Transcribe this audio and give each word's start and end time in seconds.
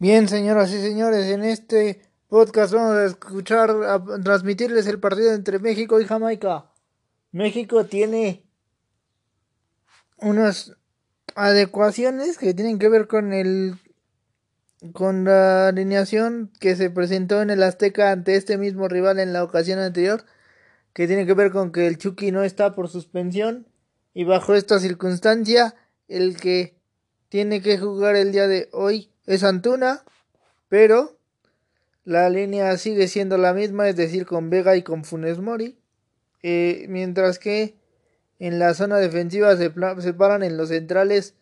Bien, 0.00 0.28
señoras 0.28 0.72
y 0.72 0.80
señores, 0.80 1.26
en 1.26 1.44
este 1.44 2.02
podcast 2.28 2.74
vamos 2.74 2.96
a 2.96 3.04
escuchar, 3.04 3.70
a 3.70 4.04
transmitirles 4.24 4.88
el 4.88 4.98
partido 4.98 5.32
entre 5.32 5.60
México 5.60 6.00
y 6.00 6.04
Jamaica. 6.04 6.66
México 7.30 7.86
tiene 7.86 8.44
unas 10.16 10.76
adecuaciones 11.36 12.38
que 12.38 12.54
tienen 12.54 12.80
que 12.80 12.88
ver 12.88 13.06
con 13.06 13.32
el 13.32 13.76
con 14.92 15.24
la 15.24 15.68
alineación 15.68 16.50
que 16.58 16.74
se 16.74 16.90
presentó 16.90 17.40
en 17.40 17.50
el 17.50 17.62
Azteca 17.62 18.10
ante 18.10 18.34
este 18.34 18.58
mismo 18.58 18.88
rival 18.88 19.20
en 19.20 19.32
la 19.32 19.44
ocasión 19.44 19.78
anterior, 19.78 20.24
que 20.92 21.06
tiene 21.06 21.24
que 21.24 21.34
ver 21.34 21.52
con 21.52 21.70
que 21.70 21.86
el 21.86 21.98
Chucky 21.98 22.32
no 22.32 22.42
está 22.42 22.74
por 22.74 22.88
suspensión 22.88 23.68
y 24.12 24.24
bajo 24.24 24.54
esta 24.54 24.80
circunstancia 24.80 25.76
el 26.08 26.36
que 26.36 26.76
tiene 27.28 27.62
que 27.62 27.78
jugar 27.78 28.16
el 28.16 28.32
día 28.32 28.48
de 28.48 28.68
hoy 28.72 29.13
es 29.26 29.42
Antuna, 29.44 30.02
pero 30.68 31.16
la 32.04 32.28
línea 32.28 32.76
sigue 32.76 33.08
siendo 33.08 33.38
la 33.38 33.54
misma, 33.54 33.88
es 33.88 33.96
decir, 33.96 34.26
con 34.26 34.50
Vega 34.50 34.76
y 34.76 34.82
con 34.82 35.04
Funes 35.04 35.38
Mori, 35.38 35.78
eh, 36.42 36.84
mientras 36.88 37.38
que 37.38 37.76
en 38.38 38.58
la 38.58 38.74
zona 38.74 38.98
defensiva 38.98 39.56
se, 39.56 39.70
paran 39.70 40.42
en 40.42 40.56
los 40.58 40.68
centrales 40.68 41.34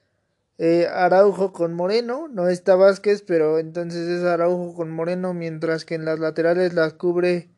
eh, 0.58 0.86
Araujo 0.86 1.52
con 1.52 1.74
Moreno, 1.74 2.28
no 2.28 2.48
está 2.48 2.76
Vázquez, 2.76 3.22
pero 3.22 3.58
entonces 3.58 4.06
es 4.08 4.22
Araujo 4.24 4.74
con 4.74 4.90
Moreno, 4.90 5.34
mientras 5.34 5.84
que 5.84 5.96
en 5.96 6.04
las 6.04 6.20
laterales 6.20 6.74
las 6.74 6.94
cubre 6.94 7.50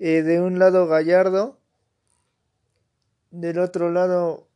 eh, 0.00 0.22
de 0.22 0.40
un 0.40 0.58
lado 0.58 0.88
Gallardo, 0.88 1.60
del 3.30 3.58
otro 3.58 3.92
lado 3.92 4.48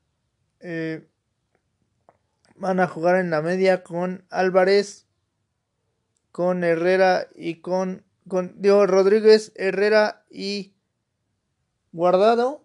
van 2.56 2.78
a 2.78 2.86
jugar 2.86 3.16
en 3.16 3.30
la 3.30 3.42
media 3.42 3.82
con 3.82 4.24
Álvarez, 4.30 5.06
con 6.32 6.64
Herrera 6.64 7.28
y 7.34 7.56
con, 7.56 8.04
con 8.26 8.56
Rodríguez, 8.62 9.52
Herrera 9.54 10.24
y 10.30 10.74
Guardado. 11.92 12.64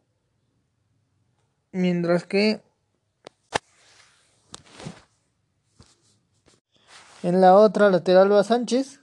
Mientras 1.72 2.26
que 2.26 2.62
en 7.24 7.42
la 7.42 7.56
otra 7.56 7.90
lateral 7.90 8.32
va 8.32 8.44
Sánchez. 8.44 9.02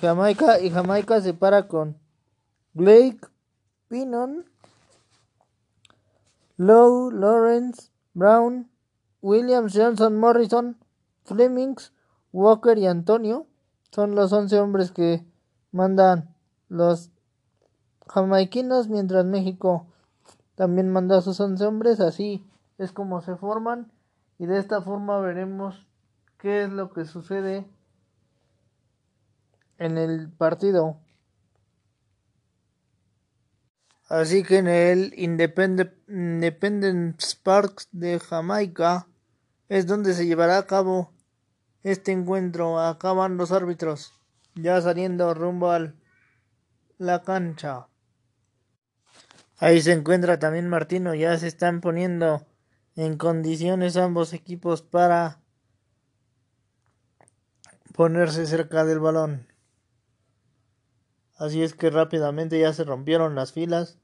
Jamaica 0.00 0.60
y 0.60 0.70
Jamaica 0.70 1.20
se 1.20 1.34
para 1.34 1.66
con 1.66 1.98
Blake, 2.72 3.18
Pinon, 3.88 4.44
Lowe, 6.56 7.10
Lawrence, 7.12 7.90
Brown, 8.14 8.70
Williams, 9.20 9.74
Johnson, 9.74 10.16
Morrison, 10.16 10.78
Flemings, 11.24 11.92
Walker 12.34 12.76
y 12.78 12.86
Antonio 12.88 13.46
son 13.92 14.16
los 14.16 14.32
11 14.32 14.58
hombres 14.58 14.90
que 14.90 15.24
mandan 15.70 16.34
los 16.68 17.12
jamaiquinos, 18.08 18.88
mientras 18.88 19.24
México 19.24 19.86
también 20.56 20.90
manda 20.90 21.18
a 21.18 21.22
sus 21.22 21.38
11 21.38 21.64
hombres. 21.64 22.00
Así 22.00 22.44
es 22.76 22.90
como 22.90 23.22
se 23.22 23.36
forman 23.36 23.92
y 24.36 24.46
de 24.46 24.58
esta 24.58 24.82
forma 24.82 25.20
veremos 25.20 25.86
qué 26.36 26.64
es 26.64 26.70
lo 26.70 26.92
que 26.92 27.04
sucede 27.04 27.68
en 29.78 29.96
el 29.96 30.28
partido. 30.28 30.96
Así 34.08 34.42
que 34.42 34.58
en 34.58 34.66
el 34.66 35.14
Independence 35.16 37.36
Park 37.44 37.84
de 37.92 38.18
Jamaica 38.18 39.06
es 39.68 39.86
donde 39.86 40.14
se 40.14 40.26
llevará 40.26 40.58
a 40.58 40.66
cabo 40.66 41.13
este 41.84 42.10
encuentro. 42.10 42.80
Acaban 42.80 43.36
los 43.36 43.52
árbitros 43.52 44.12
ya 44.54 44.80
saliendo 44.80 45.32
rumbo 45.34 45.70
a 45.70 45.92
la 46.98 47.22
cancha. 47.22 47.88
Ahí 49.58 49.80
se 49.80 49.92
encuentra 49.92 50.38
también 50.38 50.68
Martino, 50.68 51.14
ya 51.14 51.38
se 51.38 51.46
están 51.46 51.80
poniendo 51.80 52.44
en 52.96 53.16
condiciones 53.16 53.96
ambos 53.96 54.32
equipos 54.32 54.82
para 54.82 55.40
ponerse 57.94 58.46
cerca 58.46 58.84
del 58.84 58.98
balón. 58.98 59.46
Así 61.36 61.62
es 61.62 61.74
que 61.74 61.90
rápidamente 61.90 62.58
ya 62.58 62.72
se 62.72 62.84
rompieron 62.84 63.34
las 63.34 63.52
filas. 63.52 63.98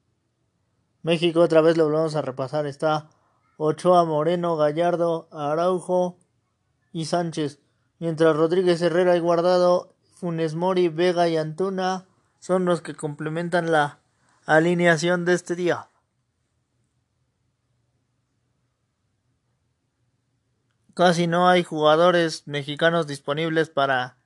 México 1.03 1.41
otra 1.41 1.61
vez 1.61 1.77
lo 1.77 1.85
volvemos 1.85 2.17
a 2.17 2.23
repasar. 2.23 2.67
Está 2.67 3.09
Ochoa, 3.57 4.05
Moreno, 4.05 4.57
Gallardo, 4.57 5.29
Araujo 5.33 6.19
y 6.93 7.05
Sánchez 7.05 7.61
mientras 8.01 8.35
Rodríguez 8.35 8.83
Herrera 8.83 9.17
y 9.17 9.21
Guardado, 9.21 9.95
Funes 10.17 10.55
Mori, 10.55 10.89
Vega 10.89 11.29
y 11.29 11.37
Antuna 11.37 12.07
son 12.41 12.65
los 12.65 12.81
que 12.81 12.95
complementan 12.95 13.71
la 13.71 14.01
alineación 14.47 15.25
de 15.25 15.35
este 15.35 15.55
día. 15.55 15.89
Casi 20.95 21.27
no 21.27 21.49
hay 21.49 21.63
jugadores 21.63 22.47
mexicanos 22.47 23.07
disponibles 23.07 23.71
para 23.71 24.17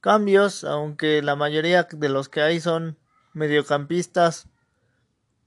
cambios, 0.00 0.64
aunque 0.64 1.22
la 1.22 1.36
mayoría 1.36 1.84
de 1.90 2.08
los 2.08 2.28
que 2.28 2.40
hay 2.40 2.60
son 2.60 2.98
mediocampistas 3.34 4.48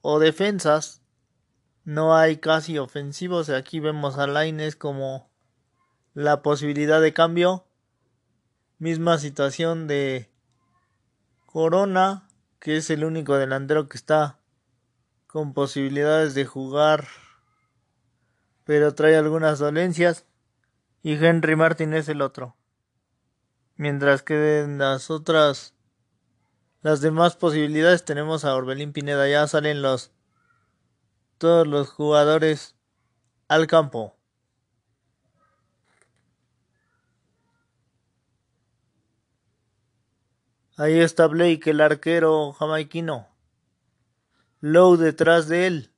o 0.01 0.19
defensas. 0.19 1.01
No 1.83 2.15
hay 2.15 2.37
casi 2.37 2.77
ofensivos. 2.77 3.49
Aquí 3.49 3.79
vemos 3.79 4.17
a 4.17 4.27
Laines 4.27 4.75
como 4.75 5.28
la 6.19 6.41
posibilidad 6.41 6.99
de 6.99 7.13
cambio. 7.13 7.65
Misma 8.77 9.17
situación 9.19 9.87
de 9.87 10.29
Corona, 11.45 12.27
que 12.59 12.75
es 12.75 12.89
el 12.89 13.05
único 13.05 13.37
delantero 13.37 13.87
que 13.87 13.95
está 13.95 14.37
con 15.27 15.53
posibilidades 15.53 16.33
de 16.33 16.45
jugar, 16.45 17.07
pero 18.65 18.93
trae 18.95 19.15
algunas 19.15 19.59
dolencias. 19.59 20.25
Y 21.01 21.13
Henry 21.13 21.55
Martin 21.55 21.93
es 21.93 22.09
el 22.09 22.21
otro. 22.21 22.57
Mientras 23.77 24.21
que 24.21 24.59
en 24.59 24.77
las 24.77 25.09
otras, 25.09 25.73
las 26.81 26.99
demás 26.99 27.37
posibilidades 27.37 28.03
tenemos 28.03 28.43
a 28.43 28.55
Orbelín 28.55 28.91
Pineda. 28.91 29.29
Ya 29.29 29.47
salen 29.47 29.81
los, 29.81 30.11
todos 31.37 31.65
los 31.65 31.89
jugadores 31.89 32.75
al 33.47 33.67
campo. 33.67 34.18
Ahí 40.79 40.97
está 40.97 41.27
Blake, 41.27 41.71
el 41.71 41.81
arquero 41.81 42.53
jamaiquino. 42.53 43.27
Low 44.61 44.95
detrás 44.95 45.49
de 45.49 45.67
él. 45.67 45.91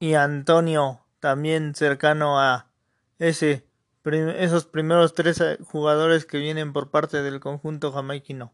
Y 0.00 0.14
Antonio 0.14 1.06
también 1.20 1.76
cercano 1.76 2.40
a 2.40 2.72
ese, 3.20 3.68
esos 4.04 4.66
primeros 4.66 5.14
tres 5.14 5.40
eh, 5.40 5.58
jugadores 5.62 6.26
que 6.26 6.38
vienen 6.38 6.72
por 6.72 6.90
parte 6.90 7.22
del 7.22 7.38
conjunto 7.38 7.92
jamaiquino. 7.92 8.52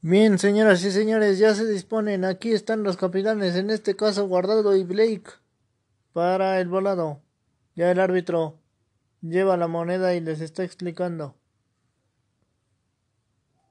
Bien, 0.00 0.38
señoras 0.38 0.82
y 0.84 0.90
señores, 0.90 1.38
ya 1.38 1.54
se 1.54 1.66
disponen. 1.66 2.24
Aquí 2.24 2.52
están 2.52 2.82
los 2.82 2.96
capitanes, 2.96 3.56
en 3.56 3.68
este 3.68 3.94
caso 3.94 4.26
Guardado 4.26 4.74
y 4.74 4.84
Blake, 4.84 5.32
para 6.14 6.60
el 6.60 6.68
volado. 6.68 7.20
Ya 7.74 7.90
el 7.90 8.00
árbitro 8.00 8.58
lleva 9.30 9.56
la 9.56 9.68
moneda 9.68 10.14
y 10.14 10.20
les 10.20 10.40
está 10.40 10.64
explicando. 10.64 11.36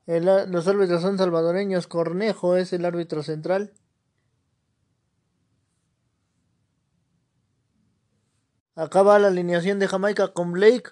los 0.07 0.67
árbitros 0.67 1.01
son 1.01 1.17
salvadoreños. 1.17 1.87
Cornejo 1.87 2.55
es 2.55 2.73
el 2.73 2.85
árbitro 2.85 3.23
central. 3.23 3.73
Acaba 8.75 9.17
la 9.19 9.29
alineación 9.29 9.79
de 9.79 9.87
Jamaica 9.87 10.33
con 10.33 10.51
Blake, 10.51 10.91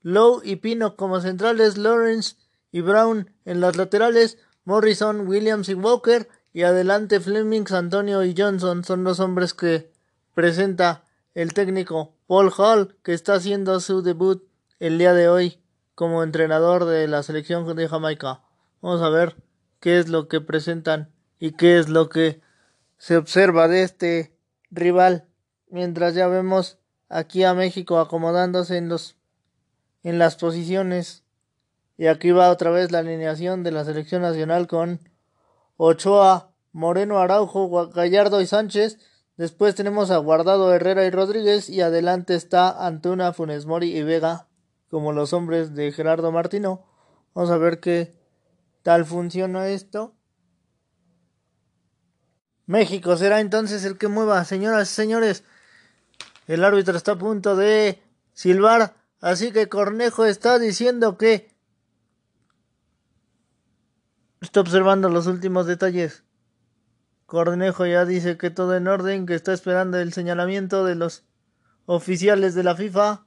Lowe 0.00 0.40
y 0.44 0.56
Pino 0.56 0.96
como 0.96 1.20
centrales, 1.20 1.76
Lawrence 1.76 2.36
y 2.72 2.80
Brown 2.80 3.30
en 3.44 3.60
las 3.60 3.76
laterales, 3.76 4.38
Morrison, 4.64 5.28
Williams 5.28 5.68
y 5.68 5.74
Walker 5.74 6.28
y 6.54 6.62
adelante 6.62 7.20
Flemings, 7.20 7.72
Antonio 7.72 8.24
y 8.24 8.34
Johnson 8.36 8.82
son 8.82 9.04
los 9.04 9.20
hombres 9.20 9.52
que 9.52 9.92
presenta 10.34 11.04
el 11.38 11.54
técnico 11.54 12.16
Paul 12.26 12.50
Hall, 12.58 12.96
que 13.04 13.14
está 13.14 13.34
haciendo 13.34 13.78
su 13.78 14.02
debut 14.02 14.42
el 14.80 14.98
día 14.98 15.14
de 15.14 15.28
hoy 15.28 15.60
como 15.94 16.24
entrenador 16.24 16.84
de 16.84 17.06
la 17.06 17.22
selección 17.22 17.76
de 17.76 17.86
Jamaica. 17.86 18.40
Vamos 18.82 19.02
a 19.02 19.08
ver 19.08 19.36
qué 19.78 20.00
es 20.00 20.08
lo 20.08 20.26
que 20.26 20.40
presentan 20.40 21.12
y 21.38 21.52
qué 21.52 21.78
es 21.78 21.88
lo 21.88 22.08
que 22.08 22.40
se 22.96 23.16
observa 23.16 23.68
de 23.68 23.84
este 23.84 24.36
rival. 24.72 25.28
Mientras 25.70 26.16
ya 26.16 26.26
vemos 26.26 26.78
aquí 27.08 27.44
a 27.44 27.54
México 27.54 28.00
acomodándose 28.00 28.76
en 28.76 28.88
los 28.88 29.16
en 30.02 30.18
las 30.18 30.34
posiciones. 30.34 31.22
Y 31.96 32.08
aquí 32.08 32.32
va 32.32 32.50
otra 32.50 32.70
vez 32.70 32.90
la 32.90 32.98
alineación 32.98 33.62
de 33.62 33.70
la 33.70 33.84
selección 33.84 34.22
nacional 34.22 34.66
con 34.66 34.98
Ochoa, 35.76 36.50
Moreno 36.72 37.20
Araujo, 37.20 37.90
Gallardo 37.90 38.40
y 38.40 38.46
Sánchez 38.48 38.98
Después 39.38 39.76
tenemos 39.76 40.10
a 40.10 40.16
Guardado, 40.18 40.74
Herrera 40.74 41.06
y 41.06 41.10
Rodríguez. 41.10 41.70
Y 41.70 41.80
adelante 41.80 42.34
está 42.34 42.84
Antuna, 42.84 43.32
Funes 43.32 43.66
Mori 43.66 43.96
y 43.96 44.02
Vega 44.02 44.48
como 44.90 45.12
los 45.12 45.32
hombres 45.32 45.74
de 45.74 45.92
Gerardo 45.92 46.32
Martino. 46.32 46.84
Vamos 47.34 47.50
a 47.50 47.56
ver 47.56 47.78
qué 47.78 48.12
tal 48.82 49.04
funciona 49.04 49.68
esto. 49.68 50.14
México 52.66 53.16
será 53.16 53.40
entonces 53.40 53.84
el 53.84 53.96
que 53.96 54.08
mueva. 54.08 54.44
Señoras 54.44 54.90
y 54.90 54.94
señores, 54.94 55.44
el 56.48 56.64
árbitro 56.64 56.96
está 56.96 57.12
a 57.12 57.18
punto 57.18 57.54
de 57.54 58.02
silbar. 58.32 58.96
Así 59.20 59.52
que 59.52 59.68
Cornejo 59.68 60.24
está 60.24 60.58
diciendo 60.58 61.16
que 61.16 61.54
está 64.40 64.60
observando 64.60 65.08
los 65.08 65.28
últimos 65.28 65.66
detalles. 65.66 66.24
Cornejo 67.28 67.84
ya 67.84 68.06
dice 68.06 68.38
que 68.38 68.48
todo 68.48 68.74
en 68.74 68.88
orden, 68.88 69.26
que 69.26 69.34
está 69.34 69.52
esperando 69.52 69.98
el 69.98 70.14
señalamiento 70.14 70.86
de 70.86 70.94
los 70.94 71.26
oficiales 71.84 72.54
de 72.54 72.62
la 72.62 72.74
FIFA. 72.74 73.26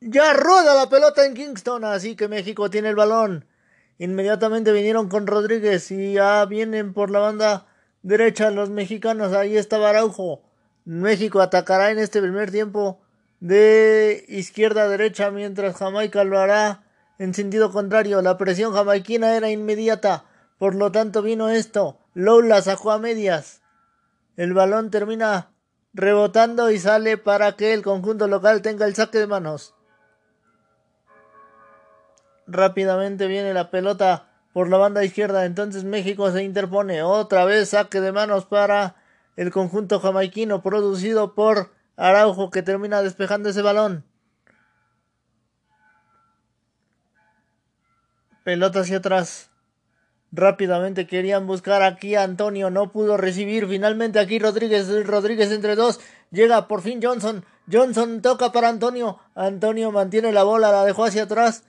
Ya 0.00 0.32
rueda 0.32 0.74
la 0.74 0.88
pelota 0.88 1.24
en 1.24 1.34
Kingston, 1.34 1.84
así 1.84 2.16
que 2.16 2.26
México 2.26 2.68
tiene 2.68 2.88
el 2.88 2.96
balón. 2.96 3.46
Inmediatamente 3.98 4.72
vinieron 4.72 5.08
con 5.08 5.28
Rodríguez 5.28 5.92
y 5.92 6.14
ya 6.14 6.44
vienen 6.44 6.94
por 6.94 7.12
la 7.12 7.20
banda 7.20 7.68
derecha 8.02 8.50
los 8.50 8.70
mexicanos. 8.70 9.34
Ahí 9.34 9.56
está 9.56 9.76
Araujo. 9.88 10.42
México 10.84 11.40
atacará 11.40 11.92
en 11.92 12.00
este 12.00 12.20
primer 12.20 12.50
tiempo 12.50 13.00
de 13.38 14.24
izquierda 14.26 14.82
a 14.82 14.88
derecha 14.88 15.30
mientras 15.30 15.76
Jamaica 15.76 16.24
lo 16.24 16.40
hará 16.40 16.83
en 17.18 17.34
sentido 17.34 17.70
contrario, 17.70 18.22
la 18.22 18.36
presión 18.38 18.72
jamaiquina 18.72 19.36
era 19.36 19.50
inmediata, 19.50 20.24
por 20.58 20.74
lo 20.74 20.90
tanto 20.90 21.22
vino 21.22 21.48
esto. 21.48 21.98
Lola 22.12 22.60
sacó 22.62 22.90
a 22.90 22.98
medias. 22.98 23.62
El 24.36 24.52
balón 24.52 24.90
termina 24.90 25.52
rebotando 25.92 26.70
y 26.70 26.78
sale 26.78 27.16
para 27.18 27.52
que 27.52 27.72
el 27.72 27.82
conjunto 27.82 28.26
local 28.26 28.62
tenga 28.62 28.86
el 28.86 28.94
saque 28.94 29.18
de 29.18 29.28
manos. 29.28 29.74
Rápidamente 32.46 33.26
viene 33.26 33.54
la 33.54 33.70
pelota 33.70 34.28
por 34.52 34.68
la 34.68 34.76
banda 34.76 35.04
izquierda, 35.04 35.44
entonces 35.46 35.84
México 35.84 36.30
se 36.30 36.42
interpone. 36.42 37.02
Otra 37.02 37.44
vez 37.44 37.70
saque 37.70 38.00
de 38.00 38.12
manos 38.12 38.44
para 38.44 38.96
el 39.36 39.50
conjunto 39.50 40.00
jamaiquino 40.00 40.62
producido 40.62 41.34
por 41.34 41.72
Araujo 41.96 42.50
que 42.50 42.62
termina 42.62 43.02
despejando 43.02 43.48
ese 43.48 43.62
balón. 43.62 44.04
Pelota 48.44 48.80
hacia 48.80 48.98
atrás. 48.98 49.48
Rápidamente 50.30 51.06
querían 51.06 51.46
buscar 51.46 51.82
aquí 51.82 52.14
a 52.14 52.24
Antonio. 52.24 52.68
No 52.68 52.92
pudo 52.92 53.16
recibir. 53.16 53.66
Finalmente 53.66 54.18
aquí 54.18 54.38
Rodríguez. 54.38 55.06
Rodríguez 55.06 55.50
entre 55.50 55.76
dos. 55.76 55.98
Llega 56.30 56.68
por 56.68 56.82
fin 56.82 57.00
Johnson. 57.02 57.46
Johnson 57.72 58.20
toca 58.20 58.52
para 58.52 58.68
Antonio. 58.68 59.18
Antonio 59.34 59.90
mantiene 59.92 60.30
la 60.30 60.42
bola. 60.42 60.70
La 60.72 60.84
dejó 60.84 61.06
hacia 61.06 61.22
atrás. 61.22 61.64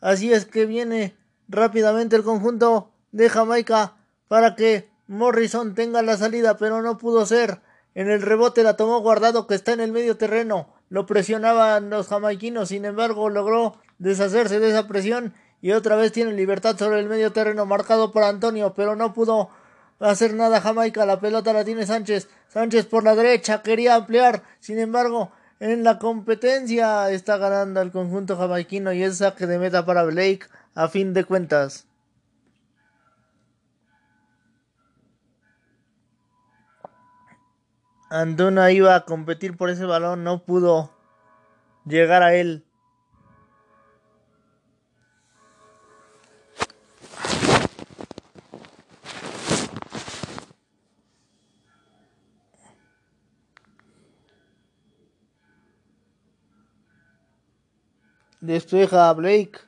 Así 0.00 0.32
es 0.32 0.46
que 0.46 0.66
viene 0.66 1.16
rápidamente 1.48 2.14
el 2.14 2.22
conjunto 2.22 2.92
de 3.10 3.28
Jamaica 3.28 3.96
para 4.28 4.54
que 4.54 4.88
Morrison 5.08 5.74
tenga 5.74 6.00
la 6.02 6.16
salida. 6.16 6.56
Pero 6.58 6.80
no 6.80 6.96
pudo 6.96 7.26
ser. 7.26 7.60
En 7.96 8.08
el 8.08 8.22
rebote 8.22 8.62
la 8.62 8.76
tomó 8.76 9.00
guardado 9.00 9.48
que 9.48 9.56
está 9.56 9.72
en 9.72 9.80
el 9.80 9.90
medio 9.90 10.16
terreno. 10.16 10.72
Lo 10.90 11.06
presionaban 11.06 11.90
los 11.90 12.06
jamaiquinos. 12.06 12.68
Sin 12.68 12.84
embargo 12.84 13.30
logró 13.30 13.80
deshacerse 13.98 14.60
de 14.60 14.68
esa 14.68 14.86
presión 14.86 15.34
y 15.62 15.72
otra 15.72 15.96
vez 15.96 16.12
tiene 16.12 16.32
libertad 16.32 16.76
sobre 16.78 17.00
el 17.00 17.08
medio 17.08 17.32
terreno 17.32 17.66
marcado 17.66 18.12
por 18.12 18.22
Antonio, 18.22 18.74
pero 18.74 18.96
no 18.96 19.12
pudo 19.12 19.50
hacer 19.98 20.34
nada 20.34 20.60
Jamaica. 20.60 21.04
La 21.06 21.20
pelota 21.20 21.52
la 21.52 21.64
tiene 21.64 21.86
Sánchez. 21.86 22.28
Sánchez 22.48 22.86
por 22.86 23.04
la 23.04 23.14
derecha 23.14 23.62
quería 23.62 23.94
ampliar. 23.94 24.42
Sin 24.58 24.78
embargo, 24.78 25.32
en 25.60 25.84
la 25.84 25.98
competencia 25.98 27.10
está 27.10 27.36
ganando 27.36 27.82
el 27.82 27.92
conjunto 27.92 28.36
jamaiquino 28.36 28.92
y 28.92 29.02
es 29.02 29.18
saque 29.18 29.46
de 29.46 29.58
meta 29.58 29.84
para 29.84 30.04
Blake 30.04 30.46
a 30.74 30.88
fin 30.88 31.12
de 31.12 31.24
cuentas. 31.24 31.86
Antuna 38.08 38.72
iba 38.72 38.96
a 38.96 39.04
competir 39.04 39.56
por 39.56 39.70
ese 39.70 39.84
balón, 39.84 40.24
no 40.24 40.42
pudo 40.42 40.90
llegar 41.84 42.24
a 42.24 42.34
él. 42.34 42.64
Despeja 58.50 59.08
a 59.08 59.12
Blake. 59.12 59.60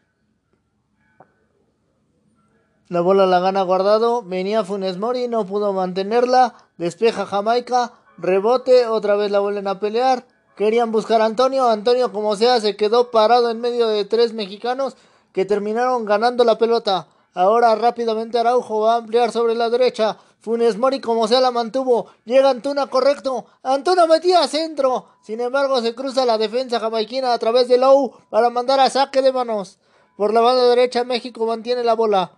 La 2.88 3.00
bola 3.00 3.26
la 3.26 3.38
gana 3.38 3.62
guardado. 3.62 4.24
Venía 4.24 4.64
Funes 4.64 4.98
Mori, 4.98 5.28
no 5.28 5.46
pudo 5.46 5.72
mantenerla. 5.72 6.56
Despeja 6.78 7.24
Jamaica. 7.24 7.92
Rebote. 8.18 8.88
Otra 8.88 9.14
vez 9.14 9.30
la 9.30 9.38
vuelven 9.38 9.68
a 9.68 9.78
pelear. 9.78 10.26
Querían 10.56 10.90
buscar 10.90 11.20
a 11.20 11.26
Antonio. 11.26 11.68
Antonio, 11.68 12.10
como 12.10 12.34
sea, 12.34 12.60
se 12.60 12.74
quedó 12.74 13.12
parado 13.12 13.50
en 13.50 13.60
medio 13.60 13.86
de 13.86 14.04
tres 14.04 14.32
mexicanos 14.32 14.96
que 15.32 15.44
terminaron 15.44 16.04
ganando 16.04 16.42
la 16.42 16.58
pelota. 16.58 17.06
Ahora 17.34 17.76
rápidamente 17.76 18.40
Araujo 18.40 18.80
va 18.80 18.94
a 18.94 18.96
ampliar 18.96 19.30
sobre 19.30 19.54
la 19.54 19.70
derecha. 19.70 20.16
Funes 20.42 20.76
Mori 20.76 21.00
como 21.00 21.28
sea 21.28 21.40
la 21.40 21.52
mantuvo. 21.52 22.06
Llega 22.24 22.50
Antuna 22.50 22.88
correcto. 22.88 23.46
Antuna 23.62 24.06
metía 24.06 24.46
centro. 24.48 25.06
Sin 25.22 25.40
embargo 25.40 25.80
se 25.80 25.94
cruza 25.94 26.26
la 26.26 26.36
defensa 26.36 26.80
jamaiquina 26.80 27.32
a 27.32 27.38
través 27.38 27.68
de 27.68 27.78
Low 27.78 28.12
para 28.28 28.50
mandar 28.50 28.80
a 28.80 28.90
saque 28.90 29.22
de 29.22 29.32
manos. 29.32 29.78
Por 30.16 30.34
la 30.34 30.40
banda 30.40 30.64
derecha 30.64 31.04
México 31.04 31.46
mantiene 31.46 31.84
la 31.84 31.94
bola. 31.94 32.32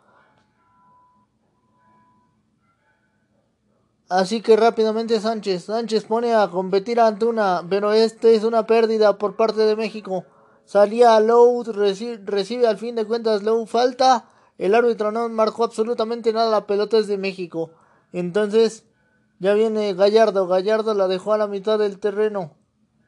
Así 4.11 4.43
que 4.43 4.55
rápidamente 4.55 5.19
Sánchez. 5.19 5.65
Sánchez 5.65 6.05
pone 6.05 6.35
a 6.35 6.49
competir 6.51 7.01
a 7.01 7.07
Antuna. 7.07 7.65
Pero 7.71 7.95
este 7.95 8.35
es 8.35 8.45
una 8.45 8.67
pérdida 8.67 9.17
por 9.17 9.35
parte 9.35 9.63
de 9.63 9.77
México. 9.77 10.27
Salía 10.67 11.19
Low. 11.21 11.63
Recibe, 11.63 12.21
recibe 12.23 12.67
al 12.67 12.77
fin 12.77 12.97
de 12.97 13.07
cuentas 13.07 13.45
Low 13.45 13.65
falta. 13.65 14.27
El 14.59 14.75
árbitro 14.75 15.11
no 15.11 15.27
marcó 15.31 15.65
absolutamente 15.65 16.35
nada. 16.35 16.51
La 16.51 16.67
pelota 16.67 16.99
es 16.99 17.07
de 17.07 17.17
México. 17.17 17.71
Entonces, 18.15 18.85
ya 19.41 19.55
viene 19.55 19.93
Gallardo. 19.93 20.47
Gallardo 20.47 20.95
la 20.95 21.09
dejó 21.09 21.33
a 21.33 21.39
la 21.39 21.49
mitad 21.49 21.81
del 21.81 21.99
terreno. 21.99 22.57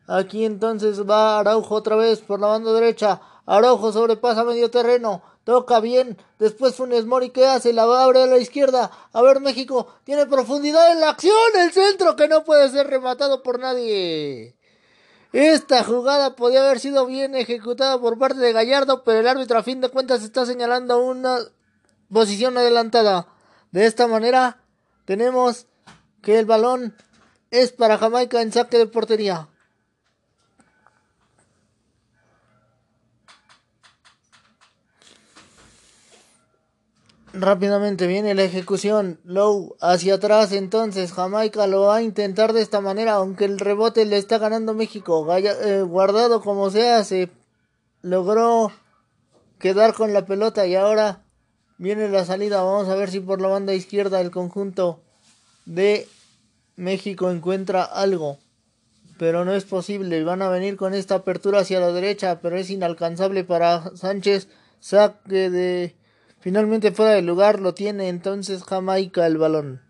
Aquí 0.09 0.45
entonces 0.45 1.09
va 1.09 1.39
Araujo 1.39 1.77
otra 1.77 1.95
vez 1.95 2.21
por 2.21 2.41
la 2.41 2.49
banda 2.49 2.73
derecha. 2.73 3.21
Araujo 3.47 3.93
sobrepasa 3.93 4.43
medio 4.43 4.69
terreno. 4.69 5.23
Toca 5.45 5.79
bien. 5.79 6.19
Después 6.41 6.75
Funes 6.75 7.07
Mori, 7.07 7.31
¿qué 7.31 7.47
hace? 7.47 7.73
La 7.73 7.85
abre 7.85 8.25
a 8.25 8.27
la 8.27 8.39
izquierda. 8.39 8.91
A 9.13 9.23
ver, 9.23 9.41
México. 9.41 9.87
Tiene 10.03 10.27
profundidad 10.27 10.91
en 10.91 11.01
la 11.01 11.11
acción. 11.11 11.37
El 11.57 11.71
centro 11.71 12.17
que 12.17 12.27
no 12.27 12.43
puede 12.43 12.69
ser 12.69 12.89
rematado 12.89 13.45
por 13.45 13.61
nadie. 13.61 14.57
Esta 15.33 15.85
jugada 15.85 16.35
podía 16.35 16.65
haber 16.65 16.81
sido 16.81 17.07
bien 17.07 17.37
ejecutada 17.37 18.01
por 18.01 18.19
parte 18.19 18.41
de 18.41 18.53
Gallardo, 18.53 19.05
pero 19.05 19.21
el 19.21 19.29
árbitro 19.29 19.59
a 19.59 19.63
fin 19.63 19.81
de 19.81 19.89
cuentas 19.89 20.25
está 20.25 20.47
señalando 20.47 20.99
una 20.99 21.39
posición 22.13 22.59
adelantada. 22.59 23.29
De 23.71 23.87
esta 23.87 24.09
manera, 24.09 24.66
tenemos 25.07 25.67
que 26.21 26.39
el 26.39 26.45
balón 26.45 26.95
es 27.51 27.73
para 27.73 27.97
Jamaica 27.97 28.43
en 28.43 28.53
saque 28.53 28.77
de 28.77 28.87
portería. 28.87 29.49
Rápidamente 37.33 38.07
viene 38.07 38.35
la 38.35 38.45
ejecución. 38.45 39.21
Low 39.25 39.77
hacia 39.81 40.15
atrás. 40.15 40.53
Entonces 40.53 41.13
Jamaica 41.13 41.67
lo 41.67 41.83
va 41.83 41.97
a 41.97 42.03
intentar 42.03 42.53
de 42.53 42.63
esta 42.63 42.81
manera. 42.81 43.15
Aunque 43.15 43.45
el 43.45 43.59
rebote 43.59 44.07
le 44.07 44.17
está 44.17 44.39
ganando 44.39 44.75
México. 44.75 45.27
Eh, 45.37 45.83
guardado 45.83 46.41
como 46.41 46.71
sea. 46.71 47.05
Se 47.05 47.31
logró 48.01 48.73
quedar 49.59 49.93
con 49.93 50.15
la 50.15 50.25
pelota. 50.25 50.67
Y 50.67 50.77
ahora 50.77 51.26
Viene 51.79 52.09
la 52.09 52.25
salida, 52.25 52.63
vamos 52.63 52.89
a 52.89 52.95
ver 52.95 53.11
si 53.11 53.21
por 53.21 53.41
la 53.41 53.49
banda 53.49 53.75
izquierda 53.75 54.21
el 54.21 54.31
conjunto 54.31 55.01
de 55.67 56.09
México 56.77 57.31
encuentra 57.31 57.83
algo. 57.83 58.39
Pero 59.19 59.45
no 59.45 59.55
es 59.55 59.65
posible, 59.65 60.25
van 60.25 60.41
a 60.41 60.49
venir 60.49 60.77
con 60.77 60.95
esta 60.95 61.17
apertura 61.17 61.61
hacia 61.61 61.81
la 61.81 61.93
derecha, 61.93 62.41
pero 62.41 62.57
es 62.57 62.71
inalcanzable 62.71 63.45
para 63.45 63.95
Sánchez. 63.95 64.49
Saque 64.81 65.51
de... 65.51 65.97
Finalmente 66.41 66.93
fuera 66.93 67.13
del 67.13 67.27
lugar 67.27 67.61
lo 67.61 67.75
tiene 67.75 68.09
entonces 68.09 68.63
Jamaica 68.63 69.27
el 69.27 69.37
balón. 69.37 69.83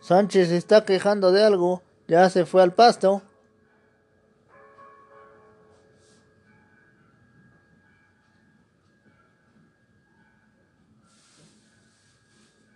Sánchez 0.00 0.50
está 0.50 0.84
quejando 0.84 1.32
de 1.32 1.42
algo, 1.42 1.82
ya 2.06 2.28
se 2.28 2.44
fue 2.44 2.62
al 2.62 2.74
pasto. 2.74 3.22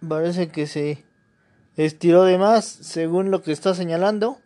Parece 0.06 0.48
que 0.48 0.66
se 0.66 1.04
estiró 1.76 2.24
de 2.24 2.38
más, 2.38 2.64
según 2.66 3.30
lo 3.30 3.42
que 3.42 3.52
está 3.52 3.74
señalando. 3.74 4.38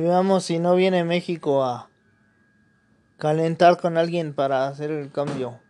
veamos 0.00 0.44
si 0.44 0.58
no 0.58 0.74
viene 0.74 1.04
México 1.04 1.64
a 1.64 1.88
calentar 3.16 3.76
con 3.76 3.96
alguien 3.96 4.34
para 4.34 4.66
hacer 4.66 4.90
el 4.90 5.10
cambio. 5.10 5.60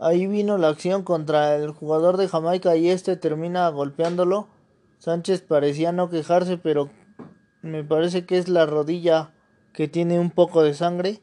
Ahí 0.00 0.28
vino 0.28 0.58
la 0.58 0.68
acción 0.68 1.02
contra 1.02 1.56
el 1.56 1.72
jugador 1.72 2.18
de 2.18 2.28
Jamaica 2.28 2.76
y 2.76 2.88
este 2.88 3.16
termina 3.16 3.68
golpeándolo. 3.68 4.46
Sánchez 4.98 5.42
parecía 5.42 5.90
no 5.90 6.08
quejarse, 6.08 6.56
pero 6.56 6.88
me 7.62 7.82
parece 7.82 8.24
que 8.24 8.38
es 8.38 8.48
la 8.48 8.64
rodilla 8.64 9.32
que 9.72 9.88
tiene 9.88 10.20
un 10.20 10.30
poco 10.30 10.62
de 10.62 10.74
sangre. 10.74 11.20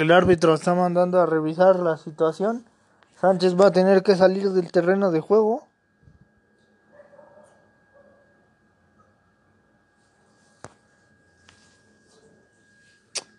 El 0.00 0.12
árbitro 0.12 0.54
está 0.54 0.74
mandando 0.74 1.20
a 1.20 1.26
revisar 1.26 1.78
la 1.78 1.98
situación. 1.98 2.64
Sánchez 3.20 3.54
va 3.60 3.66
a 3.66 3.70
tener 3.70 4.02
que 4.02 4.16
salir 4.16 4.48
del 4.48 4.72
terreno 4.72 5.10
de 5.10 5.20
juego. 5.20 5.66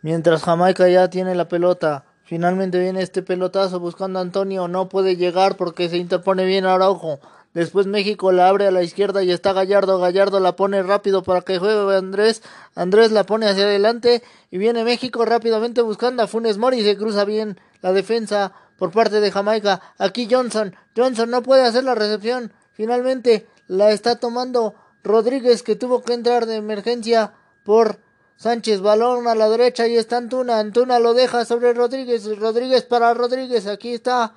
Mientras 0.03 0.43
Jamaica 0.43 0.87
ya 0.87 1.09
tiene 1.09 1.33
la 1.33 1.47
pelota. 1.47 2.05
Finalmente 2.25 2.79
viene 2.79 3.01
este 3.01 3.23
pelotazo 3.23 3.79
buscando 3.79 4.19
a 4.19 4.21
Antonio. 4.21 4.67
No 4.67 4.87
puede 4.87 5.15
llegar 5.15 5.57
porque 5.57 5.89
se 5.89 5.97
interpone 5.97 6.45
bien 6.45 6.67
Araujo. 6.67 7.19
Después 7.53 7.85
México 7.85 8.31
la 8.31 8.47
abre 8.47 8.67
a 8.67 8.71
la 8.71 8.81
izquierda 8.81 9.23
y 9.23 9.31
está 9.31 9.51
Gallardo. 9.51 9.99
Gallardo 9.99 10.39
la 10.39 10.55
pone 10.55 10.81
rápido 10.83 11.21
para 11.21 11.41
que 11.41 11.59
juegue 11.59 11.95
Andrés. 11.95 12.41
Andrés 12.75 13.11
la 13.11 13.25
pone 13.25 13.47
hacia 13.47 13.63
adelante 13.63 14.23
y 14.51 14.57
viene 14.57 14.85
México 14.85 15.25
rápidamente 15.25 15.81
buscando 15.81 16.23
a 16.23 16.27
Funes 16.27 16.57
Mori. 16.57 16.81
Se 16.81 16.95
cruza 16.95 17.25
bien 17.25 17.59
la 17.81 17.91
defensa 17.91 18.53
por 18.77 18.91
parte 18.91 19.19
de 19.19 19.31
Jamaica. 19.31 19.81
Aquí 19.97 20.29
Johnson. 20.31 20.75
Johnson 20.95 21.29
no 21.29 21.43
puede 21.43 21.63
hacer 21.63 21.83
la 21.83 21.93
recepción. 21.93 22.53
Finalmente 22.71 23.47
la 23.67 23.91
está 23.91 24.15
tomando 24.15 24.75
Rodríguez 25.03 25.61
que 25.61 25.75
tuvo 25.75 26.03
que 26.03 26.13
entrar 26.13 26.45
de 26.45 26.55
emergencia 26.55 27.33
por 27.65 27.99
Sánchez. 28.37 28.79
Balón 28.79 29.27
a 29.27 29.35
la 29.35 29.49
derecha 29.49 29.87
y 29.87 29.97
está 29.97 30.17
Antuna. 30.17 30.59
Antuna 30.59 30.99
lo 30.99 31.13
deja 31.13 31.43
sobre 31.43 31.73
Rodríguez. 31.73 32.39
Rodríguez 32.39 32.83
para 32.83 33.13
Rodríguez. 33.13 33.67
Aquí 33.67 33.93
está 33.93 34.35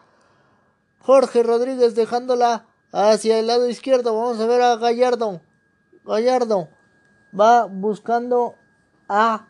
Jorge 0.98 1.44
Rodríguez 1.44 1.94
dejándola 1.94 2.66
hacia 2.94 3.38
el 3.38 3.48
lado 3.48 3.68
izquierdo. 3.68 4.16
Vamos 4.16 4.40
a 4.40 4.46
ver 4.46 4.62
a 4.62 4.76
Gallardo. 4.76 5.40
Gallardo 6.04 6.68
va 7.38 7.66
buscando 7.66 8.54
a 9.08 9.48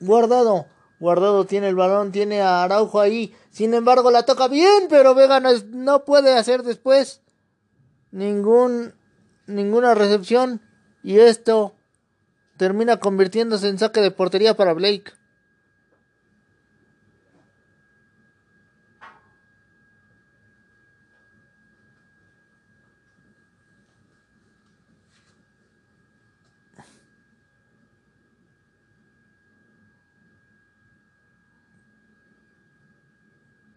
Guardado. 0.00 0.66
Guardado 0.98 1.44
tiene 1.44 1.68
el 1.68 1.74
balón, 1.74 2.10
tiene 2.10 2.40
a 2.40 2.64
Araujo 2.64 3.00
ahí. 3.00 3.34
Sin 3.50 3.74
embargo, 3.74 4.10
la 4.10 4.24
toca 4.24 4.48
bien, 4.48 4.86
pero 4.88 5.14
Vega 5.14 5.40
no, 5.40 6.04
puede 6.04 6.34
hacer 6.34 6.62
después 6.62 7.20
ningún, 8.10 8.94
ninguna 9.46 9.94
recepción. 9.94 10.62
Y 11.02 11.18
esto 11.18 11.74
termina 12.56 12.98
convirtiéndose 12.98 13.68
en 13.68 13.78
saque 13.78 14.00
de 14.00 14.10
portería 14.10 14.56
para 14.56 14.72
Blake. 14.72 15.12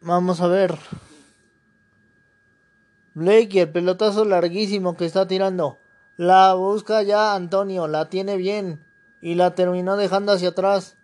Vamos 0.09 0.41
a 0.41 0.47
ver. 0.47 0.75
Blake 3.13 3.61
el 3.61 3.71
pelotazo 3.71 4.25
larguísimo 4.25 4.97
que 4.97 5.05
está 5.05 5.27
tirando. 5.27 5.77
La 6.17 6.55
busca 6.55 7.03
ya 7.03 7.35
Antonio, 7.35 7.87
la 7.87 8.09
tiene 8.09 8.35
bien 8.35 8.83
y 9.21 9.35
la 9.35 9.53
terminó 9.53 9.97
dejando 9.97 10.31
hacia 10.31 10.49
atrás. 10.49 10.97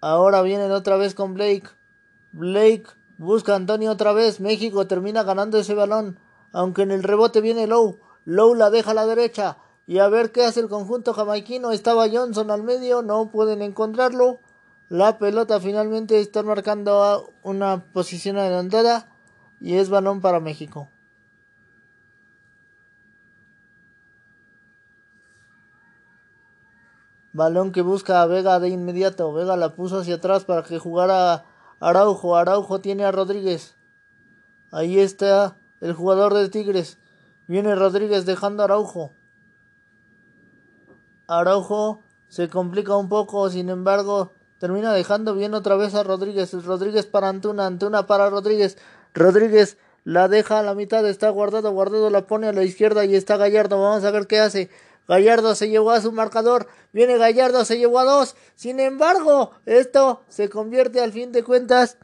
Ahora 0.00 0.40
vienen 0.40 0.72
otra 0.72 0.96
vez 0.96 1.14
con 1.14 1.34
Blake. 1.34 1.68
Blake 2.32 2.86
busca 3.18 3.56
Antonio 3.56 3.90
otra 3.90 4.14
vez. 4.14 4.40
México 4.40 4.86
termina 4.86 5.22
ganando 5.22 5.58
ese 5.58 5.74
balón. 5.74 6.18
Aunque 6.50 6.80
en 6.80 6.92
el 6.92 7.02
rebote 7.02 7.42
viene 7.42 7.66
Low. 7.66 7.98
Low 8.24 8.54
la 8.54 8.70
deja 8.70 8.92
a 8.92 8.94
la 8.94 9.04
derecha. 9.04 9.58
Y 9.86 9.98
a 9.98 10.08
ver 10.08 10.32
qué 10.32 10.46
hace 10.46 10.60
el 10.60 10.70
conjunto 10.70 11.12
jamaiquino. 11.12 11.72
Estaba 11.72 12.08
Johnson 12.08 12.50
al 12.50 12.62
medio. 12.62 13.02
No 13.02 13.30
pueden 13.30 13.60
encontrarlo. 13.60 14.40
La 14.88 15.18
pelota 15.18 15.60
finalmente 15.60 16.20
está 16.20 16.42
marcando 16.42 17.32
una 17.42 17.84
posición 17.92 18.36
adelantada 18.36 19.08
y 19.60 19.76
es 19.76 19.88
balón 19.88 20.20
para 20.20 20.40
México. 20.40 20.88
Balón 27.32 27.72
que 27.72 27.82
busca 27.82 28.22
a 28.22 28.26
Vega 28.26 28.60
de 28.60 28.68
inmediato. 28.68 29.32
Vega 29.32 29.56
la 29.56 29.74
puso 29.74 29.98
hacia 29.98 30.16
atrás 30.16 30.44
para 30.44 30.62
que 30.62 30.78
jugara 30.78 31.44
Araujo. 31.80 32.36
Araujo 32.36 32.80
tiene 32.80 33.04
a 33.04 33.10
Rodríguez. 33.10 33.74
Ahí 34.70 35.00
está 35.00 35.56
el 35.80 35.94
jugador 35.94 36.34
de 36.34 36.48
Tigres. 36.48 36.98
Viene 37.48 37.74
Rodríguez 37.74 38.24
dejando 38.26 38.62
a 38.62 38.66
Araujo. 38.66 39.12
Araujo 41.26 42.02
se 42.28 42.48
complica 42.48 42.96
un 42.96 43.08
poco, 43.08 43.50
sin 43.50 43.68
embargo, 43.68 44.32
Termina 44.64 44.94
dejando 44.94 45.34
bien 45.34 45.52
otra 45.52 45.76
vez 45.76 45.94
a 45.94 46.04
Rodríguez. 46.04 46.54
Rodríguez 46.64 47.04
para 47.04 47.28
Antuna. 47.28 47.66
Antuna 47.66 48.06
para 48.06 48.30
Rodríguez. 48.30 48.78
Rodríguez 49.12 49.76
la 50.04 50.26
deja 50.26 50.58
a 50.58 50.62
la 50.62 50.74
mitad. 50.74 51.06
Está 51.06 51.28
guardado. 51.28 51.70
Guardado 51.70 52.08
la 52.08 52.26
pone 52.26 52.46
a 52.46 52.52
la 52.54 52.64
izquierda 52.64 53.04
y 53.04 53.14
está 53.14 53.36
Gallardo. 53.36 53.78
Vamos 53.78 54.04
a 54.04 54.10
ver 54.10 54.26
qué 54.26 54.40
hace. 54.40 54.70
Gallardo 55.06 55.54
se 55.54 55.68
llevó 55.68 55.90
a 55.90 56.00
su 56.00 56.12
marcador. 56.12 56.66
Viene 56.94 57.18
Gallardo, 57.18 57.66
se 57.66 57.76
llevó 57.76 57.98
a 57.98 58.04
dos. 58.04 58.36
Sin 58.54 58.80
embargo, 58.80 59.50
esto 59.66 60.22
se 60.28 60.48
convierte 60.48 61.02
al 61.02 61.12
fin 61.12 61.30
de 61.30 61.44
cuentas. 61.44 61.98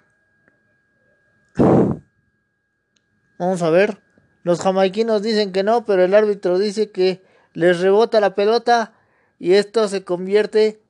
Vamos 3.38 3.62
a 3.62 3.70
ver. 3.70 4.02
Los 4.42 4.60
jamaiquinos 4.60 5.22
dicen 5.22 5.52
que 5.52 5.62
no, 5.62 5.86
pero 5.86 6.04
el 6.04 6.12
árbitro 6.12 6.58
dice 6.58 6.90
que 6.90 7.24
les 7.54 7.80
rebota 7.80 8.20
la 8.20 8.34
pelota 8.34 8.92
y 9.38 9.54
esto 9.54 9.88
se 9.88 10.04
convierte 10.04 10.82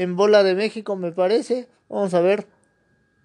en 0.00 0.16
bola 0.16 0.42
de 0.42 0.54
México, 0.54 0.96
me 0.96 1.12
parece. 1.12 1.68
Vamos 1.90 2.14
a 2.14 2.20
ver. 2.20 2.46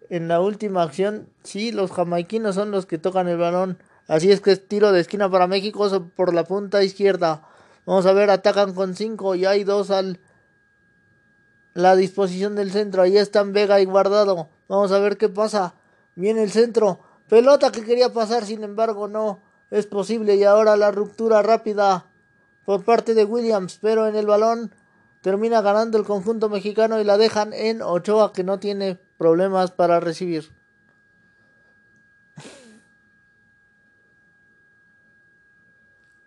En 0.10 0.28
la 0.28 0.42
última 0.42 0.84
acción, 0.84 1.30
sí, 1.42 1.72
los 1.72 1.92
jamaiquinos 1.92 2.56
son 2.56 2.70
los 2.72 2.86
que 2.86 2.98
tocan 2.98 3.30
el 3.30 3.38
balón. 3.38 3.78
Así 4.08 4.30
es 4.30 4.42
que 4.42 4.52
es 4.52 4.68
tiro 4.68 4.92
de 4.92 5.00
esquina 5.00 5.32
para 5.32 5.48
México 5.48 5.90
por 6.18 6.34
la 6.34 6.44
punta 6.44 6.84
izquierda. 6.84 7.48
Vamos 7.86 8.06
a 8.06 8.12
ver, 8.12 8.30
atacan 8.30 8.74
con 8.74 8.94
cinco 8.94 9.36
y 9.36 9.46
hay 9.46 9.64
dos 9.64 9.90
al 9.90 10.20
la 11.74 11.96
disposición 11.96 12.56
del 12.56 12.72
centro. 12.72 13.04
Ahí 13.04 13.18
están 13.18 13.54
Vega 13.54 13.80
y 13.80 13.86
Guardado. 13.86 14.50
Vamos 14.68 14.92
a 14.92 15.00
ver 15.00 15.16
qué 15.16 15.30
pasa. 15.30 15.76
Viene 16.16 16.44
el 16.44 16.52
centro. 16.52 17.00
Pelota 17.30 17.72
que 17.72 17.86
quería 17.86 18.12
pasar, 18.12 18.44
sin 18.44 18.66
embargo, 18.66 19.08
no 19.08 19.40
es 19.72 19.88
posible. 19.88 20.36
Y 20.36 20.44
ahora 20.44 20.76
la 20.76 20.92
ruptura 20.92 21.42
rápida 21.42 22.06
por 22.66 22.84
parte 22.84 23.14
de 23.14 23.24
Williams. 23.24 23.80
Pero 23.82 24.08
en 24.08 24.18
el 24.18 24.26
balón 24.26 24.72
termina 25.26 25.64
ganando 25.64 25.98
el 25.98 26.04
conjunto 26.04 26.50
mexicano 26.50 27.02
y 27.02 27.04
la 27.04 27.18
dejan 27.18 27.52
en 27.52 27.82
Ochoa 27.82 28.32
que 28.32 28.44
no 28.44 28.60
tiene 28.60 29.00
problemas 29.18 29.72
para 29.72 30.00
recibir. 30.00 30.52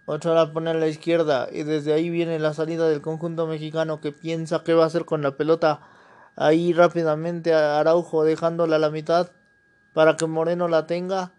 Ochoa 0.05 0.35
la 0.35 0.53
pone 0.53 0.71
a 0.71 0.75
la 0.75 0.89
izquierda 0.89 1.47
y 1.53 1.63
desde 1.63 1.93
ahí 1.93 2.11
viene 2.11 2.41
la 2.41 2.55
salida 2.55 2.89
del 2.89 3.01
conjunto 3.01 3.47
mexicano 3.47 4.01
que 4.01 4.11
piensa 4.11 4.65
qué 4.65 4.75
va 4.75 4.83
a 4.83 4.89
hacer 4.89 5.05
con 5.05 5.23
la 5.23 5.37
pelota. 5.37 5.79
ahí 6.35 6.73
rápidamente 6.73 7.55
a 7.55 7.79
Araujo 7.79 8.25
dejándola 8.25 8.75
a 8.77 8.81
la 8.81 8.91
mitad 8.91 9.31
para 9.93 10.17
que 10.17 10.27
Moreno 10.27 10.67
la 10.67 10.89
tenga 10.89 11.31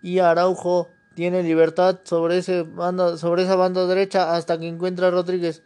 y 0.00 0.20
Araujo 0.20 0.88
tiene 1.12 1.42
libertad 1.42 1.98
sobre 2.04 2.38
ese 2.38 2.62
banda, 2.62 3.18
sobre 3.18 3.42
esa 3.42 3.56
banda 3.56 3.86
derecha 3.86 4.34
hasta 4.34 4.58
que 4.58 4.66
encuentra 4.66 5.08
a 5.08 5.10
Rodríguez. 5.10 5.62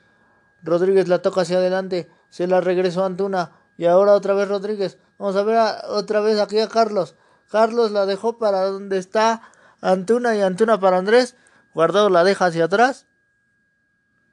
Rodríguez 0.64 1.08
la 1.08 1.20
toca 1.20 1.42
hacia 1.42 1.58
adelante, 1.58 2.10
se 2.30 2.46
la 2.46 2.60
regresó 2.60 3.02
a 3.02 3.06
Antuna 3.06 3.52
y 3.76 3.84
ahora 3.84 4.14
otra 4.14 4.34
vez 4.34 4.48
Rodríguez. 4.48 4.98
Vamos 5.18 5.36
a 5.36 5.42
ver 5.42 5.58
otra 5.88 6.20
vez 6.20 6.40
aquí 6.40 6.58
a 6.58 6.68
Carlos. 6.68 7.14
Carlos 7.50 7.92
la 7.92 8.06
dejó 8.06 8.38
para 8.38 8.62
donde 8.64 8.98
está 8.98 9.42
Antuna 9.80 10.34
y 10.34 10.40
Antuna 10.40 10.80
para 10.80 10.98
Andrés. 10.98 11.36
Guardado 11.74 12.08
la 12.08 12.24
deja 12.24 12.46
hacia 12.46 12.64
atrás. 12.64 13.06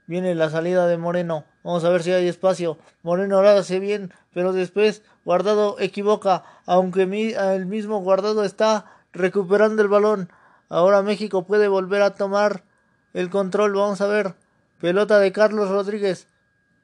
Viene 0.07 0.33
la 0.33 0.49
salida 0.49 0.87
de 0.87 0.97
Moreno. 0.97 1.45
Vamos 1.63 1.83
a 1.83 1.89
ver 1.89 2.01
si 2.03 2.11
hay 2.11 2.27
espacio. 2.27 2.77
Moreno 3.03 3.41
la 3.41 3.57
hace 3.57 3.79
bien, 3.79 4.13
pero 4.33 4.53
después 4.53 5.03
Guardado 5.25 5.77
equivoca. 5.79 6.43
Aunque 6.65 7.03
el 7.03 7.65
mismo 7.65 7.99
Guardado 7.99 8.43
está 8.43 8.85
recuperando 9.11 9.81
el 9.81 9.87
balón. 9.87 10.31
Ahora 10.69 11.01
México 11.01 11.43
puede 11.43 11.67
volver 11.67 12.01
a 12.01 12.15
tomar 12.15 12.63
el 13.13 13.29
control. 13.29 13.73
Vamos 13.73 14.01
a 14.01 14.07
ver. 14.07 14.35
Pelota 14.81 15.19
de 15.19 15.31
Carlos 15.31 15.69
Rodríguez. 15.69 16.27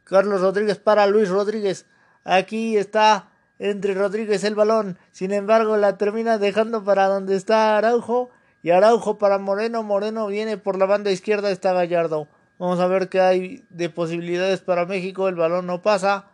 Carlos 0.04 0.42
Rodríguez 0.42 0.78
para 0.78 1.08
Luis 1.08 1.30
Rodríguez. 1.30 1.88
Aquí 2.24 2.78
está 2.78 3.32
entre 3.58 3.96
Rodríguez 3.96 4.44
el 4.44 4.54
balón. 4.54 5.00
Sin 5.12 5.34
embargo, 5.34 5.78
la 5.78 5.98
termina 5.98 6.38
dejando 6.38 6.84
para 6.84 7.08
donde 7.08 7.36
está 7.36 7.76
Araujo. 7.76 8.30
Y 8.62 8.70
Araujo 8.70 9.18
para 9.18 9.40
Moreno. 9.40 9.82
Moreno 9.82 10.28
viene 10.28 10.58
por 10.58 10.78
la 10.78 10.86
banda 10.86 11.10
izquierda. 11.10 11.50
Está 11.50 11.74
Gallardo. 11.74 12.28
Vamos 12.60 12.80
a 12.80 12.88
ver 12.88 13.10
qué 13.10 13.20
hay 13.20 13.66
de 13.72 13.90
posibilidades 13.90 14.62
para 14.62 14.86
México. 14.86 15.28
El 15.28 15.36
balón 15.36 15.66
no 15.66 15.82
pasa. 15.82 16.30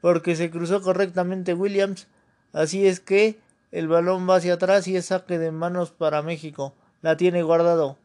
Porque 0.00 0.34
se 0.34 0.50
cruzó 0.50 0.80
correctamente 0.80 1.52
Williams. 1.52 2.08
Así 2.54 2.86
es 2.86 3.00
que 3.00 3.38
el 3.70 3.86
balón 3.88 4.28
va 4.28 4.36
hacia 4.36 4.54
atrás 4.54 4.88
y 4.88 4.96
es 4.96 5.06
saque 5.06 5.38
de 5.38 5.50
manos 5.50 5.90
para 5.90 6.22
México. 6.22 6.74
La 7.02 7.18
tiene 7.18 7.42
guardado. 7.42 7.98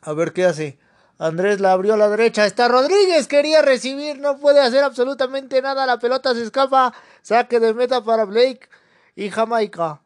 A 0.00 0.14
ver 0.14 0.32
qué 0.32 0.46
hace. 0.46 0.78
Andrés 1.20 1.60
la 1.60 1.72
abrió 1.72 1.94
a 1.94 1.96
la 1.98 2.08
derecha. 2.08 2.46
Está 2.46 2.66
Rodríguez. 2.66 3.28
Quería 3.28 3.60
recibir. 3.60 4.18
No 4.18 4.38
puede 4.38 4.60
hacer 4.60 4.82
absolutamente 4.82 5.60
nada. 5.60 5.84
La 5.84 5.98
pelota 5.98 6.34
se 6.34 6.42
escapa. 6.42 6.94
Saque 7.20 7.60
de 7.60 7.74
meta 7.74 8.02
para 8.02 8.24
Blake 8.24 8.70
y 9.14 9.28
Jamaica. 9.28 10.00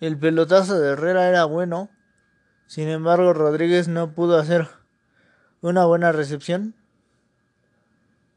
El 0.00 0.18
pelotazo 0.18 0.78
de 0.80 0.92
Herrera 0.92 1.28
era 1.28 1.44
bueno. 1.44 1.93
Sin 2.74 2.88
embargo, 2.88 3.32
Rodríguez 3.32 3.86
no 3.86 4.14
pudo 4.14 4.36
hacer 4.36 4.66
una 5.60 5.84
buena 5.84 6.10
recepción. 6.10 6.74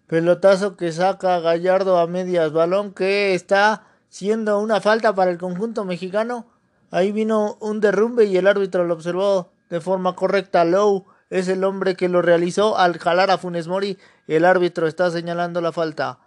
Pelotazo 0.05 0.77
que 0.77 0.91
saca 0.91 1.39
Gallardo 1.39 1.97
a 1.97 2.05
medias. 2.05 2.51
Balón 2.51 2.93
que 2.93 3.33
está 3.33 3.87
siendo 4.09 4.59
una 4.59 4.79
falta 4.79 5.15
para 5.15 5.31
el 5.31 5.39
conjunto 5.39 5.85
mexicano. 5.85 6.45
Ahí 6.91 7.11
vino 7.11 7.57
un 7.61 7.79
derrumbe 7.79 8.25
y 8.25 8.37
el 8.37 8.45
árbitro 8.45 8.83
lo 8.83 8.93
observó 8.93 9.53
de 9.71 9.81
forma 9.81 10.15
correcta. 10.15 10.65
Lowe 10.65 11.05
es 11.31 11.47
el 11.47 11.63
hombre 11.63 11.95
que 11.95 12.07
lo 12.07 12.21
realizó 12.21 12.77
al 12.77 12.99
jalar 12.99 13.31
a 13.31 13.39
Funes 13.39 13.67
Mori. 13.67 13.97
El 14.27 14.45
árbitro 14.45 14.85
está 14.85 15.09
señalando 15.09 15.61
la 15.61 15.71
falta. 15.71 16.19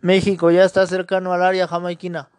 México 0.00 0.50
ya 0.50 0.64
está 0.64 0.86
cercano 0.86 1.34
al 1.34 1.42
área 1.42 1.68
jamaiquina. 1.68 2.30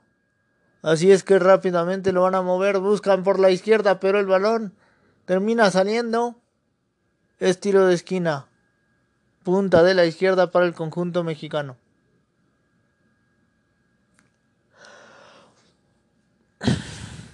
Así 0.87 1.11
es 1.11 1.23
que 1.25 1.37
rápidamente 1.37 2.13
lo 2.13 2.21
van 2.21 2.35
a 2.35 2.41
mover, 2.41 2.79
buscan 2.79 3.21
por 3.25 3.39
la 3.39 3.49
izquierda, 3.49 3.99
pero 3.99 4.21
el 4.21 4.25
balón 4.25 4.73
termina 5.25 5.69
saliendo. 5.69 6.37
Es 7.39 7.59
tiro 7.59 7.85
de 7.85 7.93
esquina. 7.93 8.47
Punta 9.43 9.83
de 9.83 9.93
la 9.93 10.05
izquierda 10.05 10.49
para 10.49 10.65
el 10.65 10.73
conjunto 10.73 11.25
mexicano. 11.25 11.75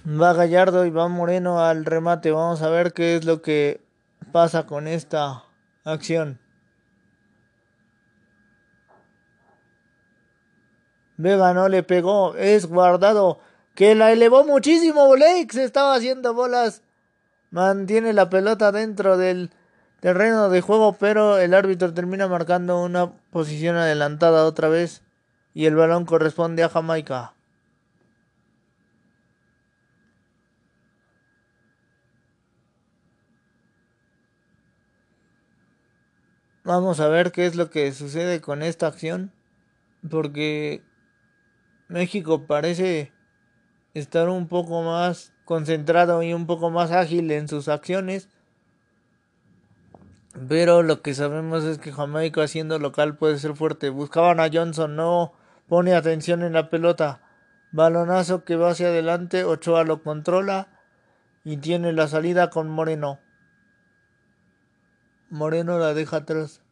Va 0.04 0.32
Gallardo 0.32 0.84
y 0.84 0.90
va 0.90 1.06
Moreno 1.06 1.64
al 1.64 1.84
remate. 1.84 2.32
Vamos 2.32 2.60
a 2.60 2.70
ver 2.70 2.92
qué 2.92 3.14
es 3.14 3.24
lo 3.24 3.40
que 3.40 3.86
pasa 4.32 4.66
con 4.66 4.88
esta 4.88 5.44
acción. 5.84 6.40
Vega 11.16 11.54
no 11.54 11.68
le 11.68 11.82
pegó, 11.82 12.34
es 12.36 12.66
guardado, 12.66 13.38
que 13.74 13.94
la 13.94 14.12
elevó 14.12 14.44
muchísimo. 14.44 15.08
Blake 15.10 15.48
se 15.52 15.64
estaba 15.64 15.94
haciendo 15.94 16.34
bolas. 16.34 16.82
Mantiene 17.50 18.12
la 18.12 18.30
pelota 18.30 18.72
dentro 18.72 19.16
del 19.16 19.50
terreno 20.00 20.48
de 20.48 20.60
juego, 20.60 20.96
pero 20.98 21.38
el 21.38 21.54
árbitro 21.54 21.94
termina 21.94 22.26
marcando 22.28 22.82
una 22.82 23.12
posición 23.30 23.76
adelantada 23.76 24.44
otra 24.44 24.68
vez. 24.68 25.02
Y 25.54 25.66
el 25.66 25.76
balón 25.76 26.04
corresponde 26.04 26.64
a 26.64 26.68
Jamaica. 26.68 27.34
Vamos 36.64 36.98
a 36.98 37.08
ver 37.08 37.30
qué 37.30 37.46
es 37.46 37.54
lo 37.54 37.70
que 37.70 37.92
sucede 37.92 38.40
con 38.40 38.62
esta 38.62 38.88
acción. 38.88 39.32
Porque 40.10 40.82
México 41.94 42.44
parece 42.48 43.12
estar 43.94 44.28
un 44.28 44.48
poco 44.48 44.82
más 44.82 45.32
concentrado 45.44 46.24
y 46.24 46.34
un 46.34 46.44
poco 46.44 46.68
más 46.68 46.90
ágil 46.90 47.30
en 47.30 47.46
sus 47.46 47.68
acciones. 47.68 48.28
Pero 50.48 50.82
lo 50.82 51.02
que 51.02 51.14
sabemos 51.14 51.62
es 51.62 51.78
que 51.78 51.92
Jamaica 51.92 52.48
siendo 52.48 52.80
local 52.80 53.16
puede 53.16 53.38
ser 53.38 53.54
fuerte. 53.54 53.90
Buscaban 53.90 54.40
a 54.40 54.50
Johnson, 54.52 54.96
no 54.96 55.34
pone 55.68 55.94
atención 55.94 56.42
en 56.42 56.54
la 56.54 56.68
pelota. 56.68 57.20
Balonazo 57.70 58.44
que 58.44 58.56
va 58.56 58.70
hacia 58.70 58.88
adelante, 58.88 59.44
Ochoa 59.44 59.84
lo 59.84 60.02
controla 60.02 60.66
y 61.44 61.58
tiene 61.58 61.92
la 61.92 62.08
salida 62.08 62.50
con 62.50 62.68
Moreno. 62.68 63.20
Moreno 65.30 65.78
la 65.78 65.94
deja 65.94 66.16
atrás. 66.16 66.63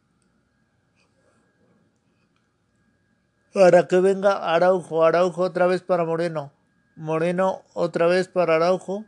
Para 3.53 3.87
que 3.87 3.99
venga 3.99 4.53
Araujo, 4.53 5.05
Araujo 5.05 5.43
otra 5.43 5.67
vez 5.67 5.83
para 5.83 6.05
Moreno. 6.05 6.51
Moreno 6.95 7.61
otra 7.73 8.07
vez 8.07 8.27
para 8.27 8.55
Araujo. 8.55 9.05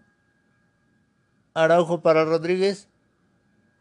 Araujo 1.56 2.02
para 2.02 2.26
Rodríguez. 2.26 2.88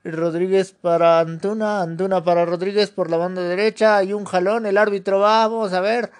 Rodríguez 0.04 0.72
para 0.72 1.20
Antuna. 1.20 1.82
Antuna 1.82 2.24
para 2.24 2.46
Rodríguez 2.46 2.90
por 2.90 3.10
la 3.10 3.18
banda 3.18 3.42
derecha. 3.42 3.98
Hay 3.98 4.14
un 4.14 4.24
jalón. 4.24 4.64
El 4.64 4.78
árbitro 4.78 5.18
va. 5.18 5.46
Vamos 5.46 5.74
a 5.74 5.82
ver. 5.82 6.10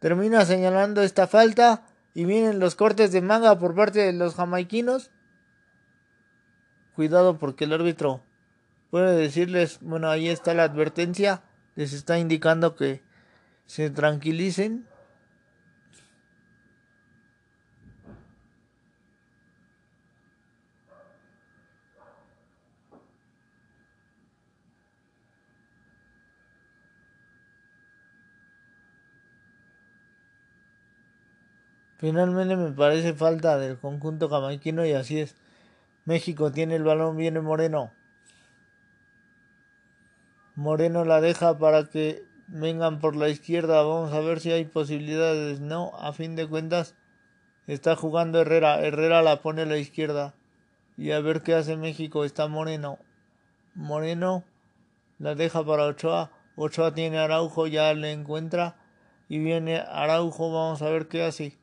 Termina 0.00 0.44
señalando 0.44 1.00
esta 1.00 1.26
falta. 1.26 1.86
Y 2.12 2.26
vienen 2.26 2.58
los 2.58 2.74
cortes 2.74 3.10
de 3.10 3.22
manga 3.22 3.58
por 3.58 3.74
parte 3.74 4.00
de 4.00 4.12
los 4.12 4.34
jamaiquinos. 4.34 5.10
Cuidado 6.94 7.38
porque 7.38 7.64
el 7.64 7.72
árbitro 7.72 8.20
puede 8.90 9.16
decirles, 9.16 9.78
bueno, 9.80 10.10
ahí 10.10 10.28
está 10.28 10.52
la 10.52 10.64
advertencia. 10.64 11.42
Les 11.74 11.94
está 11.94 12.18
indicando 12.18 12.76
que 12.76 13.02
se 13.72 13.88
tranquilicen. 13.88 14.86
Finalmente 31.96 32.56
me 32.56 32.72
parece 32.72 33.14
falta 33.14 33.56
del 33.56 33.78
conjunto 33.78 34.28
jamaiquino 34.28 34.84
y 34.84 34.92
así 34.92 35.18
es. 35.18 35.34
México 36.04 36.52
tiene 36.52 36.76
el 36.76 36.82
balón, 36.82 37.16
viene 37.16 37.40
Moreno. 37.40 37.90
Moreno 40.56 41.06
la 41.06 41.22
deja 41.22 41.56
para 41.56 41.86
que 41.86 42.31
vengan 42.52 43.00
por 43.00 43.16
la 43.16 43.30
izquierda, 43.30 43.82
vamos 43.82 44.12
a 44.12 44.20
ver 44.20 44.38
si 44.40 44.52
hay 44.52 44.66
posibilidades. 44.66 45.60
No, 45.60 45.92
a 45.98 46.12
fin 46.12 46.36
de 46.36 46.46
cuentas 46.46 46.94
está 47.66 47.96
jugando 47.96 48.40
Herrera, 48.40 48.80
Herrera 48.80 49.22
la 49.22 49.40
pone 49.40 49.62
a 49.62 49.66
la 49.66 49.78
izquierda 49.78 50.34
y 50.96 51.12
a 51.12 51.20
ver 51.20 51.42
qué 51.42 51.54
hace 51.54 51.76
México, 51.76 52.24
está 52.24 52.48
Moreno. 52.48 52.98
Moreno 53.74 54.44
la 55.18 55.34
deja 55.34 55.64
para 55.64 55.86
Ochoa, 55.86 56.30
Ochoa 56.56 56.92
tiene 56.92 57.18
Araujo, 57.18 57.66
ya 57.66 57.94
le 57.94 58.12
encuentra 58.12 58.76
y 59.28 59.38
viene 59.38 59.78
Araujo, 59.78 60.52
vamos 60.52 60.82
a 60.82 60.90
ver 60.90 61.08
qué 61.08 61.22
hace. 61.24 61.58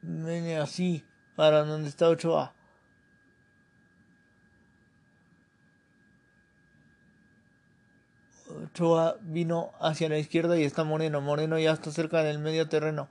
Viene 0.00 0.56
así 0.56 1.04
para 1.36 1.64
donde 1.64 1.90
está 1.90 2.08
Ochoa. 2.08 2.57
Ochoa 8.64 9.16
vino 9.20 9.70
hacia 9.80 10.08
la 10.08 10.18
izquierda 10.18 10.58
y 10.58 10.64
está 10.64 10.84
Moreno. 10.84 11.20
Moreno 11.20 11.58
ya 11.58 11.72
está 11.72 11.90
cerca 11.90 12.22
del 12.22 12.38
medio 12.38 12.68
terreno. 12.68 13.08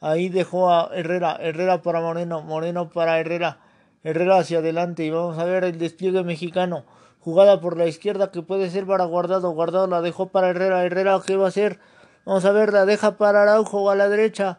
Ahí 0.00 0.28
dejó 0.28 0.70
a 0.70 0.90
Herrera. 0.94 1.36
Herrera 1.40 1.82
para 1.82 2.00
Moreno. 2.00 2.42
Moreno 2.42 2.90
para 2.90 3.18
Herrera. 3.18 3.58
Herrera 4.02 4.38
hacia 4.38 4.58
adelante. 4.58 5.04
Y 5.04 5.10
vamos 5.10 5.38
a 5.38 5.44
ver 5.44 5.64
el 5.64 5.78
despliegue 5.78 6.22
mexicano. 6.24 6.84
Jugada 7.20 7.60
por 7.60 7.76
la 7.76 7.86
izquierda 7.86 8.30
que 8.30 8.42
puede 8.42 8.70
ser 8.70 8.86
para 8.86 9.04
Guardado. 9.04 9.50
Guardado 9.50 9.86
la 9.86 10.00
dejó 10.00 10.28
para 10.28 10.50
Herrera. 10.50 10.84
Herrera, 10.84 11.20
¿qué 11.24 11.36
va 11.36 11.46
a 11.46 11.48
hacer? 11.48 11.78
Vamos 12.24 12.44
a 12.44 12.52
ver, 12.52 12.72
la 12.72 12.84
deja 12.84 13.16
para 13.16 13.42
Araujo 13.42 13.90
a 13.90 13.94
la 13.94 14.08
derecha. 14.08 14.58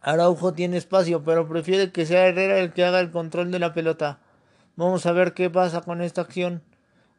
Araujo 0.00 0.52
tiene 0.52 0.76
espacio, 0.76 1.24
pero 1.24 1.48
prefiere 1.48 1.90
que 1.90 2.06
sea 2.06 2.26
Herrera 2.26 2.58
el 2.58 2.72
que 2.72 2.84
haga 2.84 3.00
el 3.00 3.10
control 3.10 3.50
de 3.50 3.58
la 3.58 3.74
pelota. 3.74 4.20
Vamos 4.76 5.06
a 5.06 5.12
ver 5.12 5.34
qué 5.34 5.50
pasa 5.50 5.80
con 5.80 6.02
esta 6.02 6.20
acción. 6.20 6.62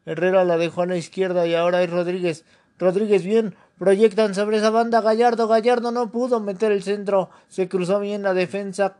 Herrera 0.06 0.44
la 0.44 0.56
dejó 0.56 0.82
a 0.82 0.86
la 0.86 0.96
izquierda 0.96 1.46
y 1.46 1.54
ahora 1.54 1.82
es 1.82 1.90
Rodríguez. 1.90 2.44
Rodríguez 2.78 3.24
bien, 3.24 3.54
proyectan 3.78 4.34
sobre 4.34 4.56
esa 4.56 4.70
banda 4.70 5.00
Gallardo. 5.00 5.48
Gallardo 5.48 5.90
no 5.92 6.10
pudo 6.10 6.40
meter 6.40 6.72
el 6.72 6.82
centro. 6.82 7.30
Se 7.48 7.68
cruzó 7.68 8.00
bien 8.00 8.22
la 8.22 8.34
defensa 8.34 8.96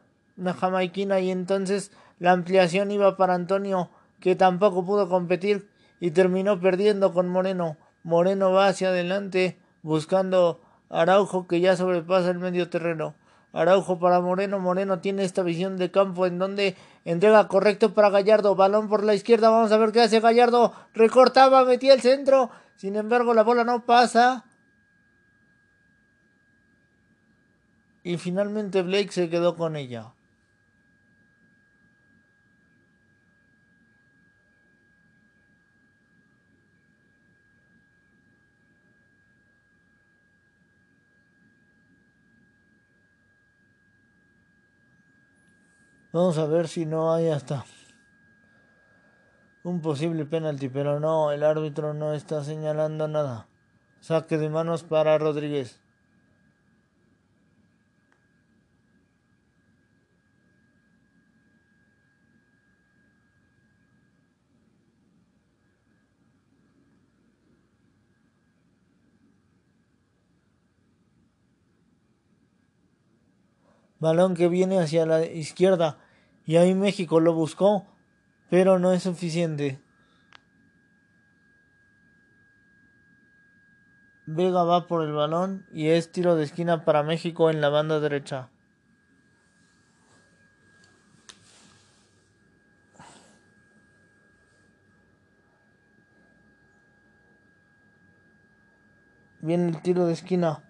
jamaiquina 0.58 1.20
y 1.20 1.30
entonces 1.30 1.90
la 2.18 2.32
ampliación 2.32 2.90
iba 2.90 3.16
para 3.16 3.34
Antonio, 3.34 3.88
que 4.20 4.36
tampoco 4.36 4.84
pudo 4.84 5.08
competir 5.08 5.68
y 6.00 6.10
terminó 6.10 6.60
perdiendo 6.60 7.12
con 7.12 7.28
Moreno. 7.28 7.76
Moreno 8.02 8.52
va 8.52 8.68
hacia 8.68 8.88
adelante 8.88 9.58
buscando 9.82 10.60
Araujo 10.88 11.46
que 11.46 11.60
ya 11.60 11.76
sobrepasa 11.76 12.30
el 12.30 12.38
medio 12.38 12.68
terreno. 12.68 13.14
Araujo 13.52 13.98
para 13.98 14.20
Moreno. 14.20 14.58
Moreno 14.58 15.00
tiene 15.00 15.24
esta 15.24 15.42
visión 15.42 15.76
de 15.76 15.90
campo 15.90 16.26
en 16.26 16.38
donde 16.38 16.76
entrega 17.04 17.48
correcto 17.48 17.94
para 17.94 18.10
Gallardo. 18.10 18.54
Balón 18.54 18.88
por 18.88 19.02
la 19.04 19.14
izquierda. 19.14 19.50
Vamos 19.50 19.72
a 19.72 19.78
ver 19.78 19.92
qué 19.92 20.02
hace 20.02 20.20
Gallardo. 20.20 20.72
Recortaba, 20.94 21.64
metía 21.64 21.94
el 21.94 22.00
centro. 22.00 22.50
Sin 22.76 22.96
embargo, 22.96 23.34
la 23.34 23.42
bola 23.42 23.64
no 23.64 23.84
pasa. 23.84 24.44
Y 28.02 28.16
finalmente 28.16 28.82
Blake 28.82 29.12
se 29.12 29.28
quedó 29.28 29.56
con 29.56 29.76
ella. 29.76 30.12
Vamos 46.12 46.38
a 46.38 46.46
ver 46.46 46.66
si 46.66 46.86
no 46.86 47.12
hay 47.12 47.28
hasta 47.28 47.64
un 49.62 49.80
posible 49.80 50.24
penalti, 50.24 50.68
pero 50.68 50.98
no, 50.98 51.30
el 51.30 51.44
árbitro 51.44 51.94
no 51.94 52.14
está 52.14 52.42
señalando 52.42 53.06
nada. 53.06 53.46
Saque 54.00 54.36
de 54.36 54.48
manos 54.48 54.82
para 54.82 55.18
Rodríguez. 55.18 55.80
Balón 74.00 74.34
que 74.34 74.48
viene 74.48 74.80
hacia 74.80 75.06
la 75.06 75.24
izquierda 75.24 75.98
y 76.46 76.56
ahí 76.56 76.74
México 76.74 77.20
lo 77.20 77.34
buscó, 77.34 77.86
pero 78.48 78.78
no 78.78 78.92
es 78.92 79.04
suficiente. 79.04 79.80
Vega 84.26 84.64
va 84.64 84.86
por 84.86 85.02
el 85.02 85.12
balón 85.12 85.66
y 85.72 85.88
es 85.88 86.12
tiro 86.12 86.36
de 86.36 86.44
esquina 86.44 86.84
para 86.84 87.02
México 87.02 87.50
en 87.50 87.60
la 87.60 87.68
banda 87.68 88.00
derecha. 88.00 88.48
Viene 99.40 99.68
el 99.68 99.82
tiro 99.82 100.06
de 100.06 100.12
esquina. 100.12 100.69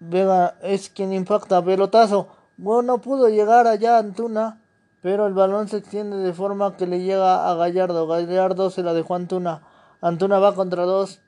Vega 0.00 0.56
es 0.62 0.90
quien 0.90 1.12
impacta. 1.12 1.64
Pelotazo. 1.64 2.28
Bueno, 2.56 2.82
no 2.82 3.00
pudo 3.00 3.28
llegar 3.28 3.66
allá 3.66 3.98
Antuna. 3.98 4.62
Pero 5.02 5.26
el 5.26 5.34
balón 5.34 5.68
se 5.68 5.78
extiende 5.78 6.16
de 6.16 6.32
forma 6.32 6.76
que 6.76 6.86
le 6.86 7.00
llega 7.00 7.50
a 7.50 7.54
Gallardo. 7.54 8.06
Gallardo 8.06 8.70
se 8.70 8.82
la 8.82 8.92
dejó 8.92 9.14
a 9.14 9.18
Antuna. 9.18 9.62
Antuna 10.00 10.38
va 10.38 10.54
contra 10.54 10.84
dos. 10.84 11.20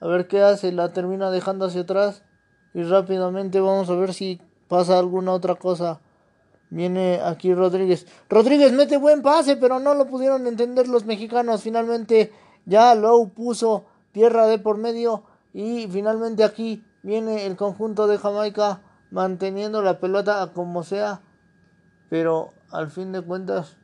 A 0.00 0.06
ver 0.06 0.28
qué 0.28 0.42
hace. 0.42 0.72
La 0.72 0.92
termina 0.92 1.30
dejando 1.30 1.66
hacia 1.66 1.82
atrás. 1.82 2.22
Y 2.74 2.82
rápidamente 2.82 3.60
vamos 3.60 3.90
a 3.90 3.94
ver 3.94 4.14
si 4.14 4.40
pasa 4.68 4.98
alguna 4.98 5.32
otra 5.32 5.54
cosa. 5.54 6.00
Viene 6.70 7.20
aquí 7.22 7.54
Rodríguez. 7.54 8.06
Rodríguez 8.30 8.72
mete 8.72 8.96
buen 8.96 9.20
pase, 9.20 9.56
pero 9.56 9.78
no 9.78 9.94
lo 9.94 10.06
pudieron 10.06 10.46
entender 10.46 10.88
los 10.88 11.04
mexicanos. 11.04 11.62
Finalmente 11.62 12.32
ya 12.64 12.94
Lowe 12.94 13.28
puso 13.28 13.84
tierra 14.12 14.46
de 14.46 14.58
por 14.58 14.78
medio. 14.78 15.24
Y 15.52 15.86
finalmente 15.88 16.44
aquí 16.44 16.82
viene 17.02 17.46
el 17.46 17.56
conjunto 17.56 18.06
de 18.06 18.18
Jamaica 18.18 18.80
manteniendo 19.10 19.82
la 19.82 20.00
pelota 20.00 20.52
como 20.54 20.82
sea, 20.82 21.20
pero 22.08 22.52
al 22.70 22.90
fin 22.90 23.12
de 23.12 23.20
cuentas 23.20 23.76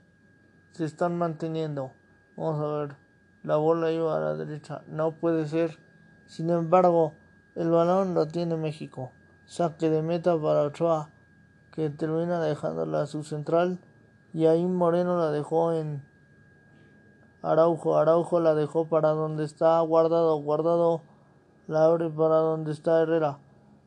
se 0.72 0.84
están 0.84 1.18
manteniendo. 1.18 1.92
Vamos 2.36 2.60
a 2.60 2.78
ver, 2.78 2.96
la 3.42 3.56
bola 3.56 3.90
iba 3.90 4.16
a 4.16 4.20
la 4.20 4.34
derecha, 4.34 4.82
no 4.86 5.12
puede 5.12 5.46
ser. 5.46 5.78
Sin 6.26 6.50
embargo, 6.50 7.14
el 7.54 7.70
balón 7.70 8.14
lo 8.14 8.28
tiene 8.28 8.56
México. 8.56 9.10
Saque 9.46 9.90
de 9.90 10.02
meta 10.02 10.38
para 10.40 10.62
Ochoa, 10.62 11.10
que 11.72 11.90
termina 11.90 12.40
dejándola 12.40 13.02
a 13.02 13.06
su 13.06 13.24
central. 13.24 13.78
Y 14.32 14.46
ahí 14.46 14.64
Moreno 14.66 15.18
la 15.18 15.30
dejó 15.30 15.72
en 15.72 16.02
Araujo. 17.42 17.96
Araujo 17.96 18.40
la 18.40 18.54
dejó 18.54 18.86
para 18.88 19.08
donde 19.10 19.44
está 19.44 19.80
guardado. 19.80 20.36
Guardado 20.36 21.02
la 21.68 21.84
abre 21.84 22.10
para 22.10 22.36
donde 22.36 22.72
está 22.72 23.02
Herrera. 23.02 23.38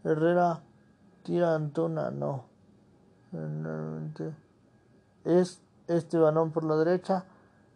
Herrera 0.03 0.61
tira 1.23 1.51
a 1.51 1.55
Antuna, 1.55 2.11
no. 2.11 2.45
es 5.25 5.61
este 5.87 6.17
balón 6.17 6.51
por 6.51 6.63
la 6.63 6.77
derecha. 6.77 7.25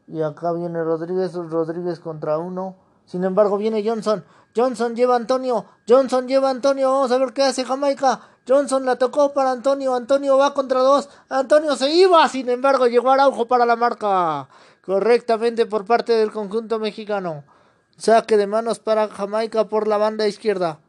Y 0.08 0.22
acá 0.22 0.54
viene 0.54 0.84
Rodríguez, 0.84 1.34
Rodríguez 1.34 2.00
contra 2.00 2.38
uno. 2.38 2.76
Sin 3.06 3.24
embargo, 3.24 3.58
viene 3.58 3.84
Johnson. 3.88 4.24
Johnson 4.56 4.96
lleva 4.96 5.16
Antonio. 5.16 5.66
Johnson 5.88 6.28
lleva 6.28 6.52
Antonio. 6.52 6.92
Vamos 6.92 7.12
a 7.12 7.18
ver 7.18 7.34
qué 7.34 7.44
hace 7.44 7.66
Jamaica. 7.66 8.22
Johnson 8.48 8.86
la 8.86 8.98
tocó 8.98 9.34
para 9.34 9.52
Antonio. 9.52 9.96
Antonio 9.96 10.38
va 10.38 10.54
contra 10.54 10.82
dos. 10.82 11.10
Antonio 11.30 11.76
se 11.76 11.92
iba. 11.92 12.28
Sin 12.30 12.48
embargo, 12.50 12.86
llegó 12.86 13.12
Araujo 13.12 13.48
para 13.48 13.66
la 13.66 13.76
marca. 13.76 14.48
Correctamente 14.86 15.66
por 15.66 15.86
parte 15.86 16.14
del 16.14 16.32
conjunto 16.32 16.78
mexicano. 16.78 17.44
Saque 17.98 18.36
de 18.36 18.46
manos 18.46 18.80
para 18.80 19.08
Jamaica 19.08 19.70
por 19.70 19.88
la 19.88 19.98
banda 19.98 20.28
izquierda. 20.28 20.80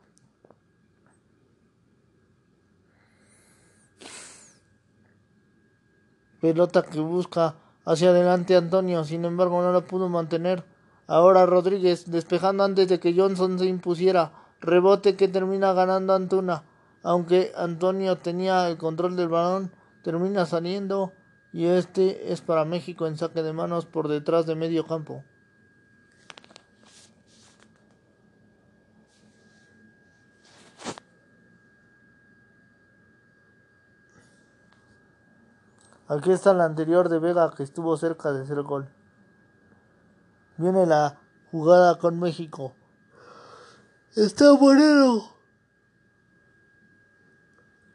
Pelota 6.40 6.82
que 6.82 6.98
busca 7.00 7.54
hacia 7.84 8.10
adelante 8.10 8.56
Antonio, 8.56 9.04
sin 9.04 9.24
embargo 9.24 9.62
no 9.62 9.72
la 9.72 9.82
pudo 9.82 10.08
mantener. 10.08 10.64
Ahora 11.06 11.46
Rodríguez 11.46 12.10
despejando 12.10 12.64
antes 12.64 12.88
de 12.88 12.98
que 12.98 13.14
Johnson 13.14 13.58
se 13.58 13.66
impusiera. 13.66 14.32
Rebote 14.60 15.16
que 15.16 15.28
termina 15.28 15.72
ganando 15.72 16.12
Antuna. 16.12 16.64
Aunque 17.04 17.52
Antonio 17.56 18.18
tenía 18.18 18.68
el 18.68 18.78
control 18.78 19.14
del 19.14 19.28
balón, 19.28 19.72
termina 20.02 20.44
saliendo 20.44 21.12
y 21.52 21.66
este 21.66 22.32
es 22.32 22.40
para 22.40 22.64
México 22.64 23.06
en 23.06 23.16
saque 23.16 23.44
de 23.44 23.52
manos 23.52 23.86
por 23.86 24.08
detrás 24.08 24.44
de 24.46 24.56
medio 24.56 24.86
campo. 24.86 25.22
Aquí 36.08 36.30
está 36.30 36.54
la 36.54 36.64
anterior 36.64 37.08
de 37.08 37.18
Vega 37.18 37.52
que 37.56 37.64
estuvo 37.64 37.96
cerca 37.96 38.32
de 38.32 38.42
hacer 38.42 38.62
gol. 38.62 38.88
Viene 40.56 40.86
la 40.86 41.18
jugada 41.50 41.98
con 41.98 42.20
México. 42.20 42.74
Está 44.14 44.54
Moreno. 44.54 45.36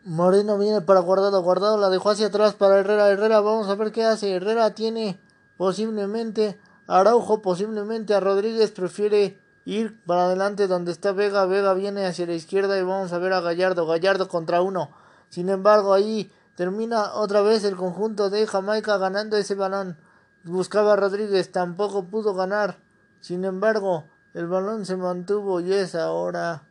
Moreno 0.04 0.58
viene 0.58 0.82
para 0.82 1.00
Guardado. 1.00 1.42
Guardado 1.42 1.78
la 1.78 1.90
dejó 1.90 2.10
hacia 2.10 2.28
atrás 2.28 2.54
para 2.54 2.80
Herrera. 2.80 3.10
Herrera, 3.10 3.40
vamos 3.40 3.70
a 3.70 3.76
ver 3.76 3.94
qué 3.94 4.04
hace. 4.04 4.36
Herrera 4.36 4.76
tiene 4.76 5.20
posiblemente 5.58 6.60
Araujo, 6.88 7.42
posiblemente 7.42 8.14
a 8.14 8.20
Rodríguez. 8.20 8.72
Prefiere 8.72 9.40
ir 9.64 10.04
para 10.06 10.26
adelante 10.26 10.68
donde 10.68 10.92
está 10.92 11.14
Vega. 11.14 11.46
Vega 11.46 11.74
viene 11.74 12.06
hacia 12.06 12.26
la 12.26 12.34
izquierda 12.34 12.78
y 12.78 12.84
vamos 12.84 13.14
a 13.14 13.20
ver 13.20 13.32
a 13.32 13.40
Gallardo. 13.40 13.88
Gallardo 13.88 14.28
contra 14.28 14.62
uno. 14.62 14.90
Sin 15.30 15.50
embargo, 15.50 15.94
ahí 15.94 16.30
Termina 16.62 17.14
otra 17.16 17.42
vez 17.42 17.64
el 17.64 17.76
conjunto 17.76 18.30
de 18.30 18.46
Jamaica 18.46 19.00
ganando 19.00 19.36
ese 19.36 19.56
balón. 19.56 19.98
Buscaba 20.44 20.94
a 20.94 20.96
Rodríguez, 20.96 21.52
tampoco 21.52 22.06
pudo 22.06 22.36
ganar. 22.36 22.78
Sin 23.20 23.46
embargo, 23.46 24.04
el 24.36 24.46
balón 24.46 24.86
se 24.86 24.96
mantuvo 24.96 25.60
y 25.60 25.74
es 25.74 25.96
ahora 25.96 26.62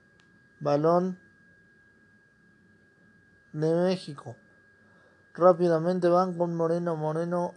balón 0.60 1.18
de 3.52 3.74
México. 3.74 4.36
Rápidamente 5.34 6.06
van 6.06 6.38
con 6.38 6.54
Moreno. 6.54 6.94
Moreno 6.94 7.54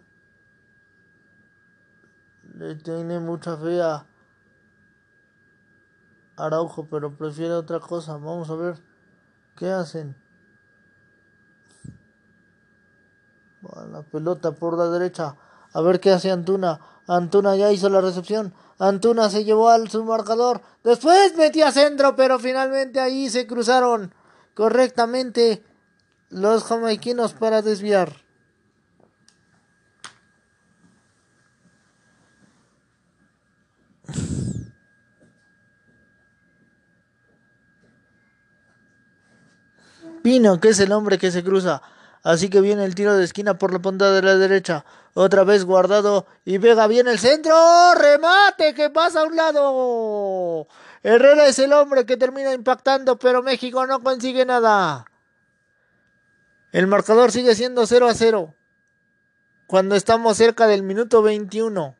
le 2.56 2.74
tiene 2.78 3.19
mucha 3.19 3.58
fe 3.58 3.80
a 3.80 4.08
Araujo, 6.36 6.88
pero 6.89 7.15
prefiere 7.15 7.54
otra 7.54 7.80
cosa. 7.80 8.13
Vamos 8.13 8.50
a 8.50 8.56
ver 8.56 8.80
qué 9.56 9.69
hacen. 9.69 10.23
La 13.91 14.02
pelota 14.02 14.52
por 14.52 14.78
la 14.78 14.89
derecha. 14.89 15.36
A 15.73 15.82
ver 15.82 15.99
qué 15.99 16.12
hace 16.12 16.32
Antuna. 16.32 16.80
Antuna 17.08 17.56
ya 17.56 17.71
hizo 17.71 17.89
la 17.89 18.02
recepción. 18.02 18.54
Antuna 18.78 19.30
se 19.30 19.43
llevó 19.43 19.69
al 19.69 19.89
su 19.89 20.04
marcador. 20.04 20.62
Después 20.84 21.36
metía 21.38 21.71
centro, 21.71 22.15
pero 22.15 22.39
finalmente 22.39 22.99
ahí 22.99 23.30
se 23.30 23.47
cruzaron 23.47 24.13
correctamente 24.54 25.63
los 26.30 26.63
jamaiquinos 26.63 27.34
para 27.34 27.62
desviar. 27.62 28.23
Pino, 40.21 40.60
que 40.62 40.69
es 40.69 40.80
el 40.80 40.91
hombre 40.93 41.17
que 41.17 41.32
se 41.32 41.43
cruza. 41.43 41.82
Así 42.24 42.50
que 42.50 42.62
viene 42.62 42.86
el 42.86 42.96
tiro 42.96 43.18
de 43.18 43.26
esquina 43.26 43.58
por 43.58 43.74
la 43.74 43.80
punta 43.80 44.12
de 44.12 44.22
la 44.22 44.38
derecha. 44.38 44.86
Otra 45.14 45.44
vez 45.44 45.66
guardado. 45.66 46.26
Y 46.46 46.58
Vega 46.58 46.88
viene 46.88 47.12
el 47.12 47.20
centro. 47.20 47.54
¡Remate! 47.96 48.74
que 48.74 48.90
pasa 48.90 49.22
a 49.22 49.26
un 49.26 49.36
lado! 49.36 50.68
Herrera 51.04 51.48
es 51.48 51.60
el 51.60 51.74
hombre 51.74 52.06
que 52.06 52.16
termina 52.16 52.54
impactando, 52.54 53.20
pero 53.20 53.44
México 53.44 53.86
no 53.86 54.02
consigue 54.02 54.46
nada. 54.46 55.06
El 56.72 56.88
marcador 56.88 57.34
sigue 57.34 57.56
siendo 57.56 57.86
0 57.86 58.08
a 58.08 58.14
0. 58.14 58.56
Cuando 59.68 59.96
estamos 59.96 60.38
cerca 60.38 60.66
del 60.66 60.82
minuto 60.82 61.22
21. 61.22 61.96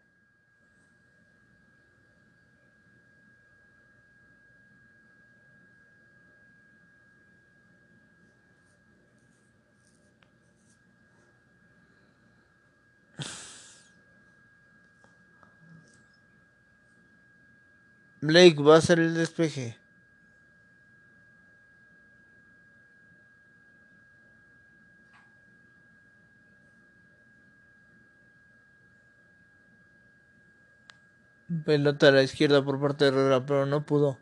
Blake 18.24 18.64
va 18.64 18.78
a 18.78 18.82
ser 18.82 19.00
el 19.02 19.16
despeje. 19.16 19.78
Pelota 31.66 32.08
a 32.08 32.12
la 32.12 32.24
izquierda 32.24 32.64
por 32.64 32.80
parte 32.80 33.04
de 33.04 33.12
Herrera, 33.12 33.46
pero 33.46 33.66
no 33.66 33.86
pudo 33.86 34.18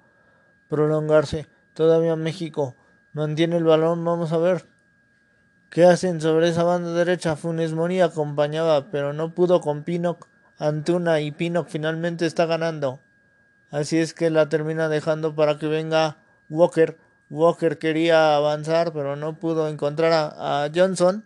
prolongarse. 0.68 1.46
Todavía 1.76 2.16
México 2.16 2.76
mantiene 3.14 3.58
el 3.58 3.66
balón. 3.66 4.04
Vamos 4.04 4.32
a 4.32 4.40
ver 4.40 4.66
qué 5.70 5.86
hacen 5.86 6.22
sobre 6.22 6.50
esa 6.50 6.64
banda 6.64 6.92
derecha. 6.94 7.36
Funes 7.36 7.74
Mori 7.74 8.02
acompañaba, 8.02 8.90
pero 8.90 9.14
no 9.14 9.36
pudo 9.36 9.62
con 9.62 9.84
Pinoc. 9.84 10.28
Antuna 10.58 11.22
y 11.22 11.32
Pinoc 11.32 11.68
finalmente 11.70 12.26
está 12.26 12.48
ganando. 12.48 13.00
Así 13.72 13.98
es 13.98 14.14
que 14.14 14.30
la 14.30 14.50
termina 14.50 14.90
dejando 14.90 15.34
para 15.34 15.58
que 15.58 15.68
venga 15.68 16.18
Walker. 16.50 16.98
Walker 17.30 17.78
quería 17.78 18.36
avanzar, 18.36 18.92
pero 18.92 19.16
no 19.16 19.40
pudo 19.40 19.70
encontrar 19.70 20.12
a, 20.14 20.70
Johnson. 20.76 21.24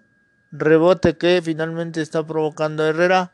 Rebote 0.52 1.18
que 1.18 1.42
finalmente 1.44 2.02
está 2.02 2.26
provocando 2.26 2.86
Herrera. 2.86 3.32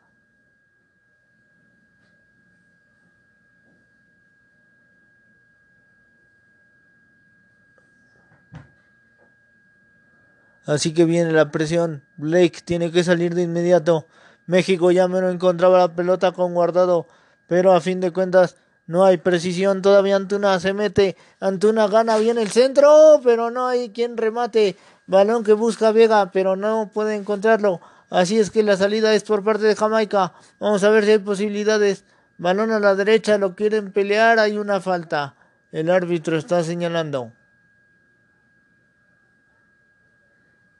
Así 10.65 10.93
que 10.93 11.03
viene 11.03 11.33
la 11.33 11.51
presión. 11.51 12.01
Blake 12.15 12.61
tiene 12.63 12.91
que 12.91 13.03
salir 13.03 13.35
de 13.35 13.41
inmediato. 13.43 14.07
México 14.45 14.91
ya 14.91 15.09
me 15.09 15.19
lo 15.19 15.29
encontraba 15.29 15.79
la 15.79 15.93
pelota 15.93 16.31
con 16.31 16.53
guardado. 16.53 17.07
Pero 17.47 17.73
a 17.73 17.81
fin 17.81 17.99
de 17.99 18.11
cuentas 18.11 18.55
no 18.91 19.05
hay 19.05 19.15
precisión 19.15 19.81
todavía. 19.81 20.17
Antuna 20.17 20.59
se 20.59 20.73
mete. 20.73 21.15
Antuna 21.39 21.87
gana 21.87 22.17
bien 22.17 22.37
el 22.37 22.51
centro, 22.51 23.21
pero 23.23 23.49
no 23.49 23.67
hay 23.67 23.91
quien 23.91 24.17
remate. 24.17 24.75
Balón 25.07 25.45
que 25.45 25.53
busca 25.53 25.93
Vega, 25.93 26.29
pero 26.33 26.57
no 26.57 26.91
puede 26.93 27.15
encontrarlo. 27.15 27.79
Así 28.09 28.37
es 28.37 28.51
que 28.51 28.63
la 28.63 28.75
salida 28.75 29.13
es 29.13 29.23
por 29.23 29.45
parte 29.45 29.63
de 29.63 29.77
Jamaica. 29.77 30.33
Vamos 30.59 30.83
a 30.83 30.89
ver 30.89 31.05
si 31.05 31.11
hay 31.11 31.19
posibilidades. 31.19 32.03
Balón 32.37 32.69
a 32.71 32.81
la 32.81 32.95
derecha, 32.95 33.37
lo 33.37 33.55
quieren 33.55 33.93
pelear. 33.93 34.39
Hay 34.39 34.57
una 34.57 34.81
falta. 34.81 35.35
El 35.71 35.89
árbitro 35.89 36.37
está 36.37 36.61
señalando. 36.61 37.31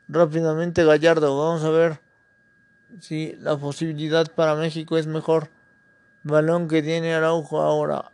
Rápidamente 0.10 0.84
Gallardo. 0.84 1.39
Vamos 1.39 1.63
a 1.63 1.69
ver 1.69 2.02
si 3.00 3.38
la 3.39 3.56
posibilidad 3.56 4.30
para 4.30 4.56
México 4.56 4.97
es 4.97 5.08
mejor. 5.08 5.47
Balón 6.23 6.67
que 6.67 6.84
tiene 6.84 7.13
Araujo 7.13 7.62
ahora. 7.62 8.12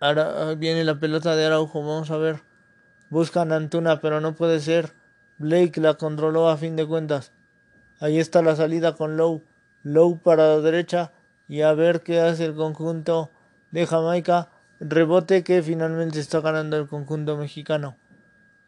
Ahora 0.00 0.54
viene 0.54 0.84
la 0.84 1.00
pelota 1.00 1.34
de 1.34 1.46
Araujo, 1.46 1.80
vamos 1.80 2.10
a 2.10 2.18
ver. 2.18 2.40
Buscan 3.10 3.52
a 3.52 3.56
Antuna, 3.56 4.00
pero 4.00 4.20
no 4.20 4.34
puede 4.34 4.60
ser. 4.60 4.92
Blake 5.38 5.80
la 5.80 5.94
controló 5.94 6.48
a 6.48 6.56
fin 6.56 6.76
de 6.76 6.86
cuentas. 6.86 7.32
Ahí 7.98 8.20
está 8.20 8.42
la 8.42 8.54
salida 8.54 8.94
con 8.94 9.16
Low. 9.16 9.42
Low 9.82 10.18
para 10.18 10.46
la 10.48 10.60
derecha. 10.60 11.12
Y 11.48 11.62
a 11.62 11.72
ver 11.72 12.02
qué 12.02 12.20
hace 12.20 12.44
el 12.44 12.54
conjunto 12.54 13.30
de 13.70 13.86
Jamaica. 13.86 14.50
Rebote 14.78 15.42
que 15.42 15.62
finalmente 15.62 16.20
está 16.20 16.40
ganando 16.40 16.76
el 16.76 16.86
conjunto 16.86 17.36
mexicano. 17.36 17.96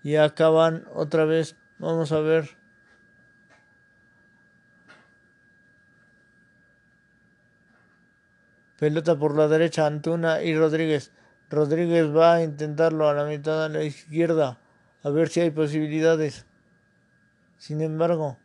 Y 0.03 0.17
acaban 0.17 0.87
otra 0.95 1.25
vez. 1.25 1.57
Vamos 1.79 2.13
a 2.13 2.21
ver. 2.21 2.61
Pelota 8.79 9.19
por 9.19 9.37
la 9.37 9.47
derecha, 9.47 9.87
Antuna 9.87 10.43
y 10.43 10.57
Rodríguez. 10.57 11.13
Rodríguez 11.51 12.17
va 12.17 12.35
a 12.35 12.43
intentarlo 12.43 13.09
a 13.09 13.15
la 13.15 13.25
mitad 13.25 13.65
a 13.65 13.69
la 13.69 13.83
izquierda. 13.83 14.59
A 15.03 15.11
ver 15.11 15.29
si 15.29 15.41
hay 15.41 15.51
posibilidades. 15.51 16.47
Sin 17.59 17.83
embargo, 17.83 18.39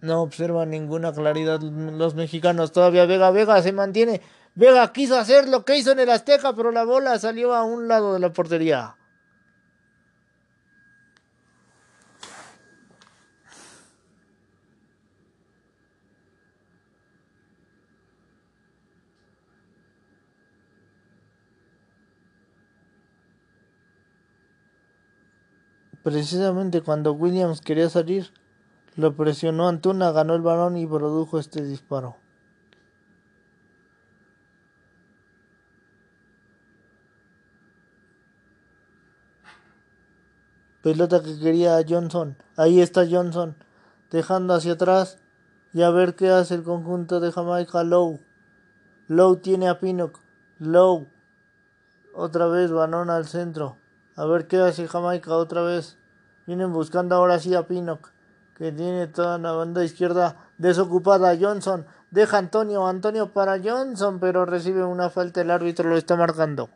no 0.00 0.22
observa 0.22 0.64
ninguna 0.64 1.12
claridad 1.12 1.60
los 1.60 2.14
mexicanos. 2.14 2.72
Todavía 2.72 3.04
Vega 3.06 3.30
Vega 3.30 3.60
se 3.60 3.72
mantiene. 3.72 4.20
Vega 4.56 4.92
quiso 4.92 5.18
hacer 5.18 5.48
lo 5.48 5.64
que 5.64 5.76
hizo 5.76 5.90
en 5.90 5.98
el 5.98 6.10
Azteca, 6.10 6.54
pero 6.54 6.70
la 6.70 6.84
bola 6.84 7.18
salió 7.18 7.54
a 7.54 7.64
un 7.64 7.88
lado 7.88 8.14
de 8.14 8.20
la 8.20 8.32
portería. 8.32 8.96
Precisamente 26.04 26.82
cuando 26.82 27.14
Williams 27.14 27.60
quería 27.60 27.88
salir, 27.88 28.30
lo 28.94 29.16
presionó 29.16 29.66
Antuna, 29.66 30.12
ganó 30.12 30.34
el 30.34 30.42
balón 30.42 30.76
y 30.76 30.86
produjo 30.86 31.38
este 31.38 31.64
disparo. 31.64 32.23
Pelota 40.84 41.22
que 41.22 41.38
quería 41.38 41.82
Johnson. 41.88 42.36
Ahí 42.58 42.82
está 42.82 43.06
Johnson. 43.10 43.56
Dejando 44.10 44.52
hacia 44.52 44.74
atrás. 44.74 45.16
Y 45.72 45.80
a 45.80 45.88
ver 45.88 46.14
qué 46.14 46.28
hace 46.28 46.56
el 46.56 46.62
conjunto 46.62 47.20
de 47.20 47.32
Jamaica. 47.32 47.82
Low. 47.84 48.20
Low 49.08 49.36
tiene 49.36 49.70
a 49.70 49.80
Pinnock. 49.80 50.20
Low. 50.58 51.06
Otra 52.12 52.48
vez 52.48 52.70
balón 52.70 53.08
al 53.08 53.24
centro. 53.24 53.78
A 54.14 54.26
ver 54.26 54.46
qué 54.46 54.58
hace 54.58 54.86
Jamaica 54.86 55.34
otra 55.34 55.62
vez. 55.62 55.96
Vienen 56.46 56.74
buscando 56.74 57.14
ahora 57.14 57.38
sí 57.38 57.54
a 57.54 57.66
Pinnock. 57.66 58.10
Que 58.54 58.70
tiene 58.70 59.06
toda 59.06 59.38
la 59.38 59.52
banda 59.52 59.82
izquierda 59.82 60.36
desocupada. 60.58 61.34
Johnson. 61.40 61.86
Deja 62.10 62.36
Antonio, 62.36 62.86
Antonio 62.86 63.32
para 63.32 63.58
Johnson, 63.58 64.20
pero 64.20 64.44
recibe 64.44 64.84
una 64.84 65.08
falta, 65.08 65.40
el 65.40 65.50
árbitro 65.50 65.88
lo 65.88 65.96
está 65.96 66.14
marcando. 66.14 66.68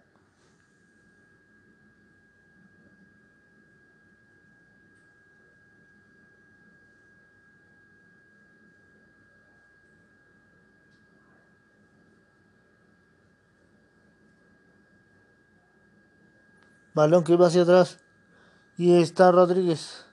Balón 16.98 17.22
que 17.22 17.36
va 17.36 17.46
hacia 17.46 17.62
atrás. 17.62 17.98
Y 18.76 19.00
está 19.00 19.30
Rodríguez. 19.30 20.04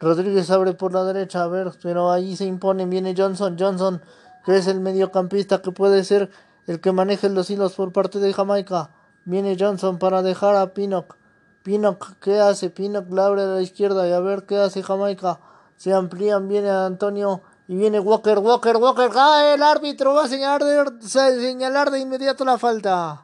Rodríguez 0.00 0.50
abre 0.50 0.72
por 0.72 0.94
la 0.94 1.04
derecha, 1.04 1.42
a 1.42 1.46
ver, 1.46 1.72
pero 1.82 2.10
ahí 2.10 2.36
se 2.36 2.46
impone, 2.46 2.86
viene 2.86 3.14
Johnson, 3.14 3.56
Johnson, 3.58 4.00
que 4.46 4.56
es 4.56 4.66
el 4.66 4.80
mediocampista 4.80 5.60
que 5.60 5.72
puede 5.72 6.02
ser 6.04 6.30
el 6.66 6.80
que 6.80 6.92
maneje 6.92 7.28
los 7.28 7.50
hilos 7.50 7.74
por 7.74 7.92
parte 7.92 8.18
de 8.18 8.32
Jamaica. 8.32 8.92
Viene 9.26 9.58
Johnson 9.60 9.98
para 9.98 10.22
dejar 10.22 10.56
a 10.56 10.72
Pinnock. 10.72 11.16
Pinnock, 11.62 12.18
¿qué 12.18 12.40
hace? 12.40 12.70
Pinnock 12.70 13.12
la 13.12 13.26
abre 13.26 13.42
a 13.42 13.46
la 13.46 13.60
izquierda 13.60 14.08
y 14.08 14.12
a 14.12 14.20
ver 14.20 14.44
qué 14.46 14.56
hace 14.56 14.82
Jamaica. 14.82 15.38
Se 15.76 15.92
amplían, 15.92 16.48
viene 16.48 16.70
Antonio 16.70 17.42
y 17.68 17.76
viene 17.76 18.00
Walker, 18.00 18.38
Walker, 18.38 18.78
Walker. 18.78 19.10
¡Ah! 19.14 19.52
El 19.54 19.62
árbitro 19.62 20.14
va 20.14 20.24
a 20.24 20.28
señalar 20.28 20.62
señalar 21.02 21.90
de 21.90 22.00
inmediato 22.00 22.42
la 22.46 22.56
falta. 22.56 23.22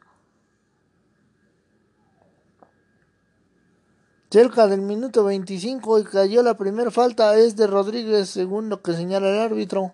Cerca 4.32 4.68
del 4.68 4.80
minuto 4.80 5.24
25 5.24 5.98
y 5.98 6.04
cayó 6.04 6.44
la 6.44 6.56
primera 6.56 6.92
falta 6.92 7.36
es 7.36 7.56
de 7.56 7.66
Rodríguez, 7.66 8.28
según 8.28 8.68
lo 8.68 8.80
que 8.80 8.92
señala 8.92 9.28
el 9.28 9.40
árbitro. 9.40 9.92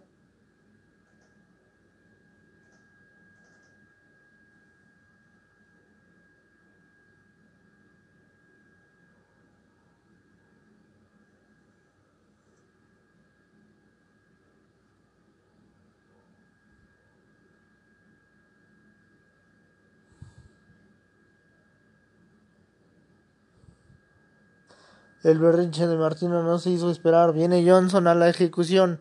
El 25.27 25.41
berrinche 25.41 25.89
de 25.89 25.97
Martino 25.97 26.45
no 26.45 26.61
se 26.61 26.71
hizo 26.71 26.89
esperar. 26.89 27.33
Viene 27.33 27.69
Johnson 27.69 28.07
a 28.07 28.15
la 28.15 28.29
ejecución. 28.29 29.01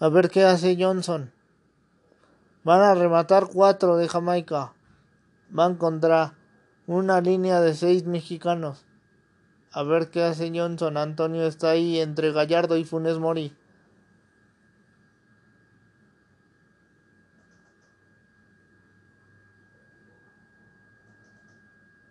A 0.00 0.08
ver 0.08 0.28
qué 0.28 0.42
hace 0.42 0.76
Johnson. 0.76 1.30
Van 2.64 2.80
a 2.80 2.96
rematar 2.96 3.46
cuatro 3.46 3.96
de 3.96 4.08
Jamaica. 4.08 4.72
Van 5.50 5.76
contra 5.76 6.34
una 6.88 7.20
línea 7.20 7.60
de 7.60 7.74
seis 7.74 8.04
mexicanos. 8.04 8.84
A 9.70 9.84
ver 9.84 10.10
qué 10.10 10.24
hace 10.24 10.50
Johnson. 10.52 10.96
Antonio 10.96 11.46
está 11.46 11.70
ahí 11.70 12.00
entre 12.00 12.32
Gallardo 12.32 12.76
y 12.76 12.82
Funes 12.82 13.20
Mori. 13.20 13.56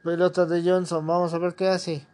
Pelota 0.01 0.45
de 0.45 0.63
Johnson. 0.63 1.06
Vamos 1.06 1.34
a 1.34 1.39
ver 1.39 1.56
qué 1.56 1.67
hace. 1.67 2.12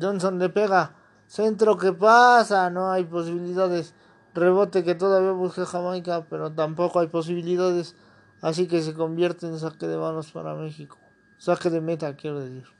Johnson 0.00 0.38
le 0.38 0.48
pega. 0.48 0.94
Centro 1.26 1.76
que 1.76 1.92
pasa. 1.92 2.70
No 2.70 2.90
hay 2.90 3.04
posibilidades. 3.04 3.94
Rebote 4.34 4.84
que 4.84 4.94
todavía 4.94 5.32
busca 5.32 5.66
Jamaica. 5.66 6.26
Pero 6.28 6.52
tampoco 6.52 7.00
hay 7.00 7.08
posibilidades. 7.08 7.96
Así 8.40 8.66
que 8.66 8.82
se 8.82 8.94
convierte 8.94 9.46
en 9.46 9.58
saque 9.58 9.86
de 9.86 9.98
manos 9.98 10.32
para 10.32 10.54
México. 10.54 10.98
Saque 11.38 11.70
de 11.70 11.80
meta, 11.80 12.16
quiero 12.16 12.40
decir. 12.40 12.79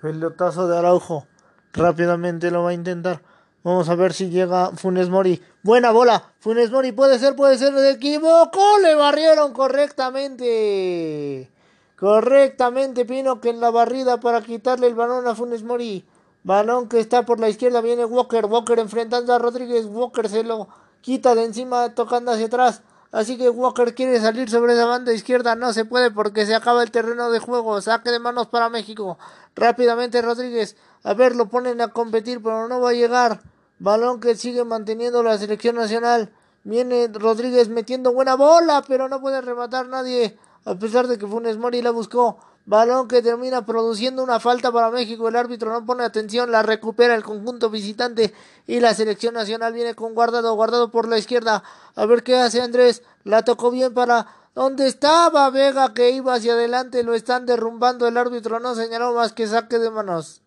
Pelotazo 0.00 0.68
de 0.68 0.78
Araujo. 0.78 1.26
Rápidamente 1.72 2.50
lo 2.50 2.62
va 2.62 2.70
a 2.70 2.74
intentar. 2.74 3.22
Vamos 3.62 3.88
a 3.88 3.94
ver 3.96 4.12
si 4.12 4.30
llega 4.30 4.70
Funes 4.76 5.08
Mori. 5.08 5.42
Buena 5.62 5.90
bola. 5.90 6.32
Funes 6.38 6.70
Mori 6.70 6.92
puede 6.92 7.18
ser, 7.18 7.34
puede 7.34 7.58
ser. 7.58 7.74
Se 7.74 7.90
equivocó. 7.90 8.78
Le 8.80 8.94
barrieron 8.94 9.52
correctamente. 9.52 11.50
Correctamente 11.98 13.04
Pino 13.04 13.40
que 13.40 13.50
en 13.50 13.60
la 13.60 13.70
barrida 13.70 14.20
para 14.20 14.42
quitarle 14.42 14.86
el 14.86 14.94
balón 14.94 15.26
a 15.26 15.34
Funes 15.34 15.64
Mori. 15.64 16.04
Balón 16.44 16.88
que 16.88 17.00
está 17.00 17.26
por 17.26 17.40
la 17.40 17.48
izquierda. 17.48 17.80
Viene 17.80 18.04
Walker. 18.04 18.46
Walker 18.46 18.78
enfrentando 18.78 19.34
a 19.34 19.38
Rodríguez. 19.38 19.86
Walker 19.86 20.28
se 20.28 20.44
lo 20.44 20.68
quita 21.00 21.34
de 21.34 21.44
encima 21.44 21.94
tocando 21.94 22.30
hacia 22.30 22.46
atrás. 22.46 22.82
Así 23.12 23.38
que 23.38 23.48
Walker 23.48 23.94
quiere 23.94 24.20
salir 24.20 24.50
sobre 24.50 24.74
esa 24.74 24.86
banda 24.86 25.12
izquierda. 25.12 25.54
No 25.54 25.72
se 25.72 25.84
puede 25.84 26.10
porque 26.10 26.46
se 26.46 26.54
acaba 26.54 26.82
el 26.82 26.90
terreno 26.90 27.30
de 27.30 27.38
juego. 27.38 27.80
Saque 27.80 28.10
de 28.10 28.18
manos 28.18 28.48
para 28.48 28.68
México. 28.68 29.18
Rápidamente 29.54 30.22
Rodríguez. 30.22 30.76
A 31.02 31.14
ver, 31.14 31.36
lo 31.36 31.48
ponen 31.48 31.80
a 31.80 31.88
competir, 31.88 32.42
pero 32.42 32.68
no 32.68 32.80
va 32.80 32.90
a 32.90 32.94
llegar. 32.94 33.40
Balón 33.78 34.20
que 34.20 34.34
sigue 34.34 34.64
manteniendo 34.64 35.22
la 35.22 35.38
selección 35.38 35.76
nacional. 35.76 36.32
Viene 36.64 37.08
Rodríguez 37.12 37.68
metiendo 37.68 38.12
buena 38.12 38.34
bola, 38.34 38.82
pero 38.86 39.08
no 39.08 39.20
puede 39.20 39.40
rematar 39.40 39.86
nadie. 39.86 40.38
A 40.64 40.74
pesar 40.74 41.06
de 41.06 41.16
que 41.16 41.26
Funes 41.26 41.58
Mori 41.58 41.80
la 41.80 41.92
buscó. 41.92 42.38
Balón 42.66 43.06
que 43.06 43.22
termina 43.22 43.64
produciendo 43.64 44.24
una 44.24 44.40
falta 44.40 44.72
para 44.72 44.90
México. 44.90 45.28
El 45.28 45.36
árbitro 45.36 45.72
no 45.72 45.86
pone 45.86 46.02
atención. 46.02 46.50
La 46.50 46.64
recupera 46.64 47.14
el 47.14 47.22
conjunto 47.22 47.70
visitante. 47.70 48.34
Y 48.66 48.80
la 48.80 48.92
selección 48.92 49.34
nacional 49.34 49.72
viene 49.72 49.94
con 49.94 50.14
guardado. 50.14 50.52
Guardado 50.54 50.90
por 50.90 51.08
la 51.08 51.16
izquierda. 51.16 51.62
A 51.94 52.06
ver 52.06 52.24
qué 52.24 52.36
hace 52.36 52.60
Andrés. 52.60 53.04
La 53.22 53.44
tocó 53.44 53.70
bien 53.70 53.94
para. 53.94 54.26
¿Dónde 54.56 54.88
estaba 54.88 55.48
Vega 55.50 55.94
que 55.94 56.10
iba 56.10 56.34
hacia 56.34 56.54
adelante? 56.54 57.04
Lo 57.04 57.14
están 57.14 57.46
derrumbando. 57.46 58.08
El 58.08 58.16
árbitro 58.16 58.58
no 58.58 58.74
señaló 58.74 59.14
más 59.14 59.32
que 59.32 59.46
saque 59.46 59.78
de 59.78 59.90
manos. 59.90 60.42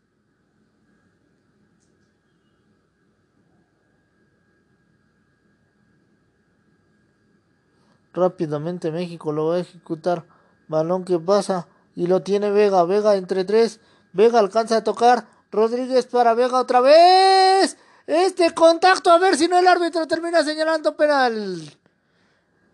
Rápidamente 8.11 8.91
México 8.91 9.31
lo 9.31 9.47
va 9.47 9.55
a 9.55 9.59
ejecutar. 9.59 10.25
Balón 10.67 11.05
que 11.05 11.17
pasa 11.17 11.67
y 11.99 12.07
lo 12.07 12.21
tiene 12.21 12.49
Vega. 12.49 12.85
Vega 12.85 13.17
entre 13.17 13.43
tres. 13.43 13.81
Vega 14.13 14.39
alcanza 14.39 14.77
a 14.77 14.83
tocar. 14.85 15.27
Rodríguez 15.51 16.05
para 16.05 16.33
Vega 16.33 16.57
otra 16.57 16.79
vez. 16.79 17.75
Este 18.07 18.53
contacto, 18.53 19.11
a 19.11 19.19
ver 19.19 19.35
si 19.35 19.49
no 19.49 19.59
el 19.59 19.67
árbitro 19.67 20.07
termina 20.07 20.41
señalando 20.41 20.95
penal. 20.95 21.77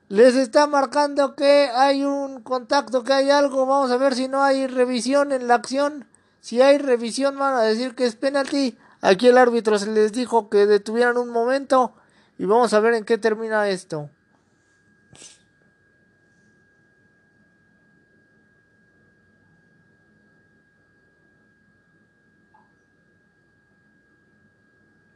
Les 0.09 0.35
está 0.35 0.67
marcando 0.67 1.35
que 1.35 1.71
hay 1.73 2.03
un 2.03 2.43
contacto, 2.43 3.03
que 3.03 3.13
hay 3.13 3.31
algo. 3.31 3.65
Vamos 3.65 3.89
a 3.89 3.97
ver 3.97 4.13
si 4.13 4.27
no 4.27 4.43
hay 4.43 4.67
revisión 4.67 5.31
en 5.31 5.47
la 5.47 5.55
acción. 5.55 6.07
Si 6.39 6.61
hay 6.61 6.77
revisión 6.77 7.39
van 7.39 7.55
a 7.55 7.61
decir 7.61 7.95
que 7.95 8.05
es 8.05 8.15
penalti. 8.15 8.77
Aquí 9.01 9.27
el 9.27 9.39
árbitro 9.39 9.79
se 9.79 9.89
les 9.89 10.11
dijo 10.13 10.51
que 10.51 10.67
detuvieran 10.67 11.17
un 11.17 11.29
momento. 11.29 11.95
Y 12.37 12.45
vamos 12.45 12.75
a 12.75 12.79
ver 12.79 12.93
en 12.93 13.05
qué 13.05 13.17
termina 13.17 13.69
esto. 13.69 14.11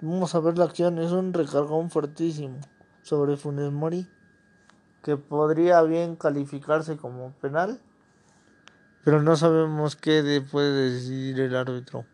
Vamos 0.01 0.33
a 0.33 0.39
ver 0.39 0.57
la 0.57 0.63
acción, 0.63 0.97
es 0.97 1.11
un 1.11 1.33
recargón 1.33 1.89
fuertísimo 1.89 2.61
sobre 3.01 3.35
Funes 3.35 3.73
Mori 3.73 4.07
que 5.03 5.17
podría 5.17 5.81
bien 5.81 6.15
calificarse 6.15 6.95
como 6.95 7.33
penal, 7.41 7.81
pero 9.03 9.21
no 9.21 9.35
sabemos 9.35 9.97
qué 9.97 10.41
puede 10.49 10.91
decidir 10.91 11.41
el 11.41 11.53
árbitro. 11.53 12.05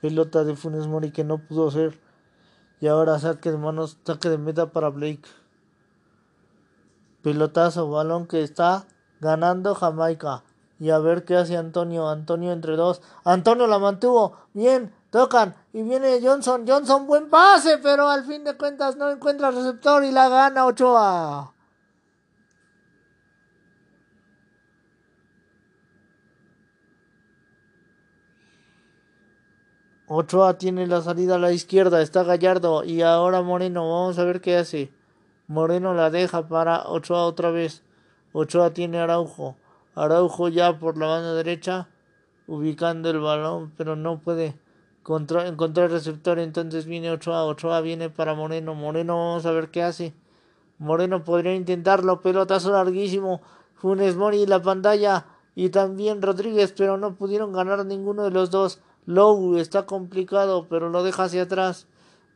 Pelota 0.00 0.44
de 0.44 0.54
Funes 0.54 0.86
Mori 0.86 1.10
que 1.10 1.24
no 1.24 1.38
pudo 1.38 1.68
hacer 1.68 1.98
y 2.80 2.86
ahora 2.86 3.18
saque 3.18 3.50
de 3.50 3.58
manos, 3.58 3.98
saque 4.04 4.28
de 4.28 4.38
meta 4.38 4.70
para 4.70 4.90
Blake. 4.90 5.41
Pilotazo, 7.22 7.88
balón 7.90 8.26
que 8.26 8.42
está 8.42 8.84
ganando 9.20 9.74
Jamaica. 9.74 10.42
Y 10.78 10.90
a 10.90 10.98
ver 10.98 11.24
qué 11.24 11.36
hace 11.36 11.56
Antonio. 11.56 12.08
Antonio 12.08 12.52
entre 12.52 12.74
dos. 12.74 13.02
Antonio 13.24 13.68
la 13.68 13.78
mantuvo. 13.78 14.36
Bien, 14.52 14.92
tocan. 15.10 15.54
Y 15.72 15.82
viene 15.82 16.20
Johnson. 16.20 16.64
Johnson, 16.66 17.06
buen 17.06 17.30
pase, 17.30 17.78
pero 17.78 18.08
al 18.08 18.24
fin 18.24 18.42
de 18.42 18.56
cuentas 18.56 18.96
no 18.96 19.08
encuentra 19.10 19.52
receptor 19.52 20.04
y 20.04 20.10
la 20.10 20.28
gana 20.28 20.66
Ochoa. 20.66 21.52
Ochoa 30.14 30.58
tiene 30.58 30.86
la 30.86 31.00
salida 31.00 31.36
a 31.36 31.38
la 31.38 31.52
izquierda, 31.52 32.02
está 32.02 32.22
Gallardo 32.22 32.84
y 32.84 33.00
ahora 33.00 33.40
Moreno, 33.40 33.88
vamos 33.88 34.18
a 34.18 34.24
ver 34.24 34.42
qué 34.42 34.58
hace. 34.58 34.92
Moreno 35.46 35.94
la 35.94 36.10
deja 36.10 36.48
para 36.48 36.88
Ochoa 36.88 37.24
otra 37.24 37.50
vez. 37.50 37.82
Ochoa 38.32 38.72
tiene 38.72 38.98
Araujo. 38.98 39.56
Araujo 39.94 40.48
ya 40.48 40.78
por 40.78 40.96
la 40.96 41.06
banda 41.06 41.34
derecha, 41.34 41.88
ubicando 42.46 43.10
el 43.10 43.20
balón, 43.20 43.72
pero 43.76 43.96
no 43.96 44.20
puede 44.20 44.58
encontrar 45.04 45.90
receptor. 45.90 46.38
Entonces 46.38 46.86
viene 46.86 47.10
Ochoa. 47.10 47.44
Ochoa 47.44 47.80
viene 47.80 48.08
para 48.08 48.34
Moreno. 48.34 48.74
Moreno, 48.74 49.16
vamos 49.16 49.46
a 49.46 49.52
ver 49.52 49.70
qué 49.70 49.82
hace. 49.82 50.14
Moreno 50.78 51.24
podría 51.24 51.54
intentarlo. 51.54 52.22
Pelotazo 52.22 52.72
larguísimo. 52.72 53.42
Funes 53.74 54.16
Mori 54.16 54.46
la 54.46 54.62
pantalla. 54.62 55.26
Y 55.54 55.68
también 55.68 56.22
Rodríguez, 56.22 56.72
pero 56.74 56.96
no 56.96 57.14
pudieron 57.14 57.52
ganar 57.52 57.84
ninguno 57.84 58.24
de 58.24 58.30
los 58.30 58.50
dos. 58.50 58.80
Low 59.04 59.58
está 59.58 59.84
complicado, 59.84 60.66
pero 60.70 60.88
lo 60.88 61.02
deja 61.02 61.24
hacia 61.24 61.42
atrás. 61.42 61.86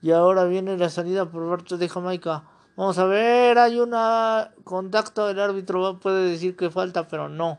Y 0.02 0.11
ahora 0.11 0.44
viene 0.44 0.76
la 0.76 0.90
salida 0.90 1.24
por 1.30 1.48
parte 1.48 1.78
de 1.78 1.88
Jamaica. 1.88 2.44
Vamos 2.77 2.99
a 2.99 3.07
ver, 3.07 3.59
hay 3.59 3.81
un 3.81 3.95
contacto, 4.62 5.31
el 5.31 5.41
árbitro 5.41 5.99
puede 5.99 6.29
decir 6.31 6.57
que 6.57 6.70
falta, 6.70 7.09
pero 7.09 7.31
no. 7.31 7.59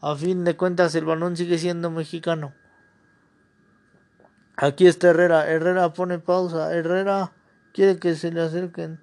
A 0.00 0.14
fin 0.14 0.44
de 0.44 0.56
cuentas 0.56 0.94
el 0.94 1.04
balón 1.04 1.36
sigue 1.36 1.58
siendo 1.58 1.90
mexicano. 1.90 2.54
Aquí 4.56 4.86
está 4.86 5.08
Herrera, 5.08 5.50
Herrera 5.50 5.92
pone 5.92 6.20
pausa, 6.20 6.72
Herrera 6.72 7.32
quiere 7.72 7.98
que 7.98 8.14
se 8.14 8.30
le 8.30 8.42
acerquen. 8.42 9.00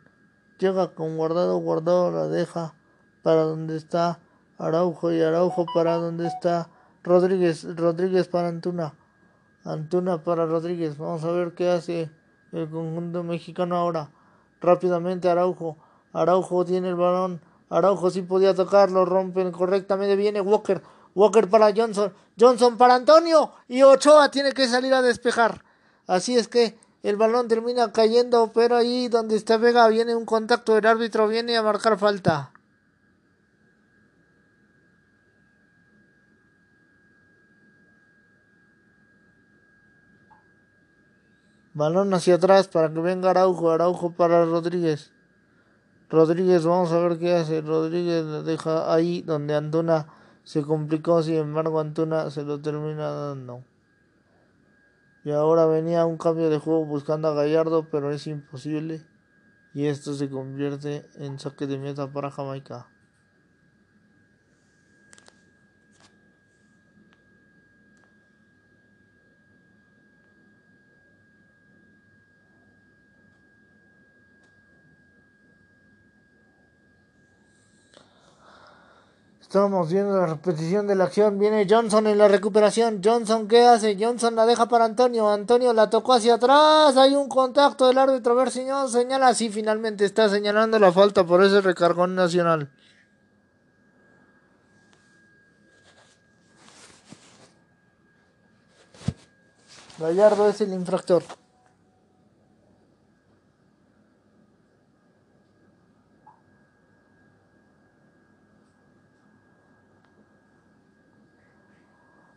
Llega 0.58 0.94
con 0.94 1.18
guardado, 1.18 1.58
guardado 1.58 2.12
la 2.12 2.28
deja 2.30 2.74
para 3.22 3.42
donde 3.42 3.76
está 3.76 4.20
Araujo 4.58 5.12
y 5.12 5.22
Araujo 5.22 5.66
para 5.74 5.96
donde 5.96 6.28
está 6.28 6.70
Rodríguez, 7.04 7.76
Rodríguez 7.76 8.30
para 8.30 8.48
Antuna. 8.48 8.94
Antuna 9.66 10.24
para 10.24 10.46
Rodríguez. 10.46 10.98
Vamos 10.98 11.26
a 11.26 11.32
ver 11.32 11.56
qué 11.56 11.72
hace 11.72 12.10
el 12.54 12.70
conjunto 12.70 13.22
mexicano 13.26 13.76
ahora 13.76 14.12
rápidamente 14.66 15.30
Araujo. 15.30 15.78
Araujo 16.14 16.66
tiene 16.66 16.90
el 16.90 16.96
balón. 16.96 17.42
Araujo 17.70 18.10
sí 18.10 18.22
podía 18.22 18.54
tocarlo, 18.54 19.06
rompen 19.06 19.52
correctamente. 19.52 20.16
Viene 20.16 20.42
Walker. 20.42 20.82
Walker 21.14 21.50
para 21.50 21.74
Johnson. 21.76 22.14
Johnson 22.40 22.78
para 22.78 22.96
Antonio. 22.96 23.52
Y 23.68 23.84
Ochoa 23.84 24.30
tiene 24.32 24.52
que 24.52 24.68
salir 24.68 24.94
a 24.94 25.02
despejar. 25.02 25.64
Así 26.08 26.38
es 26.38 26.48
que 26.48 26.78
el 27.04 27.16
balón 27.18 27.48
termina 27.48 27.92
cayendo, 27.92 28.52
pero 28.54 28.76
ahí 28.76 29.08
donde 29.08 29.36
está 29.36 29.58
Vega 29.58 29.88
viene 29.88 30.16
un 30.16 30.26
contacto. 30.26 30.78
El 30.78 30.86
árbitro 30.86 31.28
viene 31.28 31.56
a 31.56 31.64
marcar 31.64 31.98
falta. 31.98 32.52
Balón 41.76 42.14
hacia 42.14 42.36
atrás 42.36 42.70
para 42.70 42.92
que 42.94 43.02
venga 43.02 43.32
Araujo. 43.32 43.70
Araujo 43.70 44.12
para 44.14 44.46
Rodríguez. 44.46 45.12
Rodríguez, 46.10 46.66
vamos 46.66 46.94
a 46.94 47.00
ver 47.00 47.20
qué 47.20 47.36
hace. 47.36 47.60
Rodríguez 47.60 48.46
deja 48.46 48.94
ahí 48.94 49.22
donde 49.22 49.56
Antuna 49.56 50.08
se 50.46 50.62
complicó. 50.62 51.22
Sin 51.22 51.36
embargo, 51.36 51.82
Antuna 51.82 52.32
se 52.32 52.44
lo 52.44 52.62
termina 52.62 53.10
dando. 53.12 53.66
Y 55.26 55.32
ahora 55.32 55.66
venía 55.66 56.06
un 56.06 56.18
cambio 56.18 56.50
de 56.50 56.60
juego 56.60 56.86
buscando 56.86 57.28
a 57.28 57.34
Gallardo, 57.34 57.90
pero 57.92 58.10
es 58.10 58.26
imposible. 58.26 59.06
Y 59.74 59.88
esto 59.88 60.14
se 60.14 60.30
convierte 60.30 61.06
en 61.16 61.40
saque 61.40 61.68
de 61.68 61.78
meta 61.78 62.10
para 62.10 62.32
Jamaica. 62.32 62.88
Estamos 79.56 79.90
viendo 79.90 80.18
la 80.18 80.26
repetición 80.26 80.86
de 80.86 80.96
la 80.96 81.06
acción. 81.06 81.40
Viene 81.40 81.66
Johnson 81.70 82.08
en 82.08 82.18
la 82.18 82.28
recuperación. 82.28 83.00
Johnson, 83.02 83.48
¿qué 83.48 83.66
hace? 83.66 83.96
Johnson 83.98 84.36
la 84.36 84.46
deja 84.46 84.66
para 84.66 84.84
Antonio. 84.84 85.30
Antonio 85.30 85.72
la 85.72 85.90
tocó 85.90 86.12
hacia 86.12 86.34
atrás. 86.34 86.98
Hay 86.98 87.16
un 87.16 87.30
contacto 87.30 87.88
del 87.88 87.98
árbitro. 87.98 88.34
A 88.34 88.36
ver 88.36 88.52
si 88.52 88.66
no 88.66 88.90
señala. 88.90 89.34
Sí, 89.34 89.48
finalmente 89.48 90.04
está 90.04 90.28
señalando 90.28 90.78
la 90.78 90.92
falta 90.92 91.26
por 91.26 91.42
ese 91.42 91.62
recargón 91.62 92.16
nacional. 92.16 92.70
Gallardo 99.98 100.50
es 100.50 100.60
el 100.60 100.74
infractor. 100.74 101.24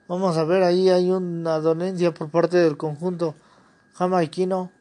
Vamos 0.09 0.39
a 0.39 0.45
ver, 0.45 0.63
ahí 0.63 0.89
hay 0.89 1.11
una 1.11 1.61
dolencia 1.61 2.15
por 2.15 2.31
parte 2.31 2.57
del 2.57 2.79
conjunto 2.79 3.35
jamaiquino. 3.93 4.73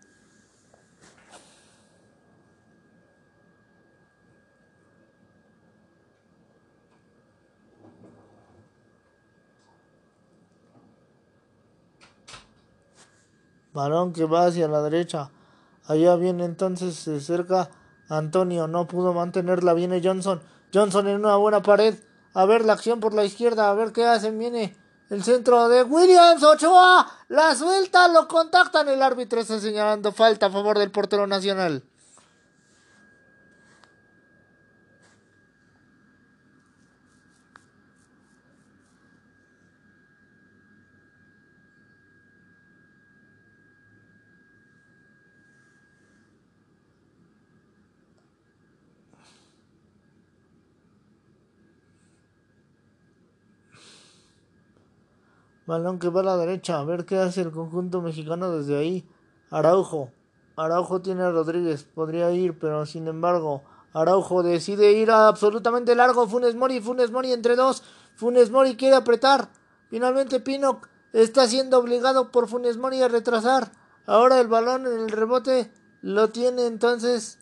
Balón 13.74 14.14
que 14.14 14.24
va 14.24 14.46
hacia 14.46 14.70
la 14.70 14.82
derecha. 14.82 15.30
Allá 15.86 16.16
viene 16.16 16.46
entonces 16.46 16.96
se 16.96 17.18
acerca 17.18 17.70
Antonio. 18.10 18.68
No 18.68 18.88
pudo 18.88 19.14
mantenerla. 19.14 19.74
Viene 19.74 20.02
Johnson. 20.04 20.42
Johnson 20.74 21.08
en 21.08 21.18
una 21.18 21.36
buena 21.36 21.62
pared. 21.62 21.96
A 22.34 22.46
ver 22.46 22.66
la 22.66 22.74
acción 22.74 23.00
por 23.00 23.14
la 23.14 23.24
izquierda. 23.24 23.70
A 23.70 23.74
ver 23.74 23.92
qué 23.92 24.06
hacen. 24.06 24.40
Viene 24.40 24.76
el 25.10 25.24
centro 25.24 25.70
de 25.70 25.84
Williams 25.84 26.44
Ochoa. 26.44 27.10
La 27.30 27.56
suelta, 27.56 28.08
lo 28.08 28.28
contactan. 28.28 28.90
El 28.90 29.02
árbitro 29.02 29.40
está 29.40 29.60
señalando 29.60 30.12
falta 30.12 30.48
a 30.48 30.52
favor 30.52 30.78
del 30.78 30.92
portero 30.92 31.28
nacional. 31.28 31.84
Balón 55.68 56.00
que 56.00 56.08
va 56.08 56.22
a 56.22 56.24
la 56.24 56.38
derecha. 56.38 56.80
A 56.80 56.86
ver 56.86 57.06
qué 57.06 57.18
hace 57.18 57.42
el 57.42 57.52
conjunto 57.52 58.02
mexicano 58.02 58.50
desde 58.52 58.78
ahí. 58.78 59.08
Araujo. 59.52 60.10
Araujo 60.56 61.02
tiene 61.02 61.24
a 61.24 61.30
Rodríguez. 61.30 61.84
Podría 61.84 62.32
ir, 62.32 62.58
pero 62.58 62.86
sin 62.86 63.08
embargo, 63.08 63.64
Araujo 63.94 64.44
decide 64.44 64.94
ir 64.94 65.12
a 65.12 65.28
absolutamente 65.28 65.94
largo. 65.94 66.26
Funes 66.26 66.56
Mori, 66.56 66.80
Funes 66.80 67.12
Mori 67.12 67.34
entre 67.34 67.58
dos. 67.58 67.84
Funes 68.16 68.50
Mori 68.50 68.78
quiere 68.78 68.96
apretar. 68.96 69.50
Finalmente 69.90 70.40
Pino 70.40 70.80
está 71.12 71.48
siendo 71.48 71.78
obligado 71.80 72.32
por 72.32 72.48
Funes 72.48 72.78
Mori 72.78 73.02
a 73.02 73.10
retrasar. 73.10 73.72
Ahora 74.06 74.40
el 74.40 74.48
balón 74.48 74.88
en 74.88 74.94
el 74.94 75.10
rebote 75.10 75.70
lo 76.02 76.30
tiene 76.30 76.66
entonces 76.66 77.40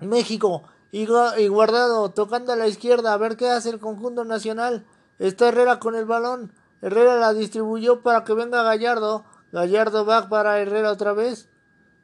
México. 0.00 0.64
Y, 0.90 1.06
y 1.38 1.48
guardado 1.48 2.10
tocando 2.10 2.52
a 2.52 2.56
la 2.56 2.66
izquierda. 2.66 3.12
A 3.12 3.18
ver 3.18 3.36
qué 3.36 3.48
hace 3.48 3.70
el 3.70 3.78
conjunto 3.78 4.24
nacional. 4.24 4.84
Está 5.20 5.48
Herrera 5.48 5.78
con 5.78 5.94
el 5.94 6.06
balón. 6.06 6.52
Herrera 6.82 7.16
la 7.16 7.32
distribuyó 7.32 8.02
para 8.02 8.24
que 8.24 8.34
venga 8.34 8.64
Gallardo. 8.64 9.24
Gallardo 9.52 10.04
va 10.04 10.28
para 10.28 10.58
Herrera 10.58 10.90
otra 10.90 11.12
vez. 11.12 11.48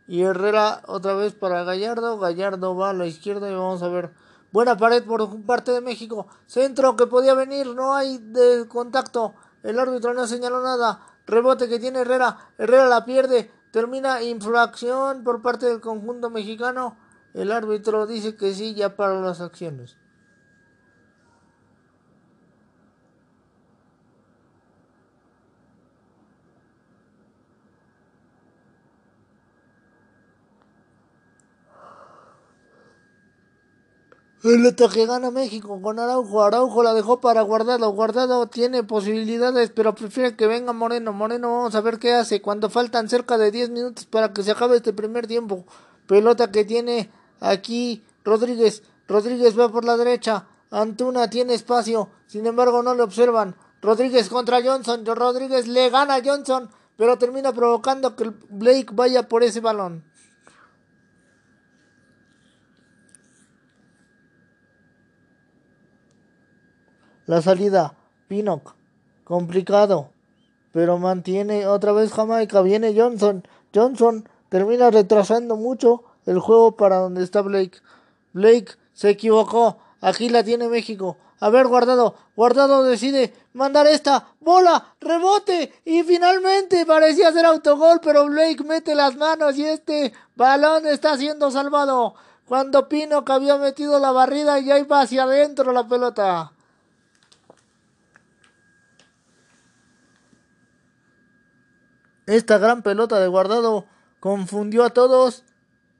Y 0.07 0.23
Herrera 0.23 0.83
otra 0.87 1.15
vez 1.15 1.35
para 1.35 1.65
Gallardo. 1.65 2.19
Gallardo 2.19 2.77
va 2.77 2.91
a 2.91 2.95
la 2.95 3.07
izquierda 3.07 3.51
y 3.51 3.55
vamos 3.55 3.83
a 3.83 3.89
ver. 3.89 4.13
Buena 4.53 4.77
pared 4.77 5.05
por 5.05 5.43
parte 5.43 5.73
de 5.73 5.81
México. 5.81 6.29
Centro 6.47 6.97
que 6.97 7.09
podía 7.09 7.35
venir. 7.35 7.67
No 7.75 7.95
hay 7.95 8.19
de 8.19 8.67
contacto. 8.69 9.35
El 9.65 9.81
árbitro 9.81 10.15
no 10.15 10.27
señaló 10.29 10.63
nada. 10.63 11.01
Rebote 11.27 11.69
que 11.69 11.81
tiene 11.81 12.01
Herrera. 12.01 12.39
Herrera 12.57 12.87
la 12.87 13.05
pierde. 13.05 13.51
Termina 13.73 14.23
infracción 14.23 15.25
por 15.25 15.43
parte 15.43 15.67
del 15.67 15.81
conjunto 15.81 16.31
mexicano. 16.31 16.97
El 17.35 17.51
árbitro 17.51 18.07
dice 18.07 18.37
que 18.37 18.55
sí, 18.55 18.75
ya 18.75 18.97
para 18.97 19.21
las 19.21 19.41
acciones. 19.41 19.97
El 34.45 34.73
que 34.77 35.05
gana 35.05 35.33
México 35.33 35.83
con 35.83 35.99
Araujo. 35.99 36.45
Araujo 36.45 36.85
la 36.85 36.95
dejó 36.95 37.21
para 37.21 37.43
Guardado. 37.43 37.91
Guardado 37.91 38.47
tiene 38.47 38.85
posibilidades, 38.85 39.71
pero 39.71 39.97
prefiere 39.97 40.37
que 40.37 40.47
venga 40.47 40.73
Moreno. 40.73 41.13
Moreno, 41.13 41.53
vamos 41.53 41.75
a 41.75 41.81
ver 41.81 41.99
qué 41.99 42.15
hace. 42.15 42.41
Cuando 42.41 42.71
faltan 42.71 43.09
cerca 43.09 43.37
de 43.37 43.51
10 43.51 43.71
minutos 43.71 44.07
para 44.07 44.33
que 44.33 44.45
se 44.45 44.53
acabe 44.53 44.77
este 44.77 44.93
primer 44.93 45.27
tiempo. 45.27 45.65
Pelota 46.07 46.53
que 46.53 46.65
tiene 46.65 47.11
aquí 47.41 48.05
Rodríguez. 48.25 48.85
Rodríguez 49.09 49.59
va 49.59 49.71
por 49.71 49.85
la 49.85 49.97
derecha. 49.97 50.47
Antuna 50.71 51.29
tiene 51.29 51.55
espacio. 51.55 52.09
Sin 52.29 52.47
embargo, 52.47 52.81
no 52.85 52.95
le 52.95 53.03
observan. 53.03 53.57
Rodríguez 53.83 54.29
contra 54.29 54.63
Johnson. 54.63 55.05
Rodríguez 55.05 55.67
le 55.67 55.91
gana 55.91 56.15
a 56.15 56.23
Johnson. 56.25 56.71
Pero 56.97 57.19
termina 57.19 57.53
provocando 57.53 58.15
que 58.15 58.33
Blake 58.51 58.91
vaya 58.93 59.29
por 59.29 59.43
ese 59.43 59.59
balón. 59.59 60.05
La 67.29 67.43
salida, 67.43 67.93
Pinnock, 68.27 68.73
complicado, 69.25 70.09
pero 70.73 70.97
mantiene 70.97 71.67
otra 71.67 71.93
vez 71.93 72.11
Jamaica, 72.11 72.63
viene 72.63 72.99
Johnson, 72.99 73.47
Johnson 73.75 74.27
termina 74.49 74.91
retrasando 74.91 75.57
mucho 75.57 76.05
el 76.25 76.39
juego 76.39 76.75
para 76.75 76.97
donde 76.97 77.23
está 77.23 77.43
Blake. 77.43 77.83
Blake 78.33 78.73
se 78.95 79.11
equivocó, 79.11 79.77
aquí 80.01 80.31
la 80.31 80.43
tiene 80.43 80.69
México. 80.69 81.19
A 81.39 81.51
ver, 81.51 81.67
guardado, 81.67 82.15
guardado 82.35 82.83
decide 82.83 83.35
mandar 83.53 83.87
esta 83.89 84.29
bola, 84.41 84.95
rebote 84.99 85.71
y 85.85 86.05
finalmente 86.05 86.87
parecía 86.87 87.31
ser 87.31 87.45
autogol, 87.45 88.01
pero 88.03 88.25
Blake 88.25 88.65
mete 88.65 88.95
las 88.95 89.17
manos 89.17 89.55
y 89.59 89.67
este 89.67 90.15
balón 90.35 90.87
está 90.87 91.19
siendo 91.19 91.51
salvado. 91.51 92.15
Cuando 92.47 92.89
Pinnock 92.89 93.29
había 93.29 93.59
metido 93.59 93.99
la 93.99 94.13
barrida 94.13 94.59
y 94.61 94.65
ya 94.65 94.79
iba 94.79 95.03
hacia 95.03 95.25
adentro 95.25 95.75
la 95.75 95.87
pelota. 95.87 96.53
Esta 102.29 102.59
gran 102.59 102.83
pelota 102.83 103.19
de 103.21 103.27
guardado 103.27 103.87
confundió 104.21 104.85
a 104.85 104.91
todos 104.91 105.45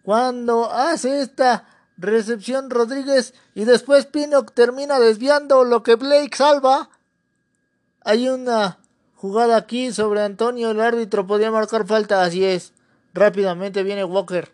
cuando 0.03 0.71
hace 0.71 1.23
esta 1.23 1.65
recepción 1.97 2.69
Rodríguez 2.69 3.33
y 3.55 3.65
después 3.65 4.05
Pinnock 4.05 4.53
termina 4.53 5.01
desviando 5.01 5.65
lo 5.65 5.83
que 5.83 5.95
Blake 5.95 6.37
salva. 6.37 6.91
Hay 8.03 8.29
una 8.29 8.79
jugada 9.15 9.57
aquí 9.57 9.91
sobre 9.91 10.21
Antonio, 10.21 10.73
el 10.73 10.83
árbitro 10.83 11.27
podía 11.27 11.51
marcar 11.51 11.87
falta, 11.87 12.23
así 12.23 12.45
es. 12.45 12.75
Rápidamente 13.15 13.83
viene 13.83 14.05
Walker. 14.05 14.53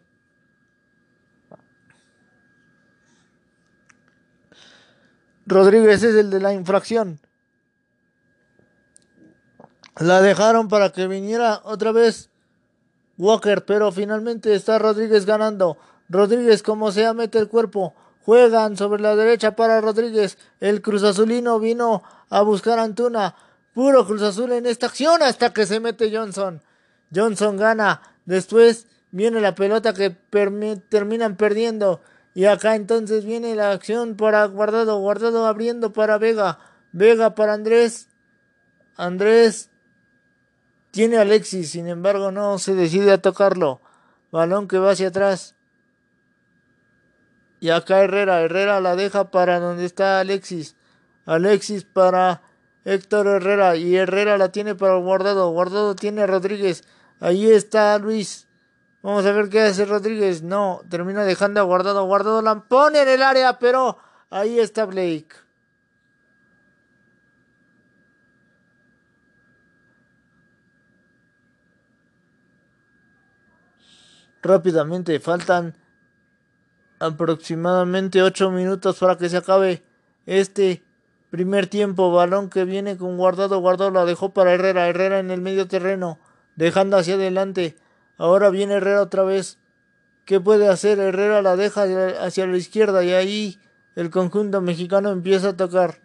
Rodríguez 5.45 6.05
es 6.05 6.15
el 6.15 6.31
de 6.31 6.39
la 6.39 6.53
infracción. 6.53 7.19
La 9.97 10.21
dejaron 10.21 10.69
para 10.69 10.91
que 10.91 11.07
viniera 11.07 11.61
otra 11.65 11.93
vez 11.93 12.31
Walker, 13.17 13.65
pero 13.65 13.93
finalmente 13.93 14.55
está 14.55 14.79
Rodríguez 14.79 15.25
ganando. 15.25 15.79
Rodríguez 16.09 16.63
como 16.63 16.91
sea 16.91 17.15
mete 17.15 17.39
el 17.39 17.49
cuerpo. 17.49 17.95
Juegan 18.25 18.77
sobre 18.77 19.03
la 19.03 19.15
derecha 19.15 19.55
para 19.55 19.81
Rodríguez. 19.81 20.39
El 20.59 20.83
Cruz 20.83 21.05
Azulino 21.05 21.61
vino 21.61 22.03
a 22.29 22.43
buscar 22.43 22.79
Antuna. 22.79 23.37
Puro 23.73 24.07
Cruz 24.07 24.23
Azul 24.23 24.53
en 24.53 24.67
esta 24.67 24.87
acción 24.87 25.23
hasta 25.23 25.53
que 25.53 25.67
se 25.67 25.79
mete 25.79 26.15
Johnson. 26.15 26.63
Johnson 27.15 27.57
gana. 27.57 28.03
Después 28.25 28.87
viene 29.11 29.41
la 29.41 29.55
pelota 29.55 29.93
que 29.93 30.11
terminan 30.89 31.37
perdiendo. 31.37 32.01
Y 32.35 32.47
acá 32.47 32.75
entonces 32.75 33.25
viene 33.25 33.55
la 33.55 33.71
acción 33.71 34.17
para 34.17 34.45
Guardado. 34.47 34.99
Guardado 34.99 35.47
abriendo 35.47 35.93
para 35.93 36.19
Vega. 36.19 36.59
Vega 36.93 37.35
para 37.35 37.55
Andrés. 37.55 38.09
Andrés 38.97 39.71
tiene 40.95 41.19
Alexis, 41.19 41.73
sin 41.73 41.89
embargo 41.89 42.31
no 42.31 42.57
se 42.61 42.73
decide 42.77 43.11
a 43.11 43.19
tocarlo. 43.21 43.81
Balón 44.31 44.69
que 44.69 44.79
va 44.79 44.93
hacia 44.93 45.09
atrás. 45.09 45.57
Y 47.59 47.71
acá 47.71 48.05
Herrera, 48.05 48.43
Herrera 48.43 48.81
la 48.81 48.95
deja 48.95 49.33
para 49.33 49.59
donde 49.59 49.87
está 49.87 50.21
Alexis. 50.21 50.77
Alexis 51.27 51.83
para 51.83 52.43
Héctor 52.85 53.27
Herrera 53.27 53.75
y 53.75 53.97
Herrera 53.97 54.39
la 54.39 54.53
tiene 54.53 54.77
para 54.77 54.95
Guardado. 54.95 55.51
Guardado 55.51 55.97
tiene 55.97 56.29
Rodríguez. 56.29 56.85
Ahí 57.19 57.51
está 57.51 57.99
Luis. 57.99 58.47
Vamos 59.03 59.27
a 59.27 59.33
ver 59.33 59.49
qué 59.49 59.63
hace 59.63 59.87
Rodríguez. 59.87 60.45
No, 60.45 60.83
termina 60.89 61.25
dejando 61.25 61.59
a 61.59 61.65
Guardado. 61.65 62.05
Guardado 62.05 62.41
la 62.41 62.61
pone 62.61 63.03
en 63.03 63.09
el 63.09 63.23
área, 63.25 63.59
pero 63.59 63.99
ahí 64.31 64.61
está 64.61 64.85
Blake. 64.85 65.44
Rápidamente. 74.45 75.19
Faltan 75.19 75.75
aproximadamente 77.01 78.23
8 78.23 78.51
minutos 78.51 78.99
para 78.99 79.17
que 79.17 79.29
se 79.29 79.39
acabe 79.39 79.83
este 80.27 80.85
primer 81.31 81.67
tiempo. 81.67 82.13
Balón 82.13 82.51
que 82.51 82.65
viene 82.65 82.97
con 82.97 83.17
guardado. 83.17 83.59
Guardado 83.59 83.91
la 83.91 84.05
dejó 84.05 84.31
para 84.31 84.53
Herrera. 84.53 84.89
Herrera 84.89 85.19
en 85.19 85.31
el 85.31 85.41
medio 85.41 85.67
terreno. 85.67 86.19
Dejando 86.55 86.97
hacia 86.97 87.15
adelante. 87.15 87.77
Ahora 88.17 88.51
viene 88.51 88.75
Herrera 88.75 89.03
otra 89.03 89.25
vez. 89.25 89.59
¿Qué 90.25 90.41
puede 90.41 90.69
hacer? 90.69 91.01
Herrera 91.01 91.43
la 91.43 91.57
deja 91.57 91.85
hacia 92.21 92.47
la 92.47 92.57
izquierda 92.57 93.03
y 93.05 93.13
ahí 93.13 93.59
el 93.97 94.11
conjunto 94.11 94.61
mexicano 94.61 95.11
empieza 95.11 95.51
a 95.51 95.57
tocar. 95.57 96.01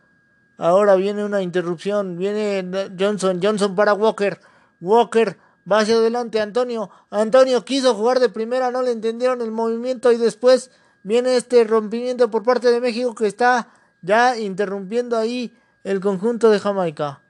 Ahora 0.57 0.95
viene 0.95 1.23
una 1.23 1.41
interrupción. 1.41 2.17
Viene 2.17 2.89
Johnson. 2.99 3.39
Johnson 3.41 3.75
para 3.75 3.93
Walker. 3.93 4.39
Walker 4.81 5.37
Va 5.70 5.80
hacia 5.80 5.95
adelante 5.95 6.39
Antonio. 6.39 6.89
Antonio 7.11 7.63
quiso 7.63 7.93
jugar 7.93 8.20
de 8.20 8.30
primera, 8.30 8.72
no 8.72 8.82
le 8.82 8.91
entendieron 8.91 9.41
el 9.41 9.51
movimiento 9.51 10.11
y 10.11 10.17
después 10.17 10.72
viene 11.03 11.36
este 11.36 11.63
rompimiento 11.63 12.32
por 12.32 12.43
parte 12.43 12.72
de 12.72 12.82
México 12.82 13.13
que 13.13 13.28
está 13.28 13.70
ya 14.01 14.38
interrumpiendo 14.38 15.17
ahí 15.17 15.55
el 15.84 15.99
conjunto 15.99 16.49
de 16.49 16.59
Jamaica. 16.59 17.22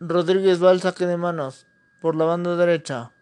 Rodríguez 0.00 0.64
va 0.64 0.70
al 0.70 0.80
saque 0.80 1.06
de 1.06 1.18
manos 1.18 1.66
por 2.00 2.16
la 2.16 2.24
banda 2.24 2.56
derecha. 2.56 3.12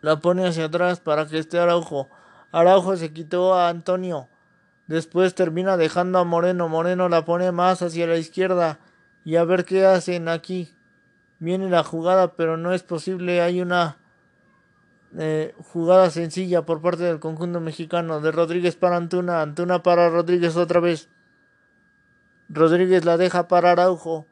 La 0.00 0.20
pone 0.20 0.46
hacia 0.46 0.66
atrás 0.66 1.00
para 1.00 1.26
que 1.26 1.38
esté 1.38 1.58
Araujo. 1.58 2.08
Araujo 2.52 2.96
se 2.96 3.12
quitó 3.12 3.54
a 3.54 3.68
Antonio. 3.68 4.28
Después 4.86 5.34
termina 5.34 5.76
dejando 5.76 6.18
a 6.18 6.24
Moreno. 6.24 6.68
Moreno 6.68 7.08
la 7.08 7.24
pone 7.24 7.52
más 7.52 7.82
hacia 7.82 8.06
la 8.06 8.16
izquierda. 8.16 8.78
Y 9.24 9.36
a 9.36 9.44
ver 9.44 9.64
qué 9.64 9.86
hacen 9.86 10.28
aquí. 10.28 10.74
Viene 11.38 11.68
la 11.70 11.84
jugada, 11.84 12.32
pero 12.34 12.56
no 12.56 12.72
es 12.72 12.82
posible. 12.82 13.40
Hay 13.40 13.60
una 13.60 13.98
eh, 15.16 15.54
jugada 15.72 16.10
sencilla 16.10 16.62
por 16.62 16.80
parte 16.80 17.04
del 17.04 17.20
conjunto 17.20 17.60
mexicano. 17.60 18.20
De 18.20 18.32
Rodríguez 18.32 18.76
para 18.76 18.96
Antuna. 18.96 19.42
Antuna 19.42 19.82
para 19.82 20.08
Rodríguez 20.08 20.56
otra 20.56 20.80
vez. 20.80 21.08
Rodríguez 22.48 23.04
la 23.04 23.16
deja 23.16 23.48
para 23.48 23.72
Araujo. 23.72 24.26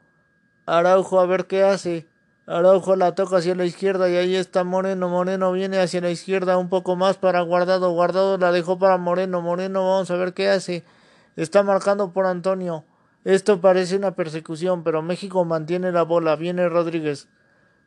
Araujo 0.67 1.21
a 1.21 1.27
ver 1.27 1.47
qué 1.47 1.63
hace. 1.63 2.09
Araujo 2.49 2.97
la 2.97 3.15
toca 3.15 3.37
hacia 3.37 3.55
la 3.55 3.67
izquierda 3.67 4.09
y 4.09 4.17
ahí 4.17 4.35
está 4.35 4.65
Moreno. 4.65 5.11
Moreno 5.11 5.53
viene 5.53 5.81
hacia 5.81 6.01
la 6.01 6.09
izquierda 6.09 6.57
un 6.57 6.71
poco 6.71 6.97
más 6.97 7.19
para 7.19 7.43
Guardado. 7.43 7.91
Guardado 7.91 8.39
la 8.39 8.53
dejó 8.53 8.79
para 8.79 8.97
Moreno. 8.97 9.43
Moreno 9.43 9.87
vamos 9.87 10.11
a 10.11 10.17
ver 10.17 10.33
qué 10.33 10.49
hace. 10.49 10.83
Está 11.37 11.63
marcando 11.63 12.11
por 12.11 12.25
Antonio. 12.25 12.85
Esto 13.25 13.61
parece 13.61 13.97
una 13.97 14.13
persecución, 14.13 14.83
pero 14.83 15.03
México 15.03 15.45
mantiene 15.45 15.93
la 15.93 16.05
bola. 16.05 16.37
Viene 16.37 16.71
Rodríguez. 16.71 17.29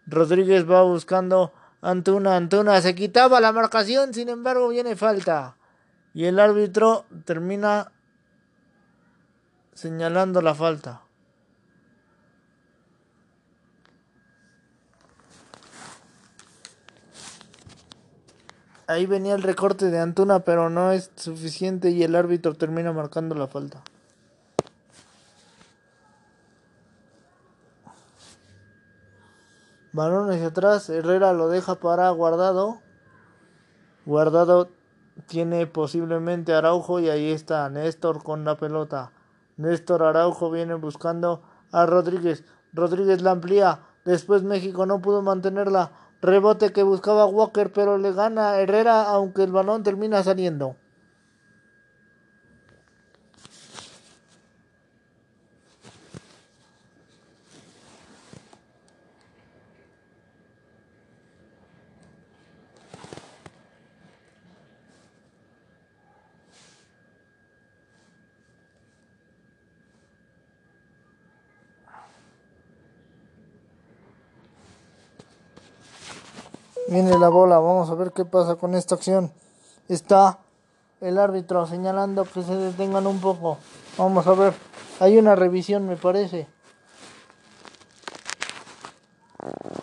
Rodríguez 0.05 0.70
va 0.70 0.84
buscando 0.84 1.53
Antuna. 1.82 2.36
Antuna 2.36 2.80
se 2.82 2.93
quitaba 2.93 3.39
la 3.39 3.51
marcación, 3.51 4.14
sin 4.14 4.30
embargo 4.30 4.70
viene 4.70 4.95
falta. 4.95 5.57
Y 6.14 6.26
el 6.26 6.39
árbitro 6.39 7.05
termina 7.26 7.91
señalando 9.74 10.43
la 10.43 10.53
falta. 10.53 11.01
Ahí 18.91 19.05
venía 19.05 19.35
el 19.35 19.41
recorte 19.41 19.89
de 19.89 19.99
Antuna, 19.99 20.41
pero 20.41 20.69
no 20.69 20.91
es 20.91 21.11
suficiente 21.15 21.91
y 21.91 22.03
el 22.03 22.13
árbitro 22.13 22.55
termina 22.55 22.91
marcando 22.91 23.35
la 23.35 23.47
falta. 23.47 23.81
Balón 29.93 30.29
hacia 30.29 30.47
atrás, 30.47 30.89
Herrera 30.89 31.31
lo 31.31 31.47
deja 31.47 31.75
para 31.75 32.09
Guardado. 32.09 32.79
Guardado 34.05 34.67
tiene 35.25 35.67
posiblemente 35.67 36.53
Araujo 36.53 36.99
y 36.99 37.07
ahí 37.07 37.31
está 37.31 37.69
Néstor 37.69 38.21
con 38.21 38.43
la 38.43 38.57
pelota. 38.57 39.13
Néstor 39.55 40.03
Araujo 40.03 40.51
viene 40.51 40.73
buscando 40.73 41.41
a 41.71 41.85
Rodríguez. 41.85 42.43
Rodríguez 42.73 43.21
la 43.21 43.31
amplía. 43.31 43.79
Después 44.03 44.43
México 44.43 44.85
no 44.85 45.01
pudo 45.01 45.21
mantenerla. 45.21 45.93
Rebote 46.22 46.72
que 46.72 46.84
buscaba 46.84 47.26
Walker, 47.26 47.72
pero 47.74 47.97
le 47.97 48.13
gana 48.13 48.59
Herrera, 48.59 49.09
aunque 49.09 49.43
el 49.43 49.51
balón 49.51 49.82
termina 49.82 50.22
saliendo. 50.24 50.76
Viene 76.91 77.17
la 77.17 77.29
bola, 77.29 77.57
vamos 77.57 77.89
a 77.89 77.95
ver 77.95 78.11
qué 78.11 78.25
pasa 78.25 78.55
con 78.57 78.75
esta 78.75 78.95
acción. 78.95 79.31
Está 79.87 80.39
el 80.99 81.19
árbitro 81.19 81.65
señalando 81.65 82.25
que 82.25 82.43
se 82.43 82.53
detengan 82.53 83.07
un 83.07 83.21
poco. 83.21 83.59
Vamos 83.97 84.27
a 84.27 84.33
ver, 84.33 84.53
hay 84.99 85.17
una 85.17 85.33
revisión 85.35 85.87
me 85.87 85.95
parece. 85.95 86.49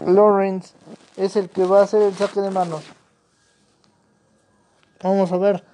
Lawrence 0.04 0.74
es 1.16 1.36
el 1.36 1.48
que 1.48 1.64
va 1.64 1.80
a 1.80 1.84
hacer 1.84 2.02
el 2.02 2.14
saque 2.14 2.42
de 2.42 2.50
manos. 2.50 2.84
Vamos 5.02 5.32
a 5.32 5.38
ver 5.38 5.64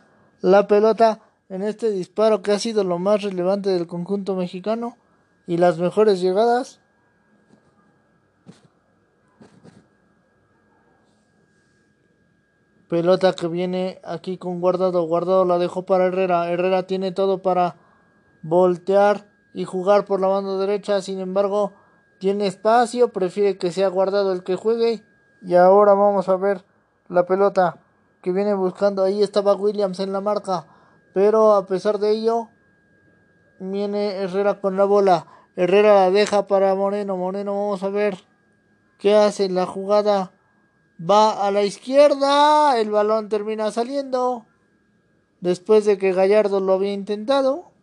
la 0.40 0.68
pelota 0.68 1.18
en 1.48 1.64
este 1.64 1.90
disparo 1.90 2.42
que 2.42 2.52
ha 2.52 2.60
sido 2.60 2.84
lo 2.84 3.00
más 3.00 3.22
relevante 3.22 3.70
del 3.70 3.88
conjunto 3.88 4.36
mexicano 4.36 4.96
y 5.48 5.56
las 5.56 5.78
mejores 5.78 6.20
llegadas 6.20 6.78
Pelota 12.94 13.32
que 13.32 13.48
viene 13.48 14.00
aquí 14.04 14.38
con 14.38 14.60
Guardado. 14.60 15.02
Guardado 15.02 15.44
la 15.44 15.58
dejó 15.58 15.84
para 15.84 16.04
Herrera. 16.06 16.48
Herrera 16.52 16.84
tiene 16.84 17.10
todo 17.10 17.42
para 17.42 17.74
voltear 18.42 19.26
y 19.52 19.64
jugar 19.64 20.04
por 20.04 20.20
la 20.20 20.28
banda 20.28 20.56
derecha. 20.58 21.02
Sin 21.02 21.18
embargo, 21.18 21.72
tiene 22.18 22.46
espacio. 22.46 23.08
Prefiere 23.08 23.58
que 23.58 23.72
sea 23.72 23.88
Guardado 23.88 24.30
el 24.30 24.44
que 24.44 24.54
juegue. 24.54 25.04
Y 25.42 25.56
ahora 25.56 25.94
vamos 25.94 26.28
a 26.28 26.36
ver 26.36 26.64
la 27.08 27.26
pelota 27.26 27.80
que 28.22 28.30
viene 28.30 28.54
buscando. 28.54 29.02
Ahí 29.02 29.24
estaba 29.24 29.56
Williams 29.56 29.98
en 29.98 30.12
la 30.12 30.20
marca. 30.20 30.68
Pero 31.12 31.54
a 31.54 31.66
pesar 31.66 31.98
de 31.98 32.12
ello, 32.12 32.50
viene 33.58 34.18
Herrera 34.18 34.60
con 34.60 34.76
la 34.76 34.84
bola. 34.84 35.26
Herrera 35.56 35.94
la 35.94 36.10
deja 36.12 36.46
para 36.46 36.72
Moreno. 36.76 37.16
Moreno, 37.16 37.54
vamos 37.54 37.82
a 37.82 37.88
ver 37.88 38.18
qué 38.98 39.16
hace 39.16 39.48
la 39.48 39.66
jugada 39.66 40.33
va 40.98 41.46
a 41.46 41.50
la 41.50 41.62
izquierda, 41.64 42.78
el 42.80 42.90
balón 42.90 43.28
termina 43.28 43.70
saliendo 43.70 44.46
después 45.40 45.84
de 45.84 45.98
que 45.98 46.12
Gallardo 46.12 46.60
lo 46.60 46.72
había 46.74 46.92
intentado. 46.92 47.74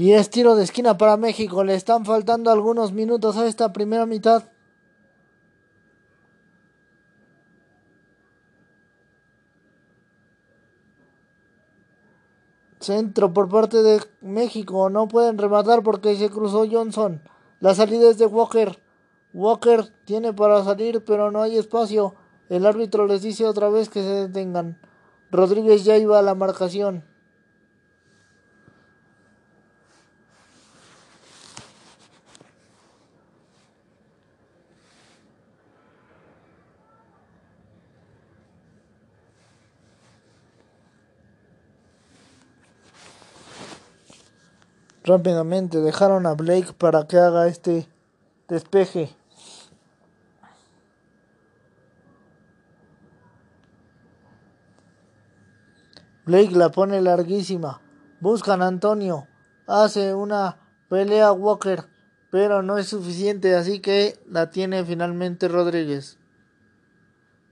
Y 0.00 0.14
es 0.14 0.30
tiro 0.30 0.56
de 0.56 0.64
esquina 0.64 0.96
para 0.96 1.18
México. 1.18 1.62
Le 1.62 1.74
están 1.74 2.06
faltando 2.06 2.50
algunos 2.50 2.92
minutos 2.92 3.36
a 3.36 3.46
esta 3.46 3.70
primera 3.74 4.06
mitad. 4.06 4.44
Centro 12.80 13.34
por 13.34 13.48
parte 13.48 13.82
de 13.82 14.00
México. 14.22 14.88
No 14.88 15.06
pueden 15.06 15.38
rematar 15.38 15.82
porque 15.82 16.16
se 16.16 16.30
cruzó 16.30 16.64
Johnson. 16.70 17.22
La 17.60 17.74
salida 17.74 18.08
es 18.10 18.16
de 18.16 18.26
Walker. 18.26 18.80
Walker 19.34 19.92
tiene 20.06 20.32
para 20.32 20.64
salir, 20.64 21.04
pero 21.04 21.30
no 21.30 21.42
hay 21.42 21.58
espacio. 21.58 22.14
El 22.48 22.64
árbitro 22.64 23.06
les 23.06 23.22
dice 23.22 23.44
otra 23.44 23.68
vez 23.68 23.90
que 23.90 24.02
se 24.02 24.26
detengan. 24.26 24.80
Rodríguez 25.30 25.84
ya 25.84 25.98
iba 25.98 26.18
a 26.18 26.22
la 26.22 26.34
marcación. 26.34 27.04
Rápidamente 45.02 45.78
dejaron 45.78 46.26
a 46.26 46.34
Blake 46.34 46.74
para 46.76 47.06
que 47.06 47.16
haga 47.16 47.46
este 47.46 47.88
despeje. 48.48 49.16
Blake 56.26 56.52
la 56.52 56.70
pone 56.70 57.00
larguísima. 57.00 57.80
Buscan 58.20 58.60
a 58.60 58.66
Antonio. 58.66 59.26
Hace 59.66 60.14
una 60.14 60.58
pelea 60.88 61.32
Walker. 61.32 61.88
Pero 62.30 62.62
no 62.62 62.78
es 62.78 62.86
suficiente, 62.86 63.56
así 63.56 63.80
que 63.80 64.16
la 64.28 64.50
tiene 64.50 64.84
finalmente 64.84 65.48
Rodríguez. 65.48 66.18